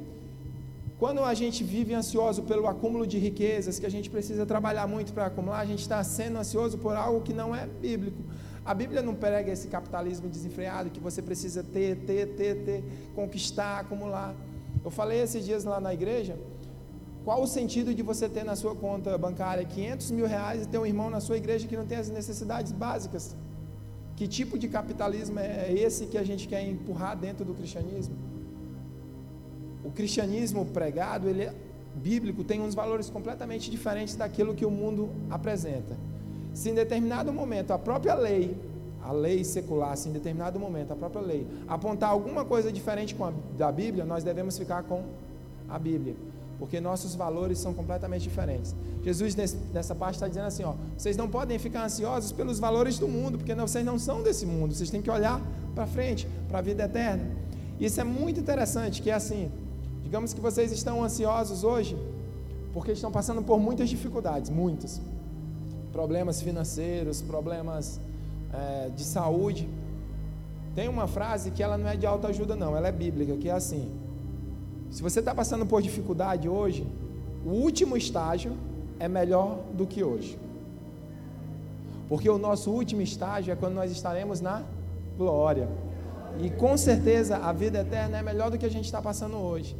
Quando 0.98 1.22
a 1.22 1.34
gente 1.34 1.64
vive 1.64 1.92
ansioso 1.92 2.42
pelo 2.44 2.66
acúmulo 2.68 3.06
de 3.06 3.18
riquezas, 3.18 3.78
que 3.78 3.86
a 3.86 3.90
gente 3.90 4.08
precisa 4.08 4.46
trabalhar 4.46 4.86
muito 4.86 5.12
para 5.12 5.26
acumular, 5.26 5.60
a 5.60 5.66
gente 5.66 5.80
está 5.80 6.02
sendo 6.04 6.38
ansioso 6.38 6.78
por 6.78 6.94
algo 6.94 7.20
que 7.20 7.32
não 7.32 7.54
é 7.54 7.66
bíblico. 7.66 8.22
A 8.64 8.72
Bíblia 8.72 9.02
não 9.02 9.14
prega 9.14 9.52
esse 9.52 9.68
capitalismo 9.68 10.28
desenfreado 10.28 10.88
que 10.90 11.00
você 11.00 11.20
precisa 11.20 11.62
ter, 11.62 11.96
ter, 11.96 12.28
ter, 12.28 12.64
ter, 12.64 12.84
conquistar, 13.14 13.80
acumular. 13.80 14.34
Eu 14.84 14.90
falei 14.90 15.20
esses 15.20 15.44
dias 15.44 15.64
lá 15.64 15.80
na 15.80 15.92
igreja, 15.92 16.38
qual 17.24 17.42
o 17.42 17.46
sentido 17.46 17.94
de 17.94 18.02
você 18.02 18.28
ter 18.28 18.44
na 18.44 18.54
sua 18.54 18.74
conta 18.74 19.18
bancária 19.18 19.64
500 19.64 20.10
mil 20.12 20.26
reais 20.26 20.62
e 20.62 20.68
ter 20.68 20.78
um 20.78 20.86
irmão 20.86 21.10
na 21.10 21.20
sua 21.20 21.36
igreja 21.36 21.66
que 21.66 21.76
não 21.76 21.86
tem 21.86 21.98
as 21.98 22.08
necessidades 22.08 22.70
básicas? 22.70 23.36
Que 24.16 24.28
tipo 24.28 24.58
de 24.58 24.68
capitalismo 24.68 25.38
é 25.38 25.72
esse 25.72 26.06
que 26.06 26.16
a 26.16 26.22
gente 26.22 26.46
quer 26.46 26.66
empurrar 26.66 27.16
dentro 27.16 27.44
do 27.44 27.54
cristianismo? 27.54 28.14
O 29.84 29.90
cristianismo 29.90 30.64
pregado, 30.66 31.28
ele 31.28 31.42
é 31.42 31.54
bíblico, 31.96 32.44
tem 32.44 32.60
uns 32.60 32.74
valores 32.74 33.10
completamente 33.10 33.70
diferentes 33.70 34.14
daquilo 34.16 34.54
que 34.54 34.64
o 34.64 34.70
mundo 34.70 35.10
apresenta. 35.30 35.96
Se 36.52 36.70
em 36.70 36.74
determinado 36.74 37.32
momento 37.32 37.72
a 37.72 37.78
própria 37.78 38.14
lei, 38.14 38.56
a 39.02 39.12
lei 39.12 39.44
secular, 39.44 39.96
se 39.96 40.08
em 40.08 40.12
determinado 40.12 40.58
momento 40.58 40.92
a 40.92 40.96
própria 40.96 41.20
lei 41.20 41.46
apontar 41.66 42.10
alguma 42.10 42.44
coisa 42.44 42.72
diferente 42.72 43.14
a, 43.20 43.32
da 43.56 43.70
Bíblia, 43.70 44.04
nós 44.04 44.22
devemos 44.22 44.56
ficar 44.56 44.84
com 44.84 45.02
a 45.68 45.78
Bíblia 45.78 46.14
porque 46.58 46.80
nossos 46.80 47.14
valores 47.14 47.58
são 47.58 47.74
completamente 47.74 48.22
diferentes. 48.22 48.74
Jesus 49.02 49.34
nessa 49.72 49.94
parte 49.94 50.14
está 50.14 50.28
dizendo 50.28 50.46
assim, 50.46 50.64
ó, 50.64 50.74
vocês 50.96 51.16
não 51.16 51.28
podem 51.28 51.58
ficar 51.58 51.84
ansiosos 51.84 52.32
pelos 52.32 52.58
valores 52.58 52.98
do 52.98 53.08
mundo, 53.08 53.38
porque 53.38 53.54
vocês 53.54 53.84
não 53.84 53.98
são 53.98 54.22
desse 54.22 54.46
mundo. 54.46 54.74
Vocês 54.74 54.90
têm 54.90 55.02
que 55.02 55.10
olhar 55.10 55.40
para 55.74 55.86
frente, 55.86 56.28
para 56.48 56.58
a 56.58 56.62
vida 56.62 56.84
eterna. 56.84 57.24
Isso 57.78 58.00
é 58.00 58.04
muito 58.04 58.38
interessante, 58.38 59.02
que 59.02 59.10
é 59.10 59.14
assim, 59.14 59.50
digamos 60.02 60.32
que 60.32 60.40
vocês 60.40 60.70
estão 60.70 61.02
ansiosos 61.02 61.64
hoje, 61.64 61.96
porque 62.72 62.92
estão 62.92 63.10
passando 63.10 63.42
por 63.42 63.58
muitas 63.58 63.88
dificuldades, 63.88 64.48
muitas, 64.48 65.00
problemas 65.92 66.40
financeiros, 66.40 67.20
problemas 67.20 68.00
é, 68.52 68.90
de 68.90 69.04
saúde. 69.04 69.68
Tem 70.74 70.88
uma 70.88 71.06
frase 71.06 71.50
que 71.50 71.62
ela 71.62 71.76
não 71.76 71.88
é 71.88 71.96
de 71.96 72.06
autoajuda 72.06 72.56
não, 72.56 72.76
ela 72.76 72.88
é 72.88 72.92
bíblica, 72.92 73.36
que 73.36 73.48
é 73.48 73.52
assim: 73.52 73.90
se 74.90 75.02
você 75.02 75.20
está 75.20 75.34
passando 75.34 75.66
por 75.66 75.82
dificuldade 75.82 76.48
hoje, 76.48 76.86
o 77.44 77.50
último 77.50 77.96
estágio 77.96 78.52
é 78.98 79.08
melhor 79.08 79.58
do 79.72 79.86
que 79.86 80.02
hoje. 80.02 80.38
Porque 82.08 82.28
o 82.28 82.38
nosso 82.38 82.70
último 82.70 83.02
estágio 83.02 83.52
é 83.52 83.56
quando 83.56 83.74
nós 83.74 83.90
estaremos 83.90 84.40
na 84.40 84.62
glória. 85.16 85.68
E 86.40 86.50
com 86.50 86.76
certeza 86.76 87.36
a 87.36 87.52
vida 87.52 87.80
eterna 87.80 88.18
é 88.18 88.22
melhor 88.22 88.50
do 88.50 88.58
que 88.58 88.66
a 88.66 88.70
gente 88.70 88.84
está 88.84 89.00
passando 89.00 89.36
hoje. 89.36 89.76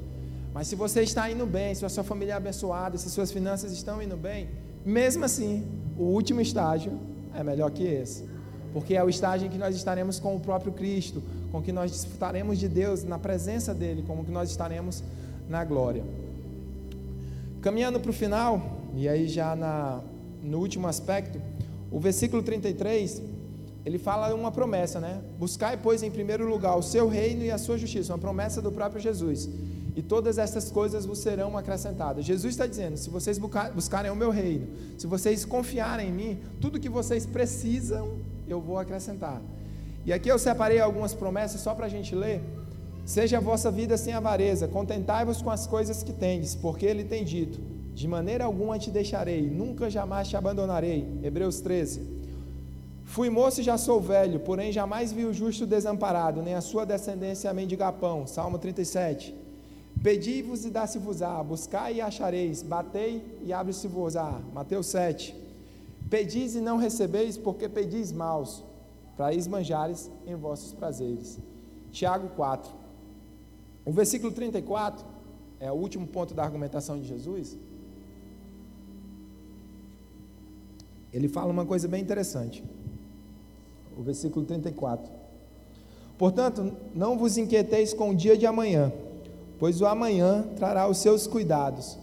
Mas 0.53 0.69
se 0.69 0.77
você 0.77 1.03
está 1.03 1.31
indo 1.31 1.47
bem, 1.47 1.75
se 1.75 1.85
a 1.85 1.89
sua 1.89 2.05
família 2.05 2.35
é 2.35 2.37
abençoada, 2.37 2.97
se 2.97 3.11
suas 3.11 3.33
finanças 3.33 3.73
estão 3.73 4.01
indo 4.01 4.17
bem, 4.17 4.49
mesmo 4.85 5.25
assim, 5.25 5.67
o 5.99 6.05
último 6.05 6.41
estágio 6.41 6.93
é 7.35 7.43
melhor 7.43 7.71
que 7.71 7.85
esse. 7.85 8.29
Porque 8.73 8.95
é 8.95 9.03
o 9.03 9.09
estágio 9.09 9.47
em 9.47 9.51
que 9.51 9.59
nós 9.59 9.75
estaremos 9.75 10.21
com 10.21 10.37
o 10.37 10.41
próprio 10.41 10.73
Cristo, 10.73 11.23
com 11.55 11.63
que 11.63 11.71
nós 11.71 11.93
desfrutaremos 11.93 12.59
de 12.59 12.67
Deus 12.67 13.05
na 13.05 13.17
presença 13.17 13.73
dEle, 13.73 14.03
como 14.03 14.25
que 14.25 14.31
nós 14.33 14.51
estaremos 14.51 15.05
na 15.49 15.65
glória. 15.65 16.03
Caminhando 17.63 18.01
para 18.01 18.11
o 18.11 18.13
final, 18.13 18.81
e 18.93 19.09
aí 19.09 19.29
já 19.29 19.55
na, 19.55 20.01
no 20.43 20.59
último 20.59 20.89
aspecto, 20.89 21.41
o 21.93 22.01
versículo 22.01 22.43
33, 22.43 23.23
ele 23.87 23.99
fala 23.99 24.35
uma 24.35 24.51
promessa, 24.51 24.99
né? 24.99 25.21
Buscai, 25.39 25.77
pois, 25.81 26.03
em 26.03 26.11
primeiro 26.11 26.45
lugar 26.49 26.77
o 26.77 26.83
seu 26.83 27.07
reino 27.07 27.45
e 27.45 27.53
a 27.53 27.59
sua 27.59 27.79
justiça, 27.79 28.13
uma 28.13 28.19
promessa 28.19 28.61
do 28.61 28.73
próprio 28.73 29.01
Jesus. 29.01 29.49
E 29.95 30.03
todas 30.03 30.39
essas 30.39 30.73
coisas 30.73 31.07
vos 31.07 31.21
serão 31.21 31.57
acrescentadas. 31.57 32.25
Jesus 32.25 32.55
está 32.55 32.67
dizendo: 32.67 32.97
se 32.97 33.09
vocês 33.11 33.39
buscarem 33.73 34.11
o 34.11 34.17
meu 34.17 34.31
reino, 34.31 34.67
se 34.99 35.07
vocês 35.07 35.45
confiarem 35.45 36.09
em 36.09 36.13
mim, 36.13 36.39
tudo 36.61 36.81
que 36.81 36.89
vocês 36.89 37.25
precisam, 37.25 38.19
eu 38.49 38.61
vou 38.61 38.77
acrescentar. 38.77 39.41
E 40.07 40.13
aqui 40.13 40.29
eu 40.29 40.39
separei 40.39 40.81
algumas 40.81 41.15
promessas 41.15 41.61
só 41.61 41.75
para 41.75 41.87
a 41.87 41.89
gente 41.89 42.15
ler. 42.15 42.43
Seja 43.07 43.39
a 43.39 43.41
vossa 43.41 43.71
vida 43.71 43.97
sem 43.97 44.13
avareza, 44.15 44.69
contentai-vos 44.69 45.41
com 45.41 45.51
as 45.51 45.67
coisas 45.67 46.03
que 46.03 46.13
tendes, 46.13 46.55
porque 46.55 46.85
ele 46.85 47.05
tem 47.05 47.25
dito: 47.25 47.61
De 47.95 48.07
maneira 48.07 48.45
alguma 48.45 48.79
te 48.79 48.91
deixarei, 48.91 49.43
nunca 49.43 49.91
jamais 49.91 50.29
te 50.29 50.37
abandonarei. 50.37 51.21
Hebreus 51.23 51.61
13. 51.61 52.15
Fui 53.05 53.29
moço 53.29 53.61
e 53.61 53.65
já 53.65 53.77
sou 53.77 54.01
velho, 54.01 54.41
porém 54.41 54.73
jamais 54.73 55.13
vi 55.13 55.25
o 55.25 55.33
justo 55.33 55.67
desamparado, 55.67 56.43
nem 56.43 56.55
a 56.55 56.63
sua 56.63 56.85
descendência 56.87 57.51
a 57.51 57.55
mendigapão. 57.55 58.27
Salmo 58.27 58.59
37. 58.59 59.35
Pedi-vos 60.03 60.65
e 60.65 60.71
dá-se-vos-á, 60.71 61.43
buscai 61.43 61.95
e 61.95 62.01
achareis, 62.01 62.63
batei 62.63 63.23
e 63.43 63.53
abre-se-vos-á. 63.53 64.41
Mateus 64.53 64.87
7. 64.87 65.35
Pedis 66.11 66.55
e 66.55 66.61
não 66.61 66.77
recebeis, 66.77 67.37
porque 67.37 67.69
pedis 67.69 68.11
maus 68.13 68.63
para 69.17 69.35
esmanjares 69.35 70.11
em 70.27 70.35
vossos 70.35 70.73
prazeres. 70.73 71.39
Tiago 71.91 72.29
4. 72.31 72.71
O 73.85 73.93
versículo 73.93 74.33
34 74.33 75.05
é 75.61 75.71
o 75.71 75.75
último 75.75 76.07
ponto 76.07 76.35
da 76.35 76.43
argumentação 76.43 76.99
de 76.99 77.07
Jesus. 77.07 77.57
ele 81.15 81.29
fala 81.29 81.53
uma 81.53 81.65
coisa 81.65 81.87
bem 81.87 82.03
interessante. 82.03 82.65
O 83.97 84.03
versículo 84.03 84.45
34. 84.45 85.09
Portanto, 86.19 86.77
não 86.93 87.17
vos 87.17 87.39
inquieteis 87.39 87.95
com 87.95 88.11
o 88.11 88.15
dia 88.15 88.37
de 88.37 88.45
amanhã, 88.47 88.93
pois 89.61 89.81
o 89.81 89.87
amanhã 89.87 90.45
trará 90.57 90.89
os 90.89 90.99
seus 90.99 91.29
cuidados. 91.29 91.97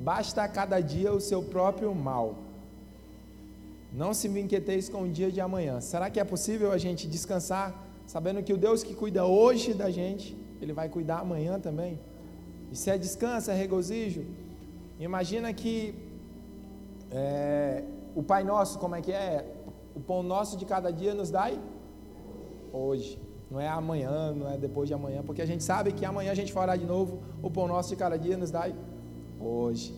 Basta 0.00 0.42
a 0.42 0.48
cada 0.48 0.80
dia 0.80 1.12
o 1.12 1.20
seu 1.20 1.44
próprio 1.44 1.94
mal. 1.94 2.34
Não 3.92 4.12
se 4.12 4.28
inquieteis 4.28 4.88
com 4.88 5.02
o 5.02 5.08
dia 5.08 5.30
de 5.30 5.40
amanhã. 5.40 5.80
Será 5.80 6.10
que 6.10 6.20
é 6.20 6.24
possível 6.24 6.72
a 6.72 6.78
gente 6.78 7.06
descansar 7.06 7.86
sabendo 8.06 8.42
que 8.42 8.52
o 8.52 8.56
Deus 8.56 8.82
que 8.82 8.94
cuida 8.94 9.24
hoje 9.24 9.74
da 9.74 9.90
gente, 9.90 10.36
ele 10.60 10.72
vai 10.72 10.88
cuidar 10.88 11.20
amanhã 11.20 11.58
também? 11.58 11.98
Se 12.72 12.90
é 12.90 12.98
descanso, 12.98 13.50
é 13.50 13.54
regozijo. 13.54 14.24
Imagina 14.98 15.52
que 15.52 15.94
é, 17.10 17.84
o 18.14 18.22
Pai 18.22 18.44
Nosso, 18.44 18.78
como 18.78 18.94
é 18.94 19.00
que 19.00 19.12
é? 19.12 19.54
O 19.94 20.00
pão 20.00 20.22
nosso 20.22 20.58
de 20.58 20.66
cada 20.66 20.90
dia 20.90 21.14
nos 21.14 21.30
dai 21.30 21.58
hoje. 22.70 23.18
Não 23.50 23.58
é 23.60 23.68
amanhã, 23.68 24.32
não 24.32 24.50
é 24.50 24.58
depois 24.58 24.88
de 24.88 24.94
amanhã, 24.94 25.22
porque 25.22 25.40
a 25.40 25.46
gente 25.46 25.64
sabe 25.64 25.92
que 25.92 26.04
amanhã 26.04 26.32
a 26.32 26.34
gente 26.34 26.56
orar 26.56 26.76
de 26.76 26.84
novo. 26.84 27.20
O 27.42 27.50
pão 27.50 27.66
nosso 27.66 27.88
de 27.88 27.96
cada 27.96 28.18
dia 28.18 28.36
nos 28.36 28.50
dai 28.50 28.74
hoje. 29.40 29.94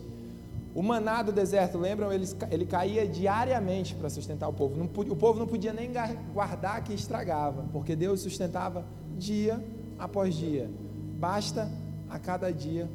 O 0.79 0.83
maná 0.91 1.23
do 1.23 1.33
deserto, 1.33 1.77
lembram? 1.77 2.13
Ele, 2.13 2.25
ele 2.53 2.65
caía 2.65 3.05
diariamente 3.05 3.97
para 3.97 4.09
sustentar 4.09 4.49
o 4.49 4.53
povo. 4.53 4.77
Não, 4.77 4.85
o 4.85 5.17
povo 5.17 5.37
não 5.37 5.47
podia 5.49 5.73
nem 5.73 5.91
guardar 6.33 6.85
que 6.85 6.95
estragava, 6.95 7.65
porque 7.73 7.97
Deus 7.97 8.21
sustentava 8.21 8.85
dia 9.17 9.61
após 9.99 10.37
dia. 10.37 10.71
Basta 11.19 11.69
a 12.09 12.17
cada 12.17 12.53
dia 12.53 12.89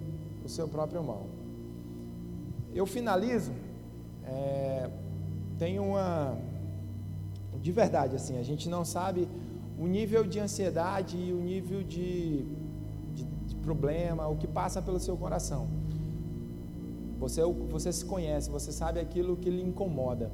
o 0.45 0.47
seu 0.47 0.65
próprio 0.65 1.03
mal. 1.03 1.27
Eu 2.73 2.85
finalizo. 2.85 3.51
É, 4.23 4.89
tem 5.59 5.77
uma. 5.77 6.37
De 7.61 7.71
verdade, 7.73 8.15
assim, 8.15 8.39
a 8.39 8.43
gente 8.43 8.69
não 8.69 8.85
sabe 8.85 9.27
o 9.77 9.87
nível 9.87 10.25
de 10.25 10.39
ansiedade 10.39 11.17
e 11.17 11.33
o 11.33 11.41
nível 11.41 11.83
de, 11.83 12.45
de, 13.13 13.25
de 13.25 13.55
problema, 13.57 14.25
o 14.29 14.37
que 14.37 14.47
passa 14.47 14.81
pelo 14.81 15.01
seu 15.01 15.17
coração. 15.17 15.82
Você, 17.23 17.41
você 17.75 17.89
se 17.97 18.03
conhece, 18.03 18.49
você 18.49 18.71
sabe 18.71 18.99
aquilo 18.99 19.37
que 19.37 19.49
lhe 19.49 19.63
incomoda. 19.63 20.29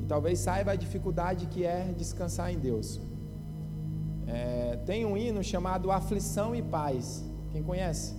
E 0.00 0.06
talvez 0.06 0.38
saiba 0.38 0.72
a 0.72 0.74
dificuldade 0.74 1.46
que 1.52 1.64
é 1.64 1.92
descansar 2.02 2.50
em 2.50 2.58
Deus. 2.58 2.98
É, 4.26 4.76
tem 4.86 5.04
um 5.04 5.16
hino 5.18 5.42
chamado 5.44 5.90
Aflição 5.90 6.54
e 6.54 6.62
Paz. 6.62 7.22
Quem 7.52 7.62
conhece? 7.62 8.14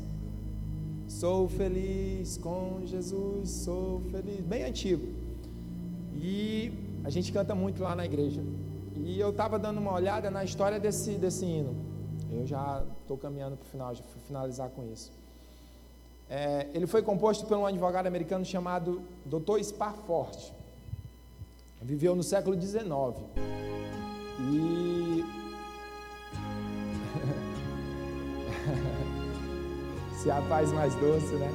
Sou 1.08 1.50
feliz 1.50 2.38
com 2.38 2.82
Jesus, 2.86 3.50
sou 3.50 4.02
feliz. 4.12 4.40
Bem 4.42 4.64
antigo. 4.66 5.08
E 6.14 6.72
a 7.04 7.10
gente 7.10 7.32
canta 7.32 7.56
muito 7.56 7.82
lá 7.82 7.96
na 7.96 8.06
igreja. 8.06 8.44
E 8.96 9.20
eu 9.20 9.32
estava 9.32 9.58
dando 9.58 9.80
uma 9.80 9.94
olhada 9.94 10.30
na 10.30 10.44
história 10.44 10.80
desse, 10.80 11.16
desse 11.16 11.44
hino. 11.44 11.76
Eu 12.30 12.46
já 12.46 12.84
estou 13.02 13.18
caminhando 13.18 13.58
para 13.58 13.66
o 13.66 13.70
final, 13.70 13.96
já 13.96 14.04
fui 14.04 14.22
finalizar 14.22 14.70
com 14.70 14.84
isso. 14.86 15.12
É, 16.34 16.68
ele 16.74 16.88
foi 16.88 17.02
composto 17.02 17.46
por 17.46 17.58
um 17.58 17.66
advogado 17.66 18.08
americano 18.08 18.46
chamado 18.46 19.02
Dr. 19.26 19.62
Sparford. 19.62 20.54
Viveu 21.82 22.16
no 22.16 22.24
século 22.24 22.56
XIX. 22.60 22.86
E. 24.40 25.26
Se 30.24 30.32
a 30.32 30.42
paz 30.44 30.72
mais 30.72 30.96
doce, 30.96 31.34
né? 31.34 31.52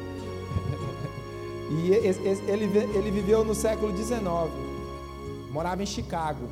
e 1.72 1.92
ele, 1.92 2.64
ele 2.98 3.10
viveu 3.10 3.42
no 3.46 3.54
século 3.54 3.96
XIX. 3.96 4.20
Morava 5.50 5.82
em 5.82 5.86
Chicago. 5.86 6.46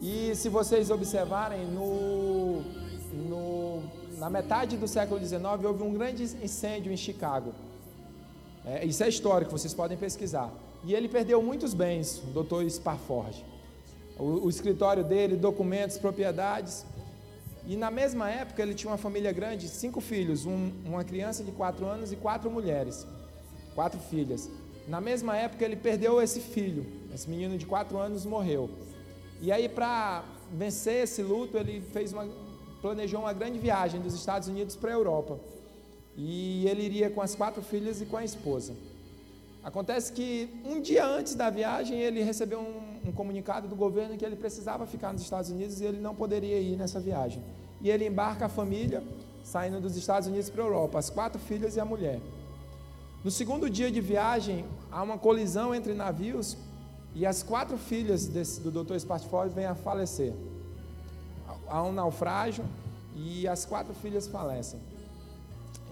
E 0.00 0.34
se 0.36 0.48
vocês 0.48 0.90
observarem, 0.90 1.66
no, 1.66 1.86
no 1.86 2.07
na 4.28 4.42
metade 4.42 4.76
do 4.76 4.86
século 4.86 5.18
XIX, 5.18 5.42
houve 5.64 5.82
um 5.82 5.94
grande 5.94 6.22
incêndio 6.22 6.92
em 6.92 6.98
Chicago. 6.98 7.54
É, 8.62 8.84
isso 8.84 9.02
é 9.02 9.08
histórico, 9.08 9.52
vocês 9.52 9.72
podem 9.72 9.96
pesquisar. 9.96 10.52
E 10.84 10.94
ele 10.94 11.08
perdeu 11.08 11.42
muitos 11.42 11.72
bens, 11.72 12.22
o 12.22 12.42
Dr. 12.42 12.68
Sparford. 12.68 13.42
O, 14.18 14.44
o 14.44 14.50
escritório 14.50 15.02
dele, 15.02 15.34
documentos, 15.34 15.96
propriedades. 15.96 16.84
E 17.66 17.74
na 17.74 17.90
mesma 17.90 18.28
época 18.28 18.60
ele 18.60 18.74
tinha 18.74 18.90
uma 18.90 18.98
família 18.98 19.32
grande, 19.32 19.66
cinco 19.66 19.98
filhos, 19.98 20.44
um, 20.44 20.72
uma 20.84 21.04
criança 21.04 21.42
de 21.42 21.50
quatro 21.50 21.86
anos 21.86 22.12
e 22.12 22.16
quatro 22.16 22.50
mulheres, 22.50 23.06
quatro 23.74 23.98
filhas. 23.98 24.50
Na 24.86 25.00
mesma 25.00 25.38
época 25.38 25.64
ele 25.64 25.76
perdeu 25.76 26.20
esse 26.20 26.40
filho, 26.40 26.84
esse 27.14 27.30
menino 27.30 27.56
de 27.56 27.64
quatro 27.64 27.96
anos 27.96 28.26
morreu. 28.26 28.68
E 29.40 29.50
aí 29.50 29.70
para 29.70 30.22
vencer 30.52 31.04
esse 31.04 31.22
luto 31.22 31.56
ele 31.56 31.80
fez 31.80 32.12
uma, 32.12 32.28
planejou 32.80 33.20
uma 33.20 33.32
grande 33.32 33.58
viagem 33.58 34.00
dos 34.00 34.14
Estados 34.14 34.48
Unidos 34.48 34.76
para 34.76 34.90
a 34.90 34.94
Europa. 34.94 35.38
E 36.16 36.66
ele 36.66 36.82
iria 36.82 37.10
com 37.10 37.20
as 37.20 37.34
quatro 37.34 37.62
filhas 37.62 38.00
e 38.00 38.06
com 38.06 38.16
a 38.16 38.24
esposa. 38.24 38.74
Acontece 39.62 40.12
que 40.12 40.48
um 40.64 40.80
dia 40.80 41.04
antes 41.04 41.34
da 41.34 41.50
viagem 41.50 41.98
ele 42.00 42.22
recebeu 42.22 42.60
um, 42.60 43.08
um, 43.08 43.12
comunicado 43.12 43.68
do 43.68 43.76
governo 43.76 44.16
que 44.16 44.24
ele 44.24 44.36
precisava 44.36 44.86
ficar 44.86 45.12
nos 45.12 45.22
Estados 45.22 45.50
Unidos 45.50 45.80
e 45.80 45.84
ele 45.84 46.00
não 46.00 46.14
poderia 46.14 46.58
ir 46.60 46.76
nessa 46.76 46.98
viagem. 46.98 47.42
E 47.80 47.90
ele 47.90 48.06
embarca 48.06 48.46
a 48.46 48.48
família, 48.48 49.02
saindo 49.44 49.80
dos 49.80 49.96
Estados 49.96 50.28
Unidos 50.28 50.48
para 50.48 50.62
a 50.62 50.66
Europa, 50.66 50.98
as 50.98 51.10
quatro 51.10 51.40
filhas 51.40 51.76
e 51.76 51.80
a 51.80 51.84
mulher. 51.84 52.20
No 53.22 53.30
segundo 53.30 53.68
dia 53.68 53.90
de 53.90 54.00
viagem, 54.00 54.64
há 54.90 55.02
uma 55.02 55.18
colisão 55.18 55.74
entre 55.74 55.92
navios 55.92 56.56
e 57.14 57.26
as 57.26 57.42
quatro 57.42 57.76
filhas 57.76 58.26
desse, 58.26 58.60
do 58.60 58.70
Dr. 58.70 58.96
Spartford 58.98 59.52
vêm 59.54 59.66
a 59.66 59.74
falecer 59.74 60.32
há 61.68 61.82
um 61.82 61.92
naufrágio 61.92 62.64
e 63.14 63.46
as 63.46 63.64
quatro 63.64 63.94
filhas 63.94 64.26
falecem. 64.26 64.80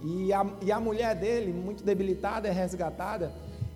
E 0.03 0.33
a, 0.33 0.47
e 0.63 0.71
a 0.71 0.79
mulher 0.79 1.15
dele, 1.15 1.53
muito 1.53 1.83
debilitada, 1.83 2.49
é 2.49 2.53
resgatada 2.53 3.33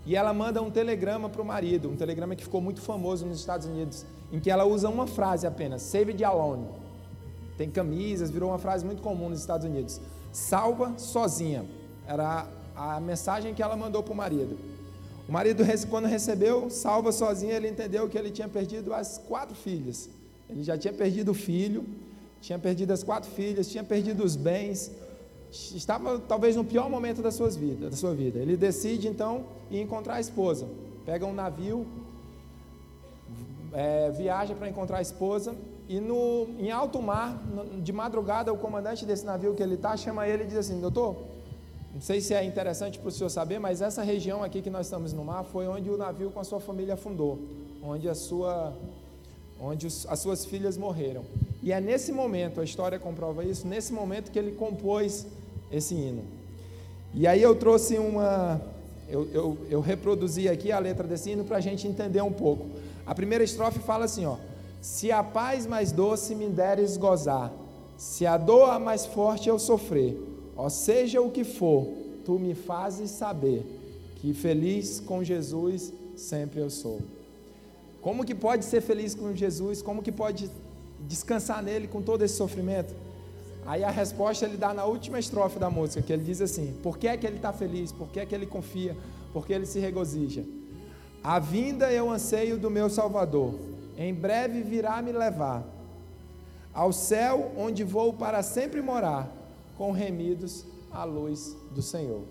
e 0.07 0.17
ela 0.17 0.33
manda 0.33 0.63
um 0.63 0.71
telegrama 0.71 1.29
para 1.29 1.43
o 1.43 1.45
marido, 1.45 1.89
um 1.91 1.97
telegrama 1.97 2.35
que 2.35 2.43
ficou 2.43 2.61
muito 2.61 2.81
famoso 2.81 3.27
nos 3.27 3.39
Estados 3.39 3.67
Unidos, 3.67 4.05
em 4.33 4.41
que 4.41 4.51
ela 4.51 4.65
usa 4.65 4.89
uma 4.89 5.07
frase 5.07 5.47
apenas: 5.47 5.83
Save 5.83 6.15
the 6.15 6.25
alone. 6.25 6.67
Tem 7.57 7.71
camisas, 7.71 8.31
virou 8.31 8.51
uma 8.51 8.59
frase 8.59 8.85
muito 8.85 9.03
comum 9.03 9.29
nos 9.29 9.41
Estados 9.41 9.67
Unidos. 9.67 10.01
Salva 10.33 10.95
sozinha. 10.97 11.65
Era 12.07 12.47
a 12.75 12.99
mensagem 12.99 13.53
que 13.53 13.63
ela 13.63 13.77
mandou 13.77 14.03
para 14.03 14.13
o 14.13 14.17
marido. 14.17 14.59
O 15.29 15.33
marido, 15.33 15.63
quando 15.91 16.07
recebeu, 16.07 16.71
salva 16.71 17.13
sozinha, 17.13 17.55
ele 17.55 17.69
entendeu 17.69 18.09
que 18.09 18.17
ele 18.17 18.31
tinha 18.31 18.49
perdido 18.49 18.95
as 18.95 19.19
quatro 19.19 19.55
filhas. 19.55 20.09
Ele 20.51 20.63
já 20.63 20.77
tinha 20.77 20.93
perdido 20.93 21.31
o 21.31 21.35
filho, 21.35 21.85
tinha 22.41 22.59
perdido 22.59 22.93
as 22.93 23.03
quatro 23.03 23.31
filhas, 23.31 23.69
tinha 23.69 23.85
perdido 23.85 24.25
os 24.25 24.37
bens, 24.37 24.91
estava 25.51 26.19
talvez 26.19 26.57
no 26.57 26.65
pior 26.65 26.89
momento 26.89 27.23
da, 27.23 27.31
suas 27.31 27.57
vida, 27.57 27.91
da 27.91 27.97
sua 27.97 28.15
vida. 28.15 28.39
Ele 28.39 28.57
decide 28.57 29.09
então 29.09 29.45
ir 29.71 29.81
encontrar 29.81 30.15
a 30.15 30.21
esposa. 30.21 30.67
Pega 31.05 31.27
um 31.27 31.35
navio, 31.35 31.87
é, 33.73 34.11
viaja 34.11 34.55
para 34.55 34.69
encontrar 34.69 34.99
a 34.99 35.03
esposa 35.03 35.55
e 35.91 35.99
no, 35.99 36.47
em 36.57 36.71
alto 36.71 37.03
mar, 37.03 37.37
de 37.83 37.93
madrugada, 37.93 38.53
o 38.53 38.57
comandante 38.57 39.05
desse 39.05 39.27
navio 39.27 39.55
que 39.55 39.63
ele 39.63 39.75
está 39.75 39.97
chama 39.97 40.29
ele 40.29 40.45
e 40.45 40.47
diz 40.47 40.57
assim: 40.57 40.81
Doutor, 40.81 41.17
não 41.93 42.01
sei 42.01 42.21
se 42.21 42.33
é 42.33 42.45
interessante 42.45 42.97
para 42.97 43.09
o 43.09 43.11
senhor 43.11 43.29
saber, 43.29 43.59
mas 43.59 43.83
essa 43.83 44.01
região 44.01 44.41
aqui 44.45 44.63
que 44.63 44.71
nós 44.71 44.87
estamos 44.87 45.13
no 45.13 45.25
mar 45.25 45.43
foi 45.43 45.67
onde 45.67 45.91
o 45.91 45.97
navio 45.97 46.31
com 46.31 46.39
a 46.39 46.45
sua 46.45 46.61
família 46.61 46.95
afundou, 46.95 47.41
onde 47.83 48.09
a 48.09 48.15
sua 48.15 48.73
onde 49.61 49.87
as 49.87 50.19
suas 50.19 50.45
filhas 50.45 50.77
morreram. 50.77 51.25
E 51.63 51.73
é 51.73 51.81
nesse 51.81 52.11
momento, 52.11 52.61
a 52.61 52.65
história 52.65 52.99
comprova 52.99 53.45
isso, 53.45 53.67
nesse 53.67 53.93
momento 53.93 54.31
que 54.31 54.39
ele 54.39 54.53
compôs 54.53 55.27
esse 55.71 55.95
hino. 55.95 56.23
E 57.13 57.27
aí 57.27 57.43
eu 57.43 57.55
trouxe 57.55 57.99
uma. 57.99 58.61
Eu, 59.09 59.29
eu, 59.33 59.59
eu 59.69 59.81
reproduzi 59.81 60.49
aqui 60.49 60.71
a 60.71 60.79
letra 60.79 61.07
desse 61.07 61.31
hino 61.31 61.45
para 61.45 61.57
a 61.57 61.61
gente 61.61 61.87
entender 61.87 62.23
um 62.23 62.33
pouco. 62.33 62.67
A 63.05 63.15
primeira 63.15 63.45
estrofe 63.45 63.81
fala 63.81 64.05
assim: 64.05 64.25
ó, 64.25 64.37
Se 64.81 65.11
a 65.13 65.23
paz 65.23 65.67
mais 65.67 65.93
doce 65.93 66.35
me 66.35 66.49
deres 66.49 66.97
gozar, 66.97 67.53
se 67.99 68.25
a 68.25 68.39
dor 68.39 68.79
mais 68.79 69.05
forte 69.05 69.49
eu 69.49 69.59
sofrer, 69.59 70.17
ó 70.57 70.69
seja 70.69 71.21
o 71.21 71.31
que 71.31 71.45
for, 71.45 71.87
tu 72.25 72.39
me 72.39 72.55
fazes 72.55 73.11
saber 73.11 73.67
que 74.17 74.33
feliz 74.33 75.01
com 75.01 75.25
Jesus 75.25 75.93
sempre 76.17 76.61
eu 76.61 76.71
sou. 76.71 77.01
Como 78.01 78.25
que 78.25 78.35
pode 78.35 78.65
ser 78.65 78.81
feliz 78.81 79.15
com 79.15 79.35
Jesus? 79.35 79.83
Como 79.83 80.03
que 80.03 80.13
pode 80.13 80.51
descansar 81.01 81.63
nele 81.63 81.87
com 81.87 82.01
todo 82.01 82.23
esse 82.23 82.35
sofrimento? 82.35 82.95
Aí 83.67 83.85
a 83.85 83.91
resposta 83.91 84.47
ele 84.47 84.57
dá 84.57 84.73
na 84.73 84.85
última 84.85 85.19
estrofe 85.19 85.59
da 85.59 85.69
música, 85.69 86.03
que 86.03 86.13
ele 86.13 86.25
diz 86.25 86.41
assim: 86.41 86.75
Por 86.83 86.99
que 86.99 87.07
é 87.07 87.17
que 87.17 87.27
ele 87.27 87.37
está 87.37 87.53
feliz? 87.53 87.93
Por 87.93 88.09
que 88.09 88.21
é 88.21 88.27
que 88.27 88.35
ele 88.35 88.47
confia? 88.47 88.97
Por 89.33 89.47
que 89.47 89.53
ele 89.53 89.67
se 89.67 89.79
regozija? 89.79 90.45
A 91.23 91.39
vinda 91.39 91.93
eu 91.93 92.11
anseio 92.11 92.59
do 92.59 92.71
meu 92.71 92.89
Salvador, 92.89 93.55
em 93.99 94.15
breve 94.15 94.63
virá 94.63 95.03
me 95.03 95.13
levar 95.13 95.63
ao 96.73 96.93
céu, 96.93 97.53
onde 97.57 97.85
vou 97.85 98.13
para 98.13 98.43
sempre 98.43 98.81
morar, 98.81 99.31
com 99.77 99.93
remidos 99.93 100.65
à 100.91 101.05
luz 101.05 101.55
do 101.73 101.83
Senhor. 101.83 102.23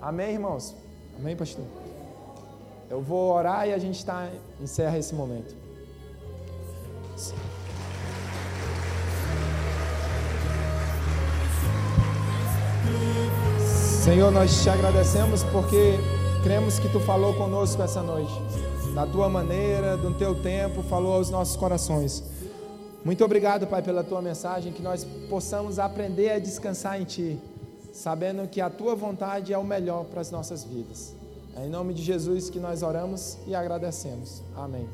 Amém, 0.00 0.32
irmãos? 0.32 0.74
Amém, 1.18 1.36
pastor? 1.36 1.81
Eu 2.92 3.00
vou 3.00 3.32
orar 3.32 3.66
e 3.66 3.72
a 3.72 3.78
gente 3.78 4.04
tá, 4.04 4.28
encerra 4.60 4.98
esse 4.98 5.14
momento. 5.14 5.56
Senhor, 14.04 14.30
nós 14.30 14.62
te 14.62 14.68
agradecemos 14.68 15.42
porque 15.44 15.96
cremos 16.42 16.78
que 16.78 16.86
tu 16.90 17.00
falou 17.00 17.32
conosco 17.32 17.80
essa 17.80 18.02
noite. 18.02 18.34
Da 18.94 19.06
tua 19.06 19.26
maneira, 19.26 19.96
do 19.96 20.12
teu 20.12 20.34
tempo, 20.42 20.82
falou 20.82 21.14
aos 21.14 21.30
nossos 21.30 21.56
corações. 21.56 22.22
Muito 23.02 23.24
obrigado, 23.24 23.66
Pai, 23.66 23.80
pela 23.80 24.04
tua 24.04 24.20
mensagem, 24.20 24.70
que 24.70 24.82
nós 24.82 25.02
possamos 25.30 25.78
aprender 25.78 26.32
a 26.32 26.38
descansar 26.38 27.00
em 27.00 27.04
ti, 27.04 27.40
sabendo 27.90 28.46
que 28.46 28.60
a 28.60 28.68
tua 28.68 28.94
vontade 28.94 29.50
é 29.50 29.56
o 29.56 29.64
melhor 29.64 30.04
para 30.04 30.20
as 30.20 30.30
nossas 30.30 30.62
vidas. 30.62 31.21
É 31.56 31.66
em 31.66 31.68
nome 31.68 31.92
de 31.92 32.02
Jesus 32.02 32.48
que 32.48 32.58
nós 32.58 32.82
oramos 32.82 33.38
e 33.46 33.54
agradecemos. 33.54 34.42
Amém. 34.56 34.88